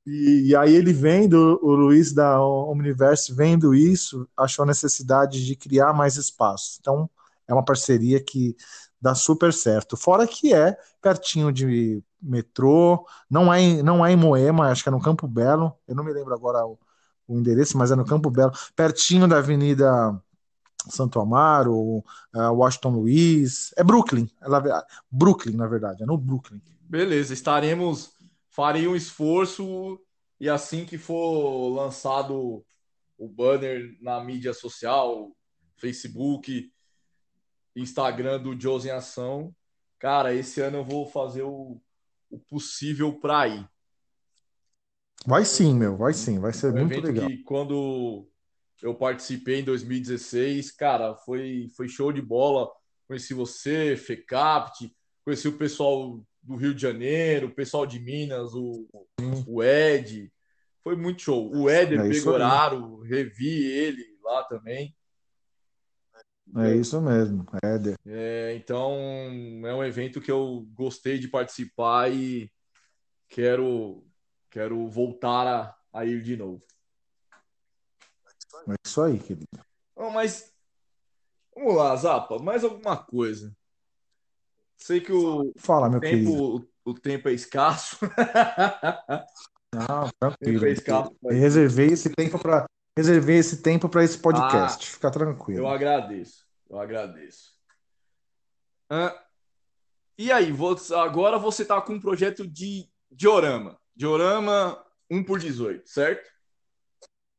E, 0.06 0.50
e, 0.50 0.56
aí 0.56 0.74
ele 0.74 0.92
vendo, 0.92 1.58
o 1.62 1.74
Luiz 1.74 2.12
da 2.12 2.40
Omniverse 2.40 3.34
vendo 3.34 3.74
isso, 3.74 4.28
achou 4.36 4.62
a 4.62 4.66
necessidade 4.66 5.44
de 5.44 5.56
criar 5.56 5.92
mais 5.92 6.16
espaço. 6.16 6.78
Então, 6.80 7.10
é 7.48 7.52
uma 7.52 7.64
parceria 7.64 8.22
que 8.22 8.54
dá 9.00 9.14
super 9.14 9.52
certo. 9.52 9.96
Fora 9.96 10.26
que 10.26 10.52
é 10.52 10.76
pertinho 11.00 11.52
de 11.52 12.02
metrô, 12.20 13.06
não 13.30 13.52
é 13.52 13.60
em, 13.60 13.82
não 13.82 14.04
é 14.04 14.12
em 14.12 14.16
Moema, 14.16 14.68
acho 14.68 14.82
que 14.82 14.88
é 14.88 14.92
no 14.92 15.00
Campo 15.00 15.28
Belo, 15.28 15.72
eu 15.86 15.94
não 15.94 16.04
me 16.04 16.12
lembro 16.12 16.34
agora 16.34 16.64
o, 16.66 16.78
o 17.28 17.38
endereço, 17.38 17.76
mas 17.78 17.90
é 17.90 17.96
no 17.96 18.04
Campo 18.04 18.30
Belo, 18.30 18.52
pertinho 18.74 19.28
da 19.28 19.38
Avenida 19.38 20.20
Santo 20.88 21.20
Amaro, 21.20 21.98
uh, 22.34 22.52
Washington 22.52 22.90
Luiz, 22.90 23.72
é 23.76 23.84
Brooklyn, 23.84 24.28
é 24.40 24.46
Brooklyn, 25.10 25.56
na 25.56 25.66
verdade, 25.66 26.02
é 26.02 26.06
no 26.06 26.16
Brooklyn. 26.16 26.60
Beleza, 26.80 27.32
estaremos, 27.32 28.12
farei 28.50 28.86
um 28.86 28.96
esforço 28.96 30.00
e 30.38 30.48
assim 30.48 30.84
que 30.84 30.98
for 30.98 31.70
lançado 31.74 32.64
o 33.18 33.28
banner 33.28 33.96
na 34.00 34.22
mídia 34.22 34.52
social, 34.52 35.30
Facebook, 35.76 36.70
Instagram 37.76 38.40
do 38.40 38.58
Josen 38.58 38.90
Ação, 38.90 39.54
cara, 39.98 40.34
esse 40.34 40.60
ano 40.60 40.78
eu 40.78 40.84
vou 40.84 41.06
fazer 41.06 41.42
o 41.42 41.80
o 42.30 42.38
possível 42.38 43.12
para 43.12 43.48
ir. 43.48 43.68
Vai 45.26 45.44
sim, 45.44 45.74
meu, 45.74 45.96
vai 45.96 46.12
sim, 46.12 46.38
vai 46.38 46.52
ser 46.52 46.72
um 46.72 46.86
muito 46.86 47.00
legal. 47.00 47.28
Que 47.28 47.38
quando 47.42 48.28
eu 48.82 48.94
participei 48.94 49.60
em 49.60 49.64
2016, 49.64 50.70
cara, 50.72 51.16
foi, 51.16 51.68
foi 51.76 51.88
show 51.88 52.12
de 52.12 52.22
bola. 52.22 52.70
Conheci 53.08 53.34
você, 53.34 53.96
FECAPT, 53.96 54.92
conheci 55.24 55.48
o 55.48 55.56
pessoal 55.56 56.22
do 56.42 56.56
Rio 56.56 56.74
de 56.74 56.82
Janeiro, 56.82 57.48
o 57.48 57.54
pessoal 57.54 57.86
de 57.86 57.98
Minas, 57.98 58.52
o, 58.54 58.86
o 59.46 59.62
Ed. 59.62 60.30
Foi 60.82 60.94
muito 60.94 61.22
show. 61.22 61.50
O 61.52 61.68
Éder 61.68 62.00
é 62.00 62.08
Pegoraro, 62.08 63.00
revi 63.00 63.64
ele 63.64 64.04
lá 64.22 64.44
também. 64.44 64.94
É 66.54 66.74
isso 66.74 67.00
mesmo, 67.00 67.44
Éder. 67.62 67.96
É, 68.06 68.54
então, 68.54 68.92
é 69.64 69.74
um 69.74 69.84
evento 69.84 70.20
que 70.20 70.30
eu 70.30 70.66
gostei 70.74 71.18
de 71.18 71.28
participar 71.28 72.12
e 72.12 72.50
quero, 73.28 74.06
quero 74.50 74.86
voltar 74.88 75.46
a, 75.46 75.76
a 75.92 76.04
ir 76.04 76.22
de 76.22 76.36
novo. 76.36 76.62
É 78.68 78.74
isso 78.84 79.02
aí, 79.02 79.18
querido. 79.18 79.46
Não, 79.96 80.10
mas 80.10 80.52
vamos 81.54 81.74
lá, 81.74 81.96
Zapa, 81.96 82.38
mais 82.38 82.64
alguma 82.64 82.96
coisa. 82.96 83.54
Sei 84.76 85.00
que 85.00 85.12
o, 85.12 85.52
Fala, 85.56 85.88
meu 85.88 86.00
tempo, 86.00 86.12
querido. 86.12 86.68
O, 86.84 86.90
o 86.90 86.94
tempo 86.94 87.28
é 87.28 87.32
escasso. 87.32 87.98
Não, 89.74 90.08
tranquilo. 90.18 90.64
É 90.66 90.70
escasso, 90.70 91.14
mas... 91.20 91.36
Reservei 91.36 91.88
esse 91.88 92.10
tempo 92.10 92.38
para 92.38 92.66
reservei 92.96 93.36
esse 93.38 93.58
tempo 93.62 93.88
para 93.88 94.02
esse 94.04 94.18
podcast. 94.18 94.88
Ah, 94.88 94.94
Fica 94.94 95.10
tranquilo. 95.10 95.60
Eu 95.60 95.68
agradeço. 95.68 96.46
Eu 96.68 96.78
agradeço. 96.80 97.52
Ah, 98.90 99.14
E 100.18 100.32
aí, 100.32 100.50
você, 100.50 100.94
agora 100.94 101.38
você 101.38 101.64
tá 101.64 101.80
com 101.80 101.92
um 101.94 102.00
projeto 102.00 102.46
de 102.46 102.88
diorama. 103.10 103.78
Diorama 103.94 104.82
1 105.10 105.22
por 105.24 105.38
18, 105.38 105.86
certo? 105.88 106.28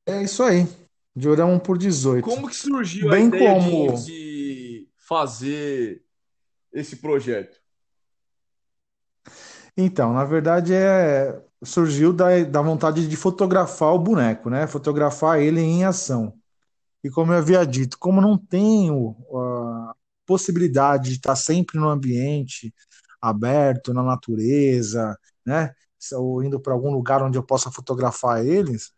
É 0.06 0.22
isso 0.24 0.44
aí. 0.44 0.68
Diorama 1.16 1.54
1 1.54 1.60
por 1.60 1.78
18. 1.78 2.24
Como 2.24 2.48
que 2.48 2.56
surgiu 2.56 3.10
Bem 3.10 3.24
a 3.26 3.28
ideia 3.28 3.54
como- 3.56 3.94
de, 3.98 4.06
de 4.06 4.90
fazer 4.96 6.04
esse 6.72 6.98
projeto? 6.98 7.58
Então, 9.76 10.14
na 10.14 10.24
verdade, 10.24 10.74
é 10.74 11.44
surgiu 11.64 12.14
da, 12.14 12.44
da 12.44 12.62
vontade 12.62 13.08
de 13.08 13.18
fotografar 13.18 13.94
o 13.94 14.00
boneco, 14.00 14.50
né? 14.50 14.68
Fotografar 14.68 15.40
ele 15.40 15.62
em 15.62 15.84
ação. 15.84 16.34
E 17.04 17.10
como 17.10 17.34
eu 17.34 17.38
havia 17.38 17.66
dito, 17.66 17.98
como 17.98 18.22
não 18.22 18.38
tenho 18.38 19.16
a 19.34 19.96
possibilidade 20.26 21.10
de 21.10 21.16
estar 21.16 21.36
sempre 21.36 21.80
no 21.80 21.90
ambiente 21.90 22.74
aberto, 23.22 23.94
na 23.94 24.04
natureza, 24.04 25.18
né? 25.46 25.74
Ou 26.14 26.44
indo 26.44 26.60
para 26.60 26.74
algum 26.74 26.92
lugar 26.92 27.24
onde 27.24 27.38
eu 27.38 27.44
possa 27.44 27.72
fotografar 27.72 28.46
eles, 28.46 28.92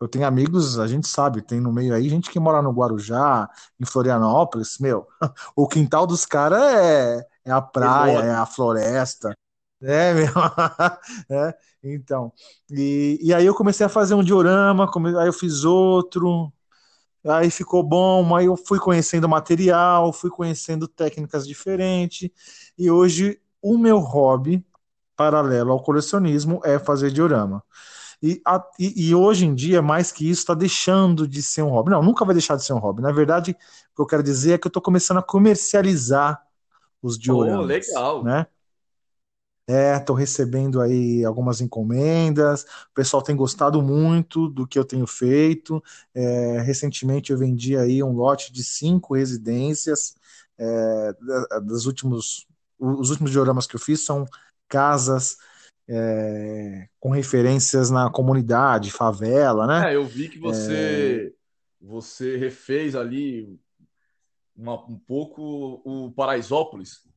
eu 0.00 0.08
tenho 0.08 0.26
amigos, 0.26 0.78
a 0.78 0.86
gente 0.86 1.08
sabe, 1.08 1.42
tem 1.42 1.60
no 1.60 1.72
meio 1.72 1.92
aí 1.92 2.08
gente 2.08 2.30
que 2.30 2.38
mora 2.38 2.62
no 2.62 2.70
Guarujá, 2.70 3.48
em 3.80 3.84
Florianópolis, 3.84 4.78
meu, 4.78 5.06
o 5.56 5.66
quintal 5.66 6.06
dos 6.06 6.24
caras 6.24 6.62
é, 6.62 7.26
é 7.44 7.50
a 7.50 7.60
praia, 7.60 8.18
é 8.18 8.30
a 8.30 8.46
floresta, 8.46 9.34
é, 9.82 10.14
meu, 10.14 10.26
é, 11.30 11.54
então, 11.82 12.32
e, 12.70 13.18
e 13.22 13.32
aí 13.34 13.46
eu 13.46 13.54
comecei 13.54 13.86
a 13.86 13.88
fazer 13.88 14.14
um 14.14 14.22
diorama, 14.24 14.90
come- 14.90 15.16
aí 15.18 15.28
eu 15.28 15.32
fiz 15.32 15.64
outro, 15.64 16.52
aí 17.26 17.50
ficou 17.50 17.82
bom, 17.82 18.34
aí 18.36 18.46
eu 18.46 18.56
fui 18.56 18.78
conhecendo 18.78 19.28
material, 19.28 20.12
fui 20.12 20.30
conhecendo 20.30 20.88
técnicas 20.88 21.46
diferentes, 21.46 22.30
e 22.78 22.90
hoje 22.90 23.40
o 23.62 23.78
meu 23.78 23.98
hobby, 23.98 24.64
paralelo 25.16 25.72
ao 25.72 25.82
colecionismo, 25.82 26.60
é 26.64 26.78
fazer 26.78 27.10
diorama. 27.12 27.62
E, 28.22 28.40
a- 28.46 28.64
e- 28.78 29.08
e 29.10 29.14
hoje 29.14 29.46
em 29.46 29.54
dia, 29.54 29.82
mais 29.82 30.12
que 30.12 30.28
isso, 30.28 30.40
está 30.42 30.54
deixando 30.54 31.26
de 31.28 31.42
ser 31.42 31.62
um 31.62 31.70
hobby. 31.70 31.90
Não, 31.90 32.02
nunca 32.02 32.24
vai 32.24 32.34
deixar 32.34 32.56
de 32.56 32.64
ser 32.64 32.72
um 32.72 32.78
hobby. 32.78 33.02
Na 33.02 33.12
verdade, 33.12 33.52
o 33.52 33.96
que 33.96 34.02
eu 34.02 34.06
quero 34.06 34.22
dizer 34.22 34.54
é 34.54 34.58
que 34.58 34.66
eu 34.66 34.70
estou 34.70 34.82
começando 34.82 35.18
a 35.18 35.22
comercializar 35.22 36.40
os 37.02 37.18
Oh, 37.28 37.62
dioramas, 37.62 37.62
legal. 37.62 38.18
né? 38.20 38.46
É, 39.68 39.96
estou 39.98 40.16
recebendo 40.16 40.80
aí 40.80 41.24
algumas 41.24 41.60
encomendas. 41.60 42.62
O 42.62 42.94
pessoal 42.94 43.22
tem 43.22 43.36
gostado 43.36 43.82
muito 43.82 44.48
do 44.48 44.66
que 44.66 44.78
eu 44.78 44.84
tenho 44.84 45.06
feito. 45.06 45.82
É, 46.14 46.60
recentemente 46.62 47.32
eu 47.32 47.38
vendi 47.38 47.76
aí 47.76 48.02
um 48.02 48.12
lote 48.12 48.50
de 48.52 48.64
cinco 48.64 49.14
residências. 49.14 50.16
É, 50.58 51.12
da- 51.12 51.58
dos 51.60 51.86
últimos, 51.86 52.46
os 52.78 53.10
últimos 53.10 53.30
dioramas 53.30 53.66
que 53.66 53.76
eu 53.76 53.80
fiz 53.80 54.04
são 54.04 54.26
casas 54.68 55.36
é, 55.88 56.88
com 57.00 57.10
referências 57.10 57.90
na 57.90 58.10
comunidade, 58.10 58.90
favela, 58.90 59.66
né? 59.66 59.88
É, 59.90 59.96
eu 59.96 60.04
vi 60.06 60.28
que 60.28 60.38
você 60.38 61.32
você 61.80 62.36
refez 62.36 62.96
ali 62.96 63.58
uma- 64.56 64.84
um 64.86 64.98
pouco 64.98 65.80
o 65.84 66.10
Paraisópolis. 66.12 67.07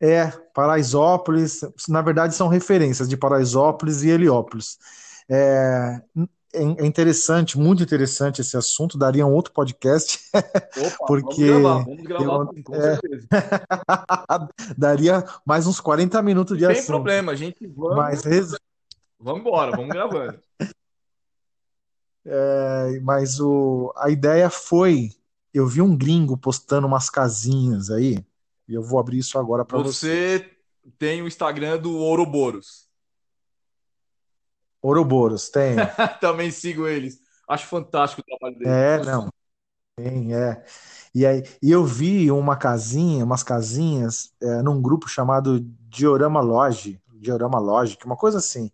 É, 0.00 0.26
Paraisópolis, 0.54 1.60
na 1.88 2.00
verdade 2.02 2.34
são 2.34 2.48
referências 2.48 3.08
de 3.08 3.16
Paraisópolis 3.16 4.02
e 4.02 4.08
Heliópolis. 4.10 4.78
É, 5.28 6.00
é 6.16 6.62
é 6.62 6.84
interessante, 6.84 7.56
muito 7.56 7.80
interessante 7.80 8.40
esse 8.40 8.56
assunto, 8.56 8.98
daria 8.98 9.24
um 9.24 9.32
outro 9.32 9.52
podcast, 9.52 10.18
Opa, 10.34 10.96
Porque 11.06 11.46
vamos 11.48 11.62
gravar, 11.62 11.84
vamos 11.84 12.02
gravar 12.02 12.24
eu- 12.56 12.62
com 12.64 12.74
é. 12.74 12.80
certeza. 12.96 13.28
daria 14.76 15.24
mais 15.46 15.68
uns 15.68 15.78
40 15.78 16.20
minutos 16.22 16.58
de 16.58 16.66
tem 16.66 16.72
assunto. 16.76 16.86
problema, 16.88 17.30
a 17.30 17.36
gente 17.36 17.64
vamos, 17.68 17.96
Mas, 17.96 18.24
res- 18.24 18.56
vamos 19.20 19.42
embora, 19.42 19.70
vamos 19.70 19.90
gravando. 19.90 20.40
é, 22.26 23.00
mas 23.02 23.38
o, 23.40 23.92
a 23.96 24.10
ideia 24.10 24.50
foi, 24.50 25.10
eu 25.54 25.66
vi 25.68 25.80
um 25.80 25.96
gringo 25.96 26.36
postando 26.36 26.86
umas 26.86 27.08
casinhas 27.08 27.90
aí, 27.90 28.24
e 28.70 28.74
eu 28.74 28.82
vou 28.82 29.00
abrir 29.00 29.18
isso 29.18 29.36
agora 29.36 29.64
para 29.64 29.78
você. 29.78 30.38
Você 30.38 30.50
tem 30.96 31.20
o 31.20 31.26
Instagram 31.26 31.78
do 31.78 31.98
Ouroboros. 31.98 32.88
Ouroboros, 34.80 35.48
tem. 35.48 35.76
Também 36.20 36.52
sigo 36.52 36.86
eles. 36.86 37.20
Acho 37.48 37.66
fantástico 37.66 38.22
o 38.22 38.24
trabalho 38.24 38.56
deles. 38.56 38.72
É, 38.72 39.04
não. 39.04 39.28
Tem, 39.96 40.32
é. 40.32 40.64
E 41.12 41.26
aí, 41.26 41.42
e 41.60 41.70
eu 41.70 41.84
vi 41.84 42.30
uma 42.30 42.56
casinha, 42.56 43.24
umas 43.24 43.42
casinhas, 43.42 44.32
é, 44.40 44.62
num 44.62 44.80
grupo 44.80 45.08
chamado 45.08 45.60
Diorama 45.88 46.40
Lodge, 46.40 47.02
Diorama 47.12 47.58
Logic, 47.58 48.02
uma 48.06 48.16
coisa 48.16 48.38
assim. 48.38 48.70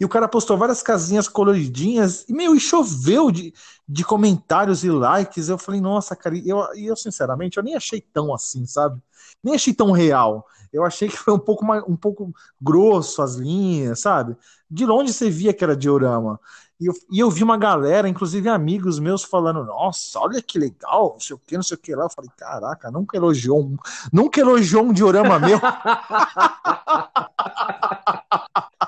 E 0.00 0.04
o 0.04 0.08
cara 0.08 0.28
postou 0.28 0.56
várias 0.56 0.82
casinhas 0.82 1.28
coloridinhas, 1.28 2.24
e 2.28 2.32
meu, 2.32 2.54
e 2.54 2.60
choveu 2.60 3.30
de, 3.30 3.52
de 3.88 4.04
comentários 4.04 4.84
e 4.84 4.90
likes. 4.90 5.48
Eu 5.48 5.58
falei, 5.58 5.80
nossa, 5.80 6.16
cara, 6.16 6.36
e 6.36 6.48
eu, 6.48 6.64
e 6.74 6.86
eu 6.86 6.96
sinceramente, 6.96 7.56
eu 7.56 7.62
nem 7.62 7.74
achei 7.74 8.00
tão 8.00 8.32
assim, 8.32 8.66
sabe? 8.66 9.00
Nem 9.44 9.54
achei 9.54 9.74
tão 9.74 9.92
real. 9.92 10.46
Eu 10.72 10.84
achei 10.84 11.08
que 11.08 11.16
foi 11.16 11.32
um 11.34 11.38
pouco 11.38 11.64
mais, 11.64 11.84
um 11.86 11.96
pouco 11.96 12.34
grosso 12.60 13.22
as 13.22 13.34
linhas, 13.36 14.00
sabe? 14.00 14.36
De 14.68 14.84
longe 14.84 15.12
você 15.12 15.30
via 15.30 15.52
que 15.52 15.62
era 15.62 15.76
diorama. 15.76 16.40
E 16.80 16.86
eu, 16.86 16.94
e 17.12 17.20
eu 17.20 17.30
vi 17.30 17.44
uma 17.44 17.56
galera, 17.56 18.08
inclusive 18.08 18.48
amigos 18.48 18.98
meus, 18.98 19.22
falando: 19.22 19.64
Nossa, 19.64 20.18
olha 20.18 20.42
que 20.42 20.58
legal, 20.58 21.12
não 21.12 21.20
sei 21.20 21.36
o 21.36 21.38
que, 21.38 21.54
não 21.54 21.62
sei 21.62 21.76
o 21.76 21.80
que 21.80 21.94
lá. 21.94 22.06
Eu 22.06 22.10
falei: 22.10 22.30
Caraca, 22.36 22.90
nunca 22.90 23.16
elogiou 23.16 23.60
um, 23.60 23.76
nunca 24.12 24.40
elogiou 24.40 24.82
um 24.82 24.92
diorama 24.92 25.38
meu. 25.38 25.60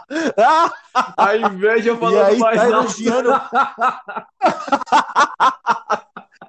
A 1.16 1.36
inveja 1.36 1.92
e 1.92 1.96
falando 1.96 2.24
aí 2.24 2.38
mais 2.38 2.61
tá 2.61 2.68
elogiando. 2.68 3.30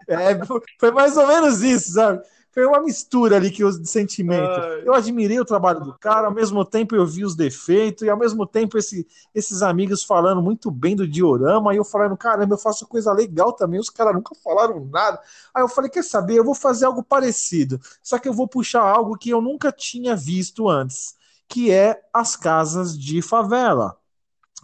É, 0.10 0.40
foi 0.80 0.90
mais 0.92 1.18
ou 1.18 1.28
menos 1.28 1.62
isso, 1.62 1.92
sabe? 1.92 2.24
Foi 2.58 2.66
uma 2.66 2.82
mistura 2.82 3.36
ali 3.36 3.52
que 3.52 3.64
os 3.64 3.80
de 3.80 3.88
sentimento. 3.88 4.60
Ai. 4.60 4.82
Eu 4.84 4.96
admirei 4.96 5.40
o 5.40 5.46
trabalho 5.46 5.80
do 5.80 5.94
cara, 5.94 6.26
ao 6.26 6.34
mesmo 6.34 6.66
tempo 6.66 6.96
eu 6.96 7.06
vi 7.06 7.24
os 7.24 7.36
defeitos, 7.36 8.02
e 8.02 8.10
ao 8.10 8.18
mesmo 8.18 8.48
tempo 8.48 8.80
esse- 8.80 9.06
esses 9.32 9.62
amigos 9.62 10.04
falando 10.04 10.42
muito 10.42 10.72
bem 10.72 10.96
do 10.96 11.08
diorama, 11.08 11.72
e 11.72 11.78
eu 11.78 11.86
falando, 11.86 12.18
caramba, 12.18 12.56
eu 12.56 12.58
faço 12.58 12.88
coisa 12.88 13.14
legal 13.14 13.54
também, 13.54 13.80
os 13.80 13.92
caras 13.92 14.16
nunca 14.16 14.34
falaram 14.44 14.84
nada. 14.86 15.22
Aí 15.54 15.62
eu 15.62 15.68
falei, 15.70 15.88
quer 15.88 16.04
saber, 16.04 16.34
eu 16.34 16.44
vou 16.44 16.56
fazer 16.56 16.86
algo 16.86 17.04
parecido, 17.04 17.80
só 18.02 18.18
que 18.18 18.28
eu 18.28 18.34
vou 18.34 18.48
puxar 18.48 18.82
algo 18.82 19.16
que 19.20 19.30
eu 19.30 19.40
nunca 19.40 19.72
tinha 19.72 20.16
visto 20.16 20.68
antes, 20.68 21.16
que 21.48 21.70
é 21.70 22.02
as 22.12 22.36
casas 22.36 22.98
de 22.98 23.22
favela. 23.22 23.96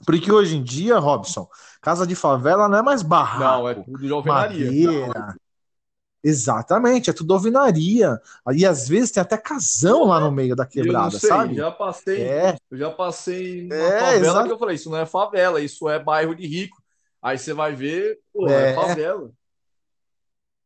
Porque 0.04 0.32
hoje 0.32 0.58
em 0.58 0.64
dia, 0.64 0.98
Robson, 0.98 1.48
casa 1.80 2.08
de 2.08 2.16
favela 2.16 2.68
não 2.68 2.80
é 2.80 2.82
mais 2.82 3.04
barraco 3.04 3.62
Não, 3.62 3.70
é 3.70 3.76
tudo 3.76 4.00
de 4.00 4.12
alvenaria. 4.12 4.66
madeira. 4.66 5.36
Exatamente, 6.24 7.10
é 7.10 7.14
tudo 7.14 7.34
alvenaria. 7.34 8.20
Aí 8.46 8.66
às 8.66 8.88
vezes 8.88 9.12
tem 9.12 9.22
até 9.22 9.38
casão 9.38 10.06
lá 10.06 10.20
no 10.20 10.32
meio 10.32 10.56
da 10.56 10.66
E 10.76 10.86
eu 10.88 10.96
não 10.96 11.10
quebrada, 11.10 11.12
sei, 11.12 11.54
sabe? 11.54 11.56
já 11.56 11.72
passei, 11.72 12.36
É, 12.36 12.56
eu 12.72 12.78
já 12.78 12.92
passei 12.92 13.64
numa 13.64 13.92
É, 13.92 13.98
favela 13.98 14.42
exato. 14.42 14.48
que 14.48 14.52
eu 14.52 14.58
falei, 14.60 14.76
isso 14.76 14.90
não 14.90 14.98
é 14.98 15.06
favela, 15.06 15.62
isso 15.62 15.88
é 15.90 16.00
bairro 16.00 16.36
de 16.36 16.48
rico. 16.48 16.82
Aí 17.22 17.38
você 17.38 17.54
vai 17.54 17.76
ver, 17.76 18.20
pô, 18.34 18.50
é, 18.50 18.68
É. 18.68 18.74
favela. 18.74 19.32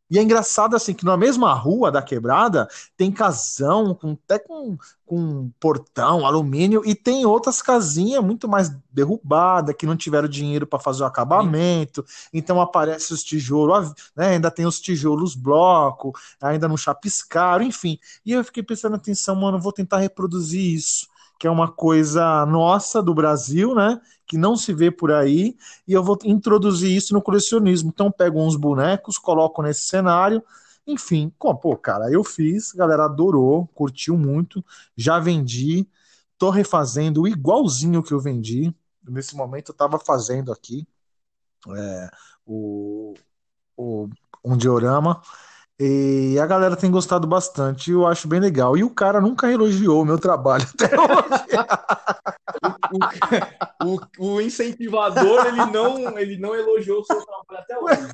E 0.09 0.17
é 0.17 0.21
engraçado 0.21 0.75
assim 0.75 0.93
que 0.93 1.05
na 1.05 1.17
mesma 1.17 1.53
rua 1.53 1.91
da 1.91 2.01
quebrada 2.01 2.67
tem 2.95 3.11
casão, 3.11 3.93
com, 3.93 4.11
até 4.11 4.39
com, 4.39 4.77
com 5.05 5.51
portão, 5.59 6.25
alumínio, 6.25 6.81
e 6.85 6.95
tem 6.95 7.25
outras 7.25 7.61
casinhas 7.61 8.23
muito 8.23 8.47
mais 8.47 8.69
derrubadas, 8.91 9.75
que 9.75 9.85
não 9.85 9.97
tiveram 9.97 10.27
dinheiro 10.27 10.65
para 10.65 10.79
fazer 10.79 11.03
o 11.03 11.05
acabamento, 11.05 12.05
então 12.33 12.61
aparece 12.61 13.13
os 13.13 13.23
tijolos, 13.23 13.93
né, 14.15 14.29
ainda 14.29 14.49
tem 14.49 14.65
os 14.65 14.79
tijolos 14.79 15.35
bloco, 15.35 16.13
ainda 16.41 16.67
não 16.67 16.77
chapiscaram, 16.77 17.65
enfim. 17.65 17.99
E 18.25 18.31
eu 18.31 18.43
fiquei 18.43 18.63
prestando 18.63 18.95
atenção, 18.95 19.35
mano, 19.35 19.59
vou 19.59 19.73
tentar 19.73 19.97
reproduzir 19.97 20.73
isso, 20.75 21.07
que 21.39 21.47
é 21.47 21.51
uma 21.51 21.71
coisa 21.71 22.45
nossa 22.45 23.01
do 23.01 23.13
Brasil, 23.13 23.75
né? 23.75 23.99
Que 24.25 24.37
não 24.37 24.55
se 24.55 24.73
vê 24.73 24.91
por 24.91 25.11
aí, 25.11 25.55
e 25.87 25.93
eu 25.93 26.03
vou 26.03 26.17
introduzir 26.23 26.95
isso 26.95 27.13
no 27.13 27.21
colecionismo. 27.21 27.89
Então, 27.93 28.11
pego 28.11 28.41
uns 28.41 28.55
bonecos, 28.55 29.17
coloco 29.17 29.61
nesse 29.61 29.85
cenário, 29.85 30.43
enfim, 30.85 31.31
pô, 31.37 31.53
pô, 31.55 31.75
cara, 31.75 32.09
eu 32.11 32.23
fiz, 32.23 32.73
a 32.73 32.77
galera 32.77 33.05
adorou, 33.05 33.67
curtiu 33.75 34.17
muito, 34.17 34.63
já 34.95 35.19
vendi, 35.19 35.87
tô 36.37 36.49
refazendo 36.49 37.27
igualzinho 37.27 38.01
que 38.01 38.13
eu 38.13 38.19
vendi. 38.19 38.73
Nesse 39.07 39.35
momento 39.35 39.71
eu 39.71 39.75
tava 39.75 39.99
fazendo 39.99 40.51
aqui 40.51 40.87
é, 41.75 42.09
o, 42.45 43.13
o, 43.75 44.09
um 44.43 44.55
diorama. 44.55 45.21
E 45.79 46.39
a 46.41 46.47
galera 46.47 46.75
tem 46.75 46.89
gostado 46.89 47.27
bastante, 47.27 47.91
eu 47.91 48.07
acho 48.07 48.27
bem 48.27 48.39
legal. 48.39 48.75
E 48.75 48.83
o 48.83 48.89
cara 48.89 49.21
nunca 49.21 49.51
elogiou 49.51 50.01
o 50.01 50.05
meu 50.05 50.17
trabalho 50.17 50.65
até 50.73 50.99
hoje. 50.99 51.21
O, 53.85 53.99
o 54.17 54.41
incentivador, 54.41 55.45
ele 55.45 55.65
não, 55.67 56.17
ele 56.17 56.37
não 56.39 56.55
elogiou 56.55 57.01
o 57.01 57.03
seu 57.03 57.23
trabalho 57.23 57.59
até 57.59 57.77
hoje. 57.77 58.09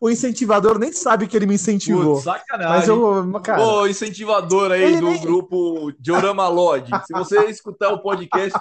o 0.00 0.08
incentivador 0.08 0.78
nem 0.78 0.92
sabe 0.92 1.26
que 1.26 1.36
ele 1.36 1.46
me 1.46 1.54
incentivou. 1.54 2.14
Putz, 2.14 2.24
sacanagem. 2.24 2.76
Mas 2.76 2.86
eu, 2.86 3.40
cara... 3.42 3.60
Ô, 3.60 3.88
incentivador 3.88 4.70
aí 4.70 5.00
do 5.00 5.10
nem... 5.10 5.20
grupo 5.20 5.92
Diorama 5.98 6.46
Lodge. 6.46 6.92
Se 7.06 7.12
você 7.12 7.46
escutar 7.46 7.88
o 7.92 7.98
podcast, 7.98 8.56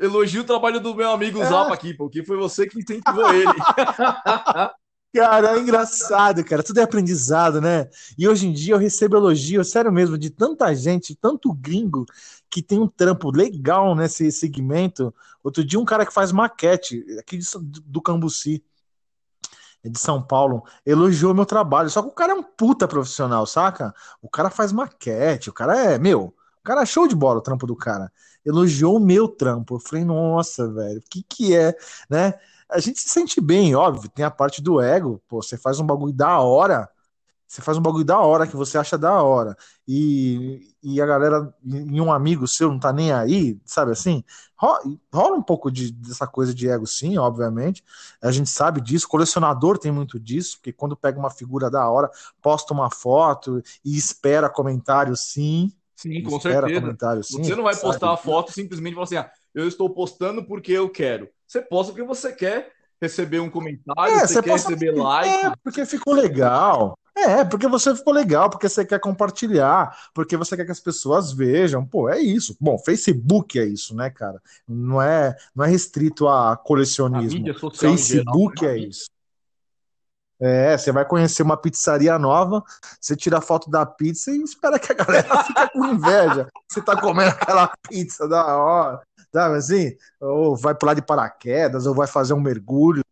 elogie 0.00 0.40
o 0.40 0.44
trabalho 0.44 0.80
do 0.80 0.94
meu 0.94 1.10
amigo 1.10 1.44
Zapa 1.44 1.74
aqui, 1.74 1.92
porque 1.92 2.24
foi 2.24 2.38
você 2.38 2.66
que 2.66 2.78
incentivou 2.78 3.34
ele. 3.34 3.52
Cara, 5.18 5.56
é 5.56 5.58
engraçado, 5.58 6.44
cara. 6.44 6.62
Tudo 6.62 6.78
é 6.78 6.84
aprendizado, 6.84 7.60
né? 7.60 7.88
E 8.16 8.28
hoje 8.28 8.46
em 8.46 8.52
dia 8.52 8.74
eu 8.74 8.78
recebo 8.78 9.16
elogio, 9.16 9.64
sério 9.64 9.90
mesmo, 9.90 10.16
de 10.16 10.30
tanta 10.30 10.72
gente, 10.72 11.12
tanto 11.12 11.52
gringo, 11.52 12.06
que 12.48 12.62
tem 12.62 12.78
um 12.78 12.86
trampo 12.86 13.32
legal 13.32 13.96
nesse 13.96 14.30
segmento. 14.30 15.12
Outro 15.42 15.64
dia, 15.64 15.80
um 15.80 15.84
cara 15.84 16.06
que 16.06 16.12
faz 16.12 16.30
maquete, 16.30 17.04
aqui 17.18 17.40
do 17.84 18.00
Cambuci, 18.00 18.62
de 19.84 19.98
São 19.98 20.22
Paulo, 20.22 20.62
elogiou 20.86 21.34
meu 21.34 21.44
trabalho. 21.44 21.90
Só 21.90 22.00
que 22.00 22.08
o 22.08 22.12
cara 22.12 22.32
é 22.32 22.36
um 22.36 22.42
puta 22.44 22.86
profissional, 22.86 23.44
saca? 23.44 23.92
O 24.22 24.28
cara 24.28 24.50
faz 24.50 24.70
maquete, 24.70 25.50
o 25.50 25.52
cara 25.52 25.76
é, 25.76 25.98
meu, 25.98 26.32
o 26.60 26.62
cara 26.62 26.82
é 26.82 26.86
show 26.86 27.08
de 27.08 27.16
bola 27.16 27.40
o 27.40 27.42
trampo 27.42 27.66
do 27.66 27.74
cara. 27.74 28.12
Elogiou 28.46 28.96
o 28.96 29.00
meu 29.00 29.26
trampo. 29.26 29.74
Eu 29.74 29.80
falei, 29.80 30.04
nossa, 30.04 30.72
velho, 30.72 31.00
o 31.00 31.02
que 31.10 31.24
que 31.24 31.56
é, 31.56 31.76
né? 32.08 32.34
A 32.70 32.78
gente 32.80 33.00
se 33.00 33.08
sente 33.08 33.40
bem, 33.40 33.74
óbvio, 33.74 34.10
tem 34.10 34.24
a 34.24 34.30
parte 34.30 34.62
do 34.62 34.80
ego, 34.80 35.22
pô, 35.28 35.42
você 35.42 35.56
faz 35.56 35.80
um 35.80 35.86
bagulho 35.86 36.12
da 36.12 36.38
hora, 36.40 36.88
você 37.46 37.62
faz 37.62 37.78
um 37.78 37.82
bagulho 37.82 38.04
da 38.04 38.18
hora 38.18 38.46
que 38.46 38.54
você 38.54 38.76
acha 38.76 38.98
da 38.98 39.22
hora, 39.22 39.56
e, 39.86 40.74
e 40.82 41.00
a 41.00 41.06
galera, 41.06 41.54
e 41.64 42.00
um 42.00 42.12
amigo 42.12 42.46
seu 42.46 42.70
não 42.70 42.78
tá 42.78 42.92
nem 42.92 43.10
aí, 43.10 43.58
sabe 43.64 43.92
assim? 43.92 44.22
Rola 44.54 45.34
um 45.34 45.42
pouco 45.42 45.70
de, 45.70 45.90
dessa 45.90 46.26
coisa 46.26 46.54
de 46.54 46.68
ego, 46.68 46.86
sim, 46.86 47.16
obviamente, 47.16 47.82
a 48.20 48.30
gente 48.30 48.50
sabe 48.50 48.82
disso, 48.82 49.08
colecionador 49.08 49.78
tem 49.78 49.90
muito 49.90 50.20
disso, 50.20 50.58
porque 50.58 50.72
quando 50.72 50.96
pega 50.96 51.18
uma 51.18 51.30
figura 51.30 51.70
da 51.70 51.88
hora, 51.88 52.10
posta 52.42 52.74
uma 52.74 52.90
foto 52.90 53.62
e 53.84 53.96
espera 53.96 54.50
comentário, 54.50 55.16
sim. 55.16 55.72
Sim, 55.96 56.22
com 56.22 56.38
certeza. 56.38 56.80
Comentário, 56.80 57.24
sim, 57.24 57.42
você 57.42 57.56
não 57.56 57.64
vai 57.64 57.74
postar 57.74 58.12
a 58.12 58.16
foto 58.16 58.52
simplesmente 58.52 58.92
e 58.92 58.94
falar 58.94 59.04
assim, 59.04 59.16
ah, 59.16 59.30
eu 59.54 59.66
estou 59.66 59.90
postando 59.90 60.44
porque 60.44 60.70
eu 60.70 60.88
quero. 60.88 61.28
Você 61.48 61.62
posta 61.62 61.92
porque 61.92 62.06
você 62.06 62.30
quer 62.30 62.70
receber 63.00 63.40
um 63.40 63.48
comentário, 63.48 64.14
é, 64.14 64.26
você, 64.26 64.34
você 64.34 64.42
quer 64.42 64.52
receber 64.52 64.86
porque, 64.86 65.00
like. 65.00 65.46
É, 65.46 65.52
porque 65.64 65.86
ficou 65.86 66.12
legal. 66.12 66.98
É, 67.16 67.42
porque 67.42 67.66
você 67.66 67.96
ficou 67.96 68.12
legal, 68.12 68.50
porque 68.50 68.68
você 68.68 68.84
quer 68.84 69.00
compartilhar, 69.00 69.96
porque 70.14 70.36
você 70.36 70.56
quer 70.56 70.66
que 70.66 70.70
as 70.70 70.78
pessoas 70.78 71.32
vejam. 71.32 71.84
Pô, 71.84 72.08
é 72.08 72.20
isso. 72.20 72.54
Bom, 72.60 72.78
Facebook 72.78 73.58
é 73.58 73.64
isso, 73.64 73.96
né, 73.96 74.10
cara? 74.10 74.40
Não 74.68 75.00
é, 75.00 75.34
não 75.54 75.64
é 75.64 75.68
restrito 75.68 76.28
a 76.28 76.56
colecionismo. 76.56 77.44
A 77.50 77.70
Facebook 77.74 78.60
geral, 78.60 78.74
é 78.74 78.78
isso. 78.78 79.06
É, 80.40 80.78
você 80.78 80.92
vai 80.92 81.04
conhecer 81.04 81.42
uma 81.42 81.56
pizzaria 81.56 82.16
nova, 82.16 82.62
você 83.00 83.16
tira 83.16 83.38
a 83.38 83.40
foto 83.40 83.68
da 83.68 83.84
pizza 83.84 84.30
e 84.30 84.40
espera 84.40 84.78
que 84.78 84.92
a 84.92 84.94
galera 84.94 85.42
fique 85.42 85.70
com 85.72 85.86
inveja. 85.86 86.46
Você 86.68 86.80
tá 86.80 87.00
comendo 87.00 87.30
aquela 87.30 87.72
pizza 87.88 88.28
da 88.28 88.56
hora 88.56 89.07
sabe 89.32 89.56
assim? 89.56 89.96
Ou 90.20 90.56
vai 90.56 90.74
pular 90.74 90.94
de 90.94 91.02
paraquedas, 91.02 91.86
ou 91.86 91.94
vai 91.94 92.06
fazer 92.06 92.34
um 92.34 92.40
mergulho. 92.40 93.02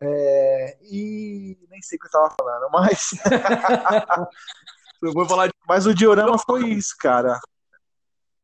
É, 0.00 0.78
e 0.82 1.56
nem 1.70 1.80
sei 1.80 1.96
o 1.96 2.00
que 2.00 2.06
eu 2.06 2.10
tava 2.10 2.34
falando, 2.38 2.70
mas. 2.70 3.10
eu 5.02 5.12
vou 5.12 5.26
falar 5.26 5.46
de... 5.46 5.52
Mas 5.66 5.86
o 5.86 5.94
diorama 5.94 6.38
foi 6.38 6.68
isso, 6.68 6.94
cara. 6.98 7.38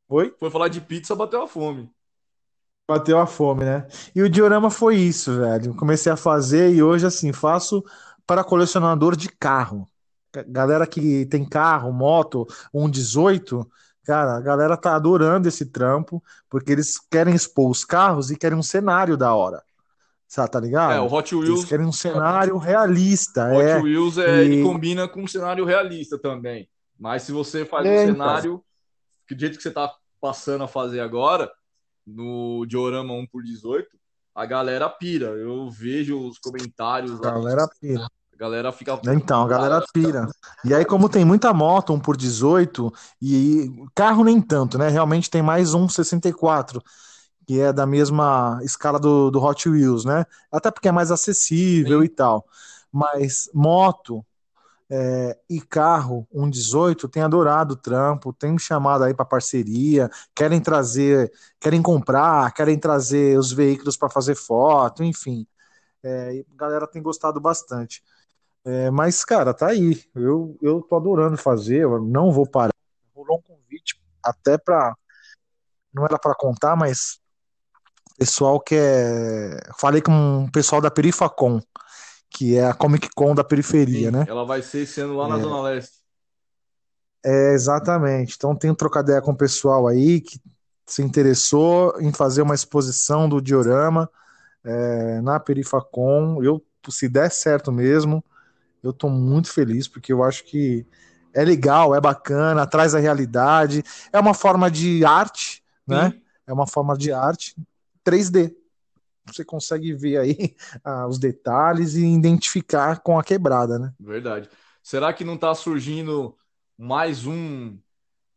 Oi? 0.08 0.34
Foi 0.38 0.50
falar 0.50 0.68
de 0.68 0.80
pizza, 0.80 1.14
bateu 1.14 1.42
a 1.42 1.48
fome. 1.48 1.90
Bateu 2.88 3.18
a 3.18 3.26
fome, 3.26 3.64
né? 3.64 3.86
E 4.14 4.22
o 4.22 4.28
diorama 4.28 4.70
foi 4.70 4.96
isso, 4.96 5.36
velho. 5.38 5.76
Comecei 5.76 6.10
a 6.10 6.16
fazer 6.16 6.74
e 6.74 6.82
hoje, 6.82 7.06
assim, 7.06 7.32
faço 7.32 7.84
para 8.26 8.42
colecionador 8.42 9.14
de 9.14 9.28
carro. 9.28 9.88
Galera 10.48 10.86
que 10.86 11.26
tem 11.26 11.44
carro, 11.44 11.92
moto, 11.92 12.46
um 12.72 12.88
18, 12.90 13.68
Cara, 14.10 14.36
a 14.36 14.40
galera 14.40 14.76
tá 14.76 14.96
adorando 14.96 15.46
esse 15.46 15.66
trampo, 15.66 16.20
porque 16.48 16.72
eles 16.72 16.98
querem 16.98 17.32
expor 17.32 17.70
os 17.70 17.84
carros 17.84 18.28
e 18.32 18.36
querem 18.36 18.58
um 18.58 18.62
cenário 18.62 19.16
da 19.16 19.32
hora. 19.32 19.62
Sabe, 20.26 20.50
tá 20.50 20.58
ligado? 20.58 20.94
É, 20.94 21.00
o 21.00 21.06
Hot 21.06 21.32
Wheels. 21.32 21.48
Eles 21.48 21.64
querem 21.64 21.86
um 21.86 21.92
cenário 21.92 22.58
realista. 22.58 23.46
O 23.46 23.58
Hot 23.58 23.62
é, 23.62 23.80
Wheels 23.80 24.18
é, 24.18 24.42
e... 24.42 24.46
ele 24.46 24.62
combina 24.64 25.06
com 25.06 25.22
um 25.22 25.28
cenário 25.28 25.64
realista 25.64 26.18
também. 26.18 26.68
Mas 26.98 27.22
se 27.22 27.30
você 27.30 27.64
faz 27.64 27.86
é, 27.86 27.88
um 27.88 27.92
então. 27.92 28.06
cenário 28.14 28.64
que 29.28 29.34
do 29.36 29.40
jeito 29.42 29.56
que 29.56 29.62
você 29.62 29.70
tá 29.70 29.94
passando 30.20 30.64
a 30.64 30.68
fazer 30.68 30.98
agora, 30.98 31.48
no 32.04 32.66
diorama 32.66 33.14
1 33.14 33.28
por 33.28 33.44
18, 33.44 33.86
a 34.34 34.44
galera 34.44 34.88
pira. 34.88 35.26
Eu 35.26 35.70
vejo 35.70 36.18
os 36.18 36.36
comentários. 36.36 37.16
A 37.20 37.30
galera 37.30 37.68
pira 37.80 38.08
galera 38.40 38.72
fica. 38.72 38.98
Então, 39.04 39.42
a 39.42 39.48
galera 39.48 39.84
pira. 39.92 40.26
E 40.64 40.74
aí, 40.74 40.82
como 40.82 41.10
tem 41.10 41.26
muita 41.26 41.52
moto, 41.52 41.92
um 41.92 42.00
por 42.00 42.16
18, 42.16 42.90
e 43.20 43.70
carro 43.94 44.24
nem 44.24 44.40
tanto, 44.40 44.78
né? 44.78 44.88
Realmente 44.88 45.28
tem 45.28 45.42
mais 45.42 45.74
um 45.74 45.86
64, 45.86 46.82
que 47.46 47.60
é 47.60 47.70
da 47.70 47.84
mesma 47.84 48.58
escala 48.62 48.98
do, 48.98 49.30
do 49.30 49.42
Hot 49.42 49.68
Wheels, 49.68 50.06
né? 50.06 50.24
Até 50.50 50.70
porque 50.70 50.88
é 50.88 50.92
mais 50.92 51.10
acessível 51.10 52.00
Sim. 52.00 52.06
e 52.06 52.08
tal. 52.08 52.46
Mas 52.90 53.50
moto 53.52 54.24
é, 54.88 55.38
e 55.48 55.60
carro, 55.60 56.26
um 56.32 56.48
18, 56.48 57.08
tem 57.08 57.22
adorado 57.22 57.74
o 57.74 57.76
trampo, 57.76 58.32
tem 58.32 58.58
chamado 58.58 59.04
aí 59.04 59.12
para 59.12 59.26
parceria, 59.26 60.10
querem 60.34 60.62
trazer, 60.62 61.30
querem 61.60 61.82
comprar, 61.82 62.52
querem 62.54 62.78
trazer 62.78 63.38
os 63.38 63.52
veículos 63.52 63.98
para 63.98 64.08
fazer 64.08 64.34
foto, 64.34 65.04
enfim. 65.04 65.46
É, 66.02 66.42
a 66.50 66.56
galera 66.56 66.86
tem 66.86 67.02
gostado 67.02 67.38
bastante. 67.38 68.02
É, 68.64 68.90
mas, 68.90 69.24
cara, 69.24 69.54
tá 69.54 69.68
aí. 69.68 70.02
Eu, 70.14 70.56
eu 70.60 70.82
tô 70.82 70.96
adorando 70.96 71.36
fazer, 71.36 71.78
eu 71.82 72.00
não 72.00 72.30
vou 72.30 72.46
parar. 72.46 72.74
Rolou 73.14 73.38
um 73.38 73.42
convite 73.42 74.00
até 74.22 74.58
pra. 74.58 74.94
Não 75.92 76.04
era 76.04 76.18
para 76.18 76.34
contar, 76.34 76.76
mas 76.76 77.20
pessoal 78.18 78.60
que 78.60 78.74
é. 78.76 79.58
Falei 79.78 80.02
com 80.02 80.44
o 80.44 80.52
pessoal 80.52 80.80
da 80.80 80.90
Perifacom, 80.90 81.60
que 82.30 82.56
é 82.56 82.66
a 82.66 82.74
Comic 82.74 83.08
Con 83.16 83.34
da 83.34 83.42
periferia, 83.42 84.10
Sim, 84.10 84.16
né? 84.16 84.26
Ela 84.28 84.44
vai 84.44 84.62
ser 84.62 84.86
sendo 84.86 85.16
lá 85.16 85.26
na 85.26 85.38
é... 85.38 85.40
Zona 85.40 85.62
Leste. 85.62 86.00
É, 87.24 87.52
exatamente. 87.52 88.34
Então 88.36 88.54
tenho 88.54 88.74
trocado 88.74 89.08
ideia 89.08 89.22
com 89.22 89.32
o 89.32 89.36
pessoal 89.36 89.86
aí 89.86 90.20
que 90.20 90.40
se 90.86 91.02
interessou 91.02 91.94
em 92.00 92.12
fazer 92.12 92.42
uma 92.42 92.54
exposição 92.54 93.28
do 93.28 93.40
diorama 93.40 94.10
é, 94.64 95.20
na 95.20 95.38
Perifacom. 95.38 96.42
Eu, 96.42 96.62
se 96.88 97.08
der 97.08 97.30
certo 97.30 97.70
mesmo, 97.70 98.24
eu 98.82 98.90
estou 98.90 99.10
muito 99.10 99.52
feliz 99.52 99.86
porque 99.86 100.12
eu 100.12 100.22
acho 100.22 100.44
que 100.44 100.86
é 101.32 101.44
legal, 101.44 101.94
é 101.94 102.00
bacana, 102.00 102.66
traz 102.66 102.94
a 102.94 102.98
realidade, 102.98 103.82
é 104.12 104.18
uma 104.18 104.34
forma 104.34 104.70
de 104.70 105.04
arte, 105.04 105.62
né? 105.86 106.12
É 106.46 106.52
uma 106.52 106.66
forma 106.66 106.96
de 106.96 107.12
arte 107.12 107.54
3D. 108.04 108.54
Você 109.26 109.44
consegue 109.44 109.92
ver 109.92 110.18
aí 110.18 110.56
ah, 110.82 111.06
os 111.06 111.18
detalhes 111.18 111.94
e 111.94 112.04
identificar 112.04 113.00
com 113.00 113.18
a 113.18 113.24
quebrada, 113.24 113.78
né? 113.78 113.92
Verdade. 114.00 114.48
Será 114.82 115.12
que 115.12 115.24
não 115.24 115.34
está 115.34 115.54
surgindo 115.54 116.36
mais 116.76 117.26
um, 117.26 117.78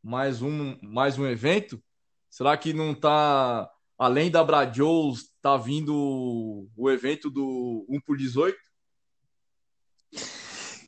mais 0.04 0.42
um, 0.42 0.78
mais 0.82 1.18
um 1.18 1.26
evento? 1.26 1.82
Será 2.30 2.58
que 2.58 2.74
não 2.74 2.92
está 2.92 3.70
além 3.98 4.30
da 4.30 4.44
Bradios, 4.44 5.32
tá 5.42 5.56
vindo 5.56 6.68
o 6.76 6.92
evento 6.92 7.30
do 7.30 7.86
1 7.90 8.02
por 8.02 8.18
18? 8.18 8.58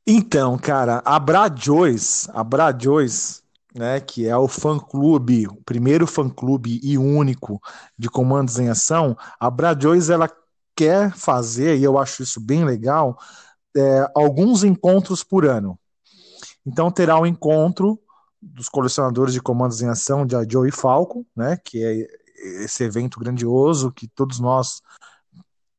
Então, 0.07 0.57
cara, 0.57 1.01
a 1.03 1.17
Bradjois, 1.17 2.28
a 2.34 2.43
Bradjois, 2.43 3.43
né, 3.73 3.99
que 3.99 4.28
é 4.28 4.38
o 4.38 4.47
fã-clube, 4.47 5.47
o 5.47 5.55
primeiro 5.65 6.05
fã-clube 6.05 6.80
e 6.84 6.97
único 6.97 7.59
de 7.97 8.09
comandos 8.09 8.59
em 8.59 8.69
ação, 8.69 9.17
a 9.39 9.49
Bradjois, 9.49 10.09
ela 10.09 10.30
quer 10.76 11.11
fazer, 11.15 11.78
e 11.78 11.84
eu 11.84 11.97
acho 11.97 12.21
isso 12.21 12.39
bem 12.39 12.63
legal, 12.63 13.17
é, 13.76 14.07
alguns 14.15 14.63
encontros 14.63 15.23
por 15.23 15.45
ano. 15.45 15.78
Então 16.65 16.91
terá 16.91 17.17
o 17.17 17.23
um 17.23 17.26
encontro 17.26 17.99
dos 18.41 18.69
colecionadores 18.69 19.34
de 19.34 19.41
comandos 19.41 19.82
em 19.82 19.89
ação 19.89 20.26
de 20.26 20.36
Joe 20.49 20.69
e 20.69 20.71
Falco, 20.71 21.26
né, 21.36 21.57
que 21.63 21.84
é 21.84 22.07
esse 22.63 22.84
evento 22.84 23.19
grandioso 23.19 23.91
que 23.91 24.07
todos 24.07 24.39
nós 24.39 24.82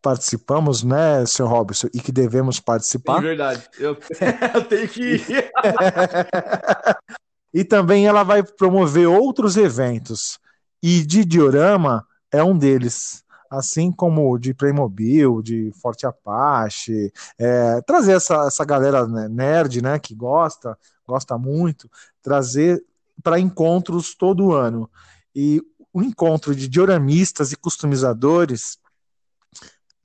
participamos, 0.03 0.83
né, 0.83 1.25
senhor 1.27 1.49
Robson, 1.49 1.89
e 1.93 2.01
que 2.01 2.13
devemos 2.13 2.61
participar. 2.61 3.19
É 3.19 3.23
verdade, 3.23 3.69
eu, 3.79 3.97
eu 4.55 4.65
tenho 4.65 4.89
que 4.89 5.03
ir. 5.03 5.51
e 7.53 7.65
também 7.65 8.07
ela 8.07 8.23
vai 8.23 8.43
promover 8.43 9.09
outros 9.09 9.57
eventos, 9.57 10.39
e 10.83 11.05
de 11.05 11.25
diorama 11.25 12.07
é 12.31 12.43
um 12.43 12.57
deles. 12.57 13.25
Assim 13.49 13.93
como 13.93 14.37
de 14.39 14.53
Playmobil, 14.53 15.41
de 15.41 15.71
Forte 15.81 16.05
Apache, 16.05 17.13
é, 17.39 17.81
trazer 17.83 18.13
essa, 18.13 18.47
essa 18.47 18.65
galera 18.65 19.07
né, 19.07 19.29
nerd, 19.29 19.81
né, 19.81 20.01
que 20.01 20.17
gosta, 20.17 20.77
gosta 21.07 21.39
muito, 21.39 21.89
trazer 22.21 22.85
para 23.23 23.39
encontros 23.39 24.17
todo 24.17 24.53
ano. 24.53 24.91
E 25.35 25.63
o 25.93 26.03
encontro 26.03 26.55
de 26.55 26.69
dioramistas 26.69 27.53
e 27.53 27.57
customizadores 27.57 28.79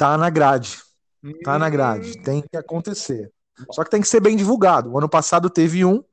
tá 0.01 0.17
na 0.17 0.31
grade. 0.31 0.79
Tá 1.43 1.59
na 1.59 1.69
grade, 1.69 2.17
tem 2.23 2.41
que 2.41 2.57
acontecer. 2.57 3.31
Só 3.71 3.83
que 3.83 3.91
tem 3.91 4.01
que 4.01 4.07
ser 4.07 4.19
bem 4.19 4.35
divulgado. 4.35 4.91
O 4.91 4.97
ano 4.97 5.07
passado 5.07 5.47
teve 5.47 5.85
um 5.85 6.03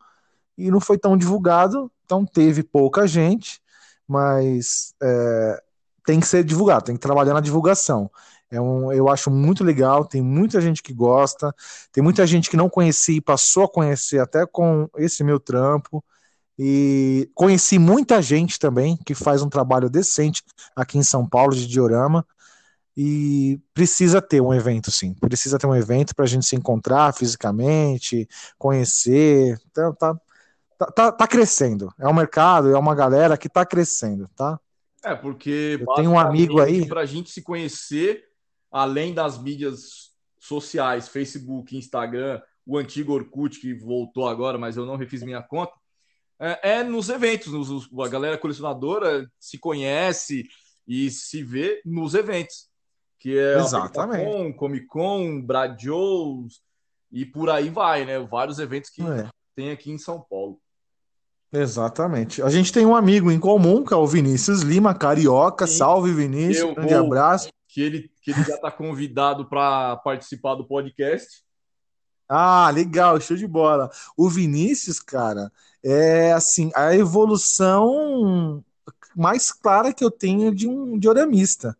e 0.58 0.70
não 0.70 0.78
foi 0.78 0.98
tão 0.98 1.16
divulgado, 1.16 1.90
então 2.04 2.26
teve 2.26 2.62
pouca 2.62 3.06
gente, 3.06 3.62
mas 4.06 4.92
é, 5.02 5.62
tem 6.04 6.20
que 6.20 6.26
ser 6.26 6.44
divulgado, 6.44 6.84
tem 6.84 6.96
que 6.96 7.00
trabalhar 7.00 7.32
na 7.32 7.40
divulgação. 7.40 8.10
É 8.50 8.60
um, 8.60 8.92
eu 8.92 9.08
acho 9.08 9.30
muito 9.30 9.64
legal, 9.64 10.04
tem 10.04 10.20
muita 10.20 10.60
gente 10.60 10.82
que 10.82 10.92
gosta, 10.92 11.54
tem 11.90 12.04
muita 12.04 12.26
gente 12.26 12.50
que 12.50 12.56
não 12.58 12.68
conhecia 12.68 13.16
e 13.16 13.22
passou 13.22 13.64
a 13.64 13.68
conhecer 13.68 14.18
até 14.18 14.44
com 14.46 14.86
esse 14.98 15.24
meu 15.24 15.40
trampo. 15.40 16.04
E 16.58 17.30
conheci 17.34 17.78
muita 17.78 18.20
gente 18.20 18.58
também 18.58 18.98
que 19.06 19.14
faz 19.14 19.40
um 19.40 19.48
trabalho 19.48 19.88
decente 19.88 20.42
aqui 20.76 20.98
em 20.98 21.02
São 21.02 21.26
Paulo 21.26 21.54
de 21.54 21.66
diorama. 21.66 22.26
E 23.00 23.60
precisa 23.72 24.20
ter 24.20 24.40
um 24.40 24.52
evento, 24.52 24.90
sim. 24.90 25.14
Precisa 25.14 25.56
ter 25.56 25.68
um 25.68 25.76
evento 25.76 26.16
para 26.16 26.24
a 26.24 26.28
gente 26.28 26.44
se 26.44 26.56
encontrar 26.56 27.14
fisicamente, 27.14 28.28
conhecer. 28.58 29.56
Então, 29.70 29.94
tá, 29.94 30.20
tá, 30.96 31.12
tá, 31.12 31.28
crescendo. 31.28 31.94
É 31.96 32.08
um 32.08 32.12
mercado, 32.12 32.74
é 32.74 32.76
uma 32.76 32.96
galera 32.96 33.38
que 33.38 33.48
tá 33.48 33.64
crescendo, 33.64 34.28
tá? 34.34 34.58
É, 35.04 35.14
porque 35.14 35.80
tenho 35.94 36.10
um 36.10 36.18
amigo 36.18 36.60
aí. 36.60 36.88
Para 36.88 37.02
a 37.02 37.06
gente 37.06 37.30
se 37.30 37.40
conhecer, 37.40 38.24
além 38.68 39.14
das 39.14 39.40
mídias 39.40 40.10
sociais, 40.36 41.06
Facebook, 41.06 41.76
Instagram, 41.76 42.42
o 42.66 42.76
antigo 42.76 43.12
Orkut, 43.12 43.60
que 43.60 43.74
voltou 43.74 44.26
agora, 44.26 44.58
mas 44.58 44.76
eu 44.76 44.84
não 44.84 44.96
refiz 44.96 45.22
minha 45.22 45.40
conta, 45.40 45.72
é, 46.40 46.78
é 46.78 46.82
nos 46.82 47.10
eventos. 47.10 47.52
Nos, 47.52 47.88
a 48.04 48.08
galera 48.08 48.36
colecionadora 48.36 49.30
se 49.38 49.56
conhece 49.56 50.48
e 50.84 51.12
se 51.12 51.44
vê 51.44 51.80
nos 51.84 52.14
eventos 52.14 52.67
que 53.18 53.36
é 53.36 53.58
Exatamente. 53.58 54.54
Comic 54.54 54.86
Con, 54.86 55.40
Bradios 55.40 56.62
e 57.10 57.26
por 57.26 57.50
aí 57.50 57.68
vai, 57.68 58.04
né? 58.04 58.18
Vários 58.20 58.58
eventos 58.58 58.90
que 58.90 59.02
é. 59.02 59.28
tem 59.56 59.70
aqui 59.70 59.90
em 59.90 59.98
São 59.98 60.20
Paulo. 60.20 60.60
Exatamente. 61.52 62.42
A 62.42 62.50
gente 62.50 62.72
tem 62.72 62.84
um 62.84 62.94
amigo 62.94 63.30
em 63.30 63.40
comum, 63.40 63.82
que 63.82 63.94
é 63.94 63.96
o 63.96 64.06
Vinícius 64.06 64.60
Lima, 64.60 64.94
carioca. 64.94 65.66
Sim. 65.66 65.78
Salve, 65.78 66.12
Vinícius. 66.12 66.70
Um 66.70 66.74
grande 66.74 66.94
vou... 66.94 67.06
abraço. 67.06 67.48
Que 67.66 67.82
ele, 67.82 68.10
que 68.22 68.30
ele 68.30 68.44
já 68.44 68.54
está 68.54 68.70
convidado 68.70 69.48
para 69.48 69.96
participar 69.96 70.54
do 70.54 70.66
podcast. 70.66 71.42
Ah, 72.28 72.70
legal, 72.70 73.18
show 73.20 73.36
de 73.36 73.46
bola. 73.46 73.90
O 74.16 74.28
Vinícius, 74.28 75.00
cara, 75.00 75.50
é 75.82 76.32
assim, 76.32 76.70
a 76.74 76.94
evolução 76.94 78.62
mais 79.16 79.50
clara 79.50 79.92
que 79.92 80.04
eu 80.04 80.10
tenho 80.10 80.54
de 80.54 80.68
um 80.68 80.98
dioramista 80.98 81.76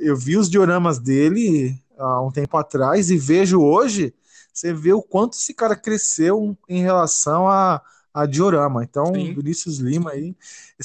eu 0.00 0.16
vi 0.16 0.36
os 0.36 0.48
dioramas 0.48 0.98
dele 0.98 1.78
há 1.98 2.22
um 2.22 2.30
tempo 2.30 2.56
atrás 2.56 3.10
e 3.10 3.16
vejo 3.16 3.60
hoje, 3.60 4.14
você 4.52 4.72
vê 4.72 4.92
o 4.92 5.02
quanto 5.02 5.34
esse 5.34 5.54
cara 5.54 5.76
cresceu 5.76 6.56
em 6.68 6.82
relação 6.82 7.48
a, 7.48 7.80
a 8.12 8.26
diorama. 8.26 8.82
Então, 8.82 9.06
Sim. 9.06 9.34
Vinícius 9.34 9.78
Lima 9.78 10.10
aí. 10.10 10.34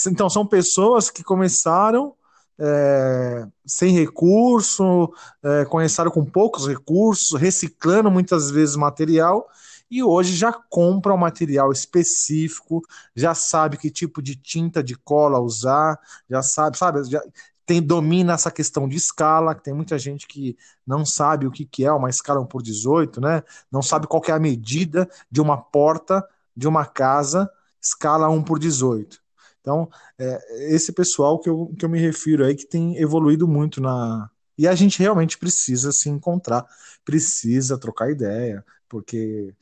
Então, 0.07 0.29
são 0.29 0.45
pessoas 0.45 1.09
que 1.09 1.23
começaram 1.23 2.13
é, 2.59 3.47
sem 3.65 3.93
recurso, 3.93 5.11
é, 5.43 5.65
começaram 5.65 6.11
com 6.11 6.23
poucos 6.23 6.67
recursos, 6.67 7.39
reciclando 7.39 8.09
muitas 8.11 8.49
vezes 8.51 8.75
material 8.75 9.47
e 9.89 10.03
hoje 10.03 10.35
já 10.35 10.51
compra 10.51 11.13
o 11.13 11.15
um 11.15 11.19
material 11.19 11.71
específico, 11.71 12.81
já 13.15 13.35
sabe 13.35 13.77
que 13.77 13.91
tipo 13.91 14.21
de 14.21 14.35
tinta 14.35 14.83
de 14.83 14.95
cola 14.95 15.39
usar, 15.39 15.99
já 16.29 16.41
sabe, 16.41 16.77
sabe, 16.77 17.03
já, 17.03 17.21
tem 17.65 17.81
domina 17.81 18.33
essa 18.33 18.51
questão 18.51 18.87
de 18.87 18.95
escala, 18.95 19.55
que 19.55 19.63
tem 19.63 19.73
muita 19.73 19.97
gente 19.97 20.27
que 20.27 20.55
não 20.85 21.05
sabe 21.05 21.47
o 21.47 21.51
que, 21.51 21.65
que 21.65 21.83
é 21.83 21.91
uma 21.91 22.09
escala 22.09 22.39
1 22.39 22.45
por 22.45 22.61
18, 22.61 23.19
né? 23.19 23.43
Não 23.71 23.81
sabe 23.81 24.07
qual 24.07 24.21
é 24.27 24.31
a 24.31 24.39
medida 24.39 25.09
de 25.31 25.41
uma 25.41 25.57
porta 25.57 26.25
de 26.55 26.67
uma 26.67 26.85
casa 26.85 27.49
escala 27.81 28.29
1 28.29 28.43
por 28.43 28.59
18. 28.59 29.19
Então, 29.61 29.89
é, 30.19 30.73
esse 30.73 30.93
pessoal 30.93 31.39
que 31.39 31.49
eu, 31.49 31.73
que 31.77 31.83
eu 31.83 31.89
me 31.89 31.99
refiro 31.99 32.45
aí 32.45 32.55
que 32.55 32.67
tem 32.67 32.97
evoluído 32.97 33.47
muito 33.47 33.81
na. 33.81 34.29
E 34.57 34.67
a 34.67 34.75
gente 34.75 34.99
realmente 34.99 35.37
precisa 35.37 35.91
se 35.91 36.07
encontrar, 36.07 36.65
precisa 37.03 37.77
trocar 37.77 38.11
ideia, 38.11 38.63
porque 38.87 39.53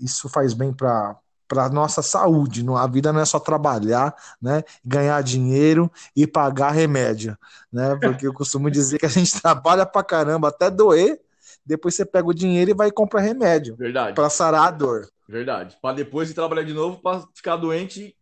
isso 0.00 0.28
faz 0.28 0.52
bem 0.52 0.72
para 0.72 1.16
para 1.46 1.68
nossa 1.68 2.02
saúde. 2.02 2.64
A 2.76 2.86
vida 2.86 3.12
não 3.12 3.20
é 3.20 3.24
só 3.24 3.38
trabalhar, 3.38 4.14
né, 4.40 4.62
ganhar 4.84 5.22
dinheiro 5.22 5.90
e 6.16 6.26
pagar 6.26 6.70
remédio, 6.70 7.36
né? 7.72 7.96
Porque 8.00 8.26
eu 8.26 8.32
costumo 8.32 8.70
dizer 8.70 8.98
que 8.98 9.06
a 9.06 9.10
gente 9.10 9.32
trabalha 9.40 9.86
para 9.86 10.02
caramba 10.02 10.48
até 10.48 10.70
doer, 10.70 11.20
depois 11.64 11.94
você 11.94 12.04
pega 12.04 12.28
o 12.28 12.34
dinheiro 12.34 12.70
e 12.70 12.74
vai 12.74 12.90
comprar 12.90 13.20
remédio. 13.20 13.76
Verdade. 13.76 14.14
Para 14.14 14.28
sarar 14.28 14.68
a 14.68 14.70
dor. 14.70 15.08
Verdade. 15.28 15.76
Para 15.80 15.96
depois 15.96 16.30
ir 16.30 16.34
trabalhar 16.34 16.64
de 16.64 16.74
novo 16.74 17.00
para 17.00 17.24
ficar 17.34 17.56
doente 17.56 18.14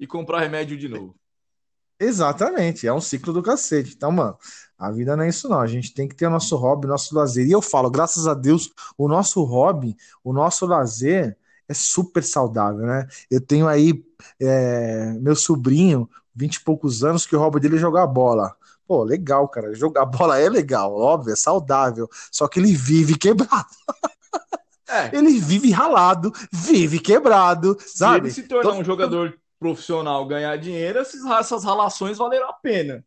e 0.00 0.06
comprar 0.06 0.40
remédio 0.40 0.76
de 0.76 0.88
novo. 0.88 1.14
Exatamente, 2.00 2.86
é 2.86 2.92
um 2.92 3.00
ciclo 3.00 3.32
do 3.32 3.42
cacete. 3.42 3.94
Então, 3.96 4.12
mano, 4.12 4.38
a 4.78 4.90
vida 4.92 5.16
não 5.16 5.24
é 5.24 5.28
isso 5.28 5.48
não. 5.48 5.60
A 5.60 5.66
gente 5.66 5.92
tem 5.92 6.06
que 6.06 6.14
ter 6.14 6.26
o 6.26 6.30
nosso 6.30 6.56
hobby, 6.56 6.86
nosso 6.86 7.12
lazer. 7.14 7.46
E 7.46 7.50
eu 7.50 7.60
falo, 7.60 7.90
graças 7.90 8.28
a 8.28 8.34
Deus, 8.34 8.70
o 8.96 9.08
nosso 9.08 9.42
hobby, 9.42 9.96
o 10.22 10.32
nosso 10.32 10.64
lazer 10.64 11.36
é 11.68 11.74
super 11.74 12.24
saudável, 12.24 12.86
né? 12.86 13.06
Eu 13.30 13.40
tenho 13.40 13.68
aí 13.68 14.02
é, 14.40 15.12
meu 15.20 15.36
sobrinho, 15.36 16.08
vinte 16.34 16.56
e 16.56 16.64
poucos 16.64 17.04
anos, 17.04 17.26
que 17.26 17.36
o 17.36 17.38
hobby 17.38 17.60
dele 17.60 17.76
é 17.76 17.80
jogar 17.80 18.06
bola. 18.06 18.56
Pô, 18.86 19.04
legal, 19.04 19.46
cara. 19.48 19.74
Jogar 19.74 20.06
bola 20.06 20.38
é 20.38 20.48
legal, 20.48 20.94
óbvio, 20.96 21.32
é 21.32 21.36
saudável. 21.36 22.08
Só 22.32 22.48
que 22.48 22.58
ele 22.58 22.72
vive 22.72 23.16
quebrado. 23.16 23.66
É. 24.90 25.14
Ele 25.14 25.38
vive 25.38 25.70
ralado, 25.70 26.32
vive 26.50 26.98
quebrado, 26.98 27.76
sabe? 27.78 28.30
Se 28.30 28.40
ele 28.40 28.46
se 28.46 28.48
tornar 28.48 28.70
então, 28.70 28.80
um 28.80 28.84
jogador 28.84 29.38
profissional, 29.60 30.24
ganhar 30.26 30.56
dinheiro, 30.56 30.98
essas 30.98 31.62
relações 31.62 32.16
valeram 32.16 32.48
a 32.48 32.54
pena. 32.54 33.04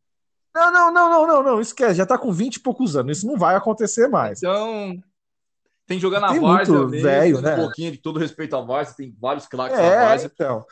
Não, 0.53 0.71
não, 0.71 0.93
não, 0.93 1.09
não, 1.09 1.27
não, 1.27 1.43
não, 1.43 1.59
esquece, 1.59 1.95
já 1.95 2.05
tá 2.05 2.19
com 2.19 2.31
20 2.31 2.57
e 2.57 2.59
poucos 2.59 2.95
anos, 2.95 3.17
isso 3.17 3.25
não 3.25 3.35
vai 3.35 3.55
acontecer 3.55 4.07
mais. 4.07 4.43
Então, 4.43 5.01
tem 5.91 5.97
que 5.97 6.01
jogar 6.01 6.21
na 6.21 6.29
tem 6.29 6.39
velho, 7.01 7.39
um 7.39 7.41
né? 7.41 7.53
Um 7.53 7.65
pouquinho 7.65 7.91
de 7.91 7.97
todo 7.97 8.17
respeito 8.17 8.55
à 8.55 8.61
Várzea, 8.61 8.95
tem 8.95 9.15
vários 9.19 9.45
craques 9.45 9.77
é, 9.77 9.89
na 9.89 10.05
Várzea. 10.05 10.31
Então. 10.33 10.65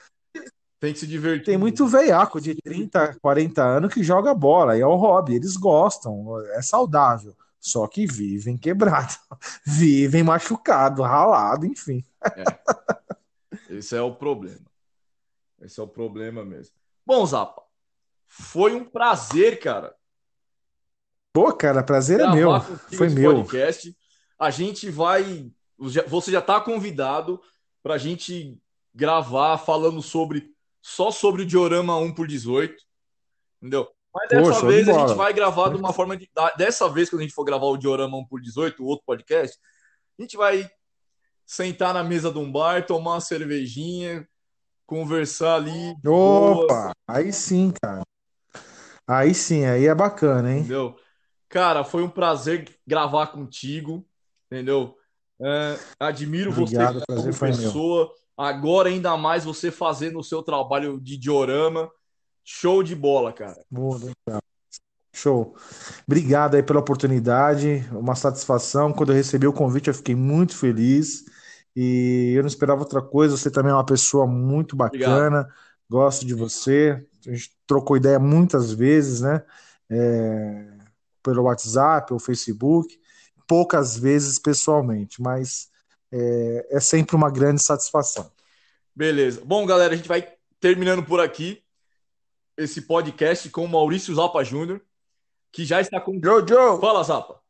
Tem 0.79 0.93
que 0.93 0.99
se 0.99 1.05
divertir. 1.05 1.43
Tem 1.43 1.57
muito 1.57 1.85
veiaco 1.85 2.39
de 2.39 2.55
30, 2.55 3.19
40 3.19 3.61
anos 3.61 3.93
que 3.93 4.01
joga 4.01 4.33
bola, 4.33 4.77
e 4.77 4.81
é 4.81 4.85
o 4.85 4.95
hobby, 4.95 5.35
eles 5.35 5.57
gostam, 5.57 6.39
é 6.53 6.61
saudável. 6.61 7.35
Só 7.59 7.85
que 7.85 8.07
vivem 8.07 8.55
quebrado, 8.55 9.13
vivem 9.67 10.23
machucado, 10.23 11.01
ralado, 11.01 11.65
enfim. 11.65 12.01
É. 12.37 13.75
Esse 13.75 13.97
é 13.97 14.01
o 14.01 14.15
problema. 14.15 14.65
Esse 15.61 15.81
é 15.81 15.83
o 15.83 15.87
problema 15.87 16.45
mesmo. 16.45 16.73
Bom, 17.05 17.25
Zapa, 17.25 17.61
foi 18.25 18.73
um 18.73 18.85
prazer, 18.85 19.59
cara. 19.59 19.93
Pô, 21.33 21.51
cara, 21.51 21.83
prazer 21.83 22.21
é 22.21 22.31
meu. 22.31 22.57
Foi 22.95 23.09
meu. 23.09 23.35
Podcast 23.35 23.98
a 24.39 24.49
gente 24.49 24.89
vai. 24.89 25.51
Você 25.77 26.31
já 26.31 26.39
está 26.39 26.59
convidado 26.61 27.41
para 27.83 27.95
a 27.95 27.97
gente 27.97 28.57
gravar 28.95 29.57
falando 29.57 30.01
sobre 30.01 30.51
só 30.81 31.11
sobre 31.11 31.43
o 31.43 31.45
diorama 31.45 31.97
1 31.97 32.13
por 32.13 32.27
18. 32.27 32.75
Entendeu? 33.61 33.89
Mas 34.13 34.29
dessa 34.29 34.51
Poxa, 34.53 34.67
vez 34.67 34.89
a 34.89 34.93
gente 34.93 35.15
vai 35.15 35.33
gravar 35.33 35.69
de 35.69 35.75
uma 35.75 35.93
forma 35.93 36.15
de. 36.17 36.29
Dessa 36.57 36.89
vez, 36.89 37.09
quando 37.09 37.19
a 37.19 37.23
gente 37.23 37.35
for 37.35 37.43
gravar 37.43 37.67
o 37.67 37.77
diorama 37.77 38.17
1 38.17 38.25
por 38.25 38.41
18, 38.41 38.81
o 38.81 38.87
outro 38.87 39.03
podcast, 39.05 39.57
a 40.17 40.21
gente 40.21 40.35
vai 40.37 40.69
sentar 41.45 41.93
na 41.93 42.03
mesa 42.03 42.31
de 42.31 42.39
um 42.39 42.51
bar, 42.51 42.85
tomar 42.85 43.11
uma 43.11 43.21
cervejinha, 43.21 44.27
conversar 44.85 45.55
ali. 45.55 45.91
Opa! 45.91 46.03
Boa. 46.03 46.91
Aí 47.07 47.31
sim, 47.31 47.73
cara. 47.81 48.01
Aí 49.07 49.33
sim, 49.33 49.65
aí 49.65 49.87
é 49.87 49.95
bacana, 49.95 50.51
hein? 50.51 50.59
Entendeu? 50.59 50.95
Cara, 51.47 51.83
foi 51.83 52.03
um 52.03 52.09
prazer 52.09 52.79
gravar 52.85 53.27
contigo 53.27 54.05
entendeu? 54.51 54.95
É, 55.41 55.79
admiro 55.99 56.51
Obrigado, 56.51 57.01
você 57.07 57.31
como 57.31 57.39
pessoa. 57.39 58.11
Agora, 58.37 58.89
ainda 58.89 59.15
mais 59.15 59.45
você 59.45 59.71
fazendo 59.71 60.19
o 60.19 60.23
seu 60.23 60.41
trabalho 60.41 60.99
de 60.99 61.17
diorama. 61.17 61.89
Show 62.43 62.81
de 62.83 62.95
bola, 62.95 63.31
cara. 63.31 63.63
Boa, 63.69 63.99
Show. 65.13 65.55
Obrigado 66.07 66.55
aí 66.55 66.63
pela 66.63 66.79
oportunidade, 66.79 67.85
uma 67.91 68.15
satisfação. 68.15 68.93
Quando 68.93 69.11
eu 69.11 69.15
recebi 69.15 69.45
o 69.45 69.53
convite, 69.53 69.87
eu 69.87 69.93
fiquei 69.93 70.15
muito 70.15 70.55
feliz. 70.55 71.25
E 71.75 72.33
eu 72.35 72.41
não 72.41 72.47
esperava 72.47 72.81
outra 72.81 73.01
coisa. 73.01 73.37
Você 73.37 73.51
também 73.51 73.71
é 73.71 73.75
uma 73.75 73.85
pessoa 73.85 74.25
muito 74.25 74.75
bacana. 74.75 75.41
Obrigado. 75.41 75.53
Gosto 75.89 76.25
de 76.25 76.33
você. 76.33 77.05
A 77.27 77.31
gente 77.31 77.51
trocou 77.67 77.97
ideia 77.97 78.19
muitas 78.19 78.71
vezes, 78.71 79.21
né? 79.21 79.43
É, 79.89 80.77
pelo 81.21 81.43
WhatsApp, 81.43 82.13
ou 82.13 82.19
Facebook 82.19 82.98
poucas 83.49 83.97
vezes 83.97 84.37
pessoalmente, 84.37 85.19
mas 85.19 85.69
é, 86.11 86.67
é 86.69 86.79
sempre 86.79 87.15
uma 87.15 87.31
grande 87.31 87.63
satisfação. 87.63 88.31
Beleza. 88.95 89.41
Bom, 89.43 89.65
galera, 89.65 89.93
a 89.93 89.97
gente 89.97 90.07
vai 90.07 90.31
terminando 90.59 91.03
por 91.03 91.19
aqui 91.19 91.63
esse 92.55 92.83
podcast 92.83 93.49
com 93.49 93.65
o 93.65 93.67
Maurício 93.67 94.13
Zapa 94.13 94.43
Júnior, 94.43 94.79
que 95.51 95.65
já 95.65 95.81
está 95.81 95.99
com. 95.99 96.19
Jojo! 96.23 96.79
Fala, 96.79 97.03
Zapa. 97.03 97.41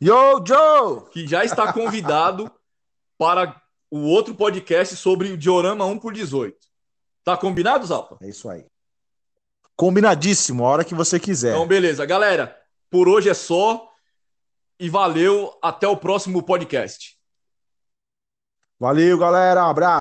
Yo, 0.00 0.44
Joe! 0.46 1.10
Que 1.10 1.26
já 1.26 1.44
está 1.44 1.72
convidado 1.72 2.48
para 3.18 3.60
o 3.90 4.00
outro 4.02 4.32
podcast 4.32 4.94
sobre 4.94 5.32
o 5.32 5.36
Diorama 5.36 5.84
1 5.86 5.98
por 5.98 6.12
18. 6.12 6.56
Tá 7.24 7.36
combinado, 7.36 7.86
Zalpa? 7.86 8.16
É 8.20 8.28
isso 8.28 8.48
aí. 8.48 8.64
Combinadíssimo, 9.76 10.64
a 10.64 10.68
hora 10.68 10.84
que 10.84 10.94
você 10.94 11.18
quiser. 11.18 11.52
Então, 11.52 11.66
beleza. 11.66 12.06
Galera, 12.06 12.56
por 12.90 13.08
hoje 13.08 13.28
é 13.28 13.34
só. 13.34 13.91
E 14.82 14.90
valeu. 14.90 15.56
Até 15.62 15.86
o 15.86 15.96
próximo 15.96 16.42
podcast. 16.42 17.16
Valeu, 18.80 19.16
galera. 19.16 19.70
Abraço. 19.70 19.90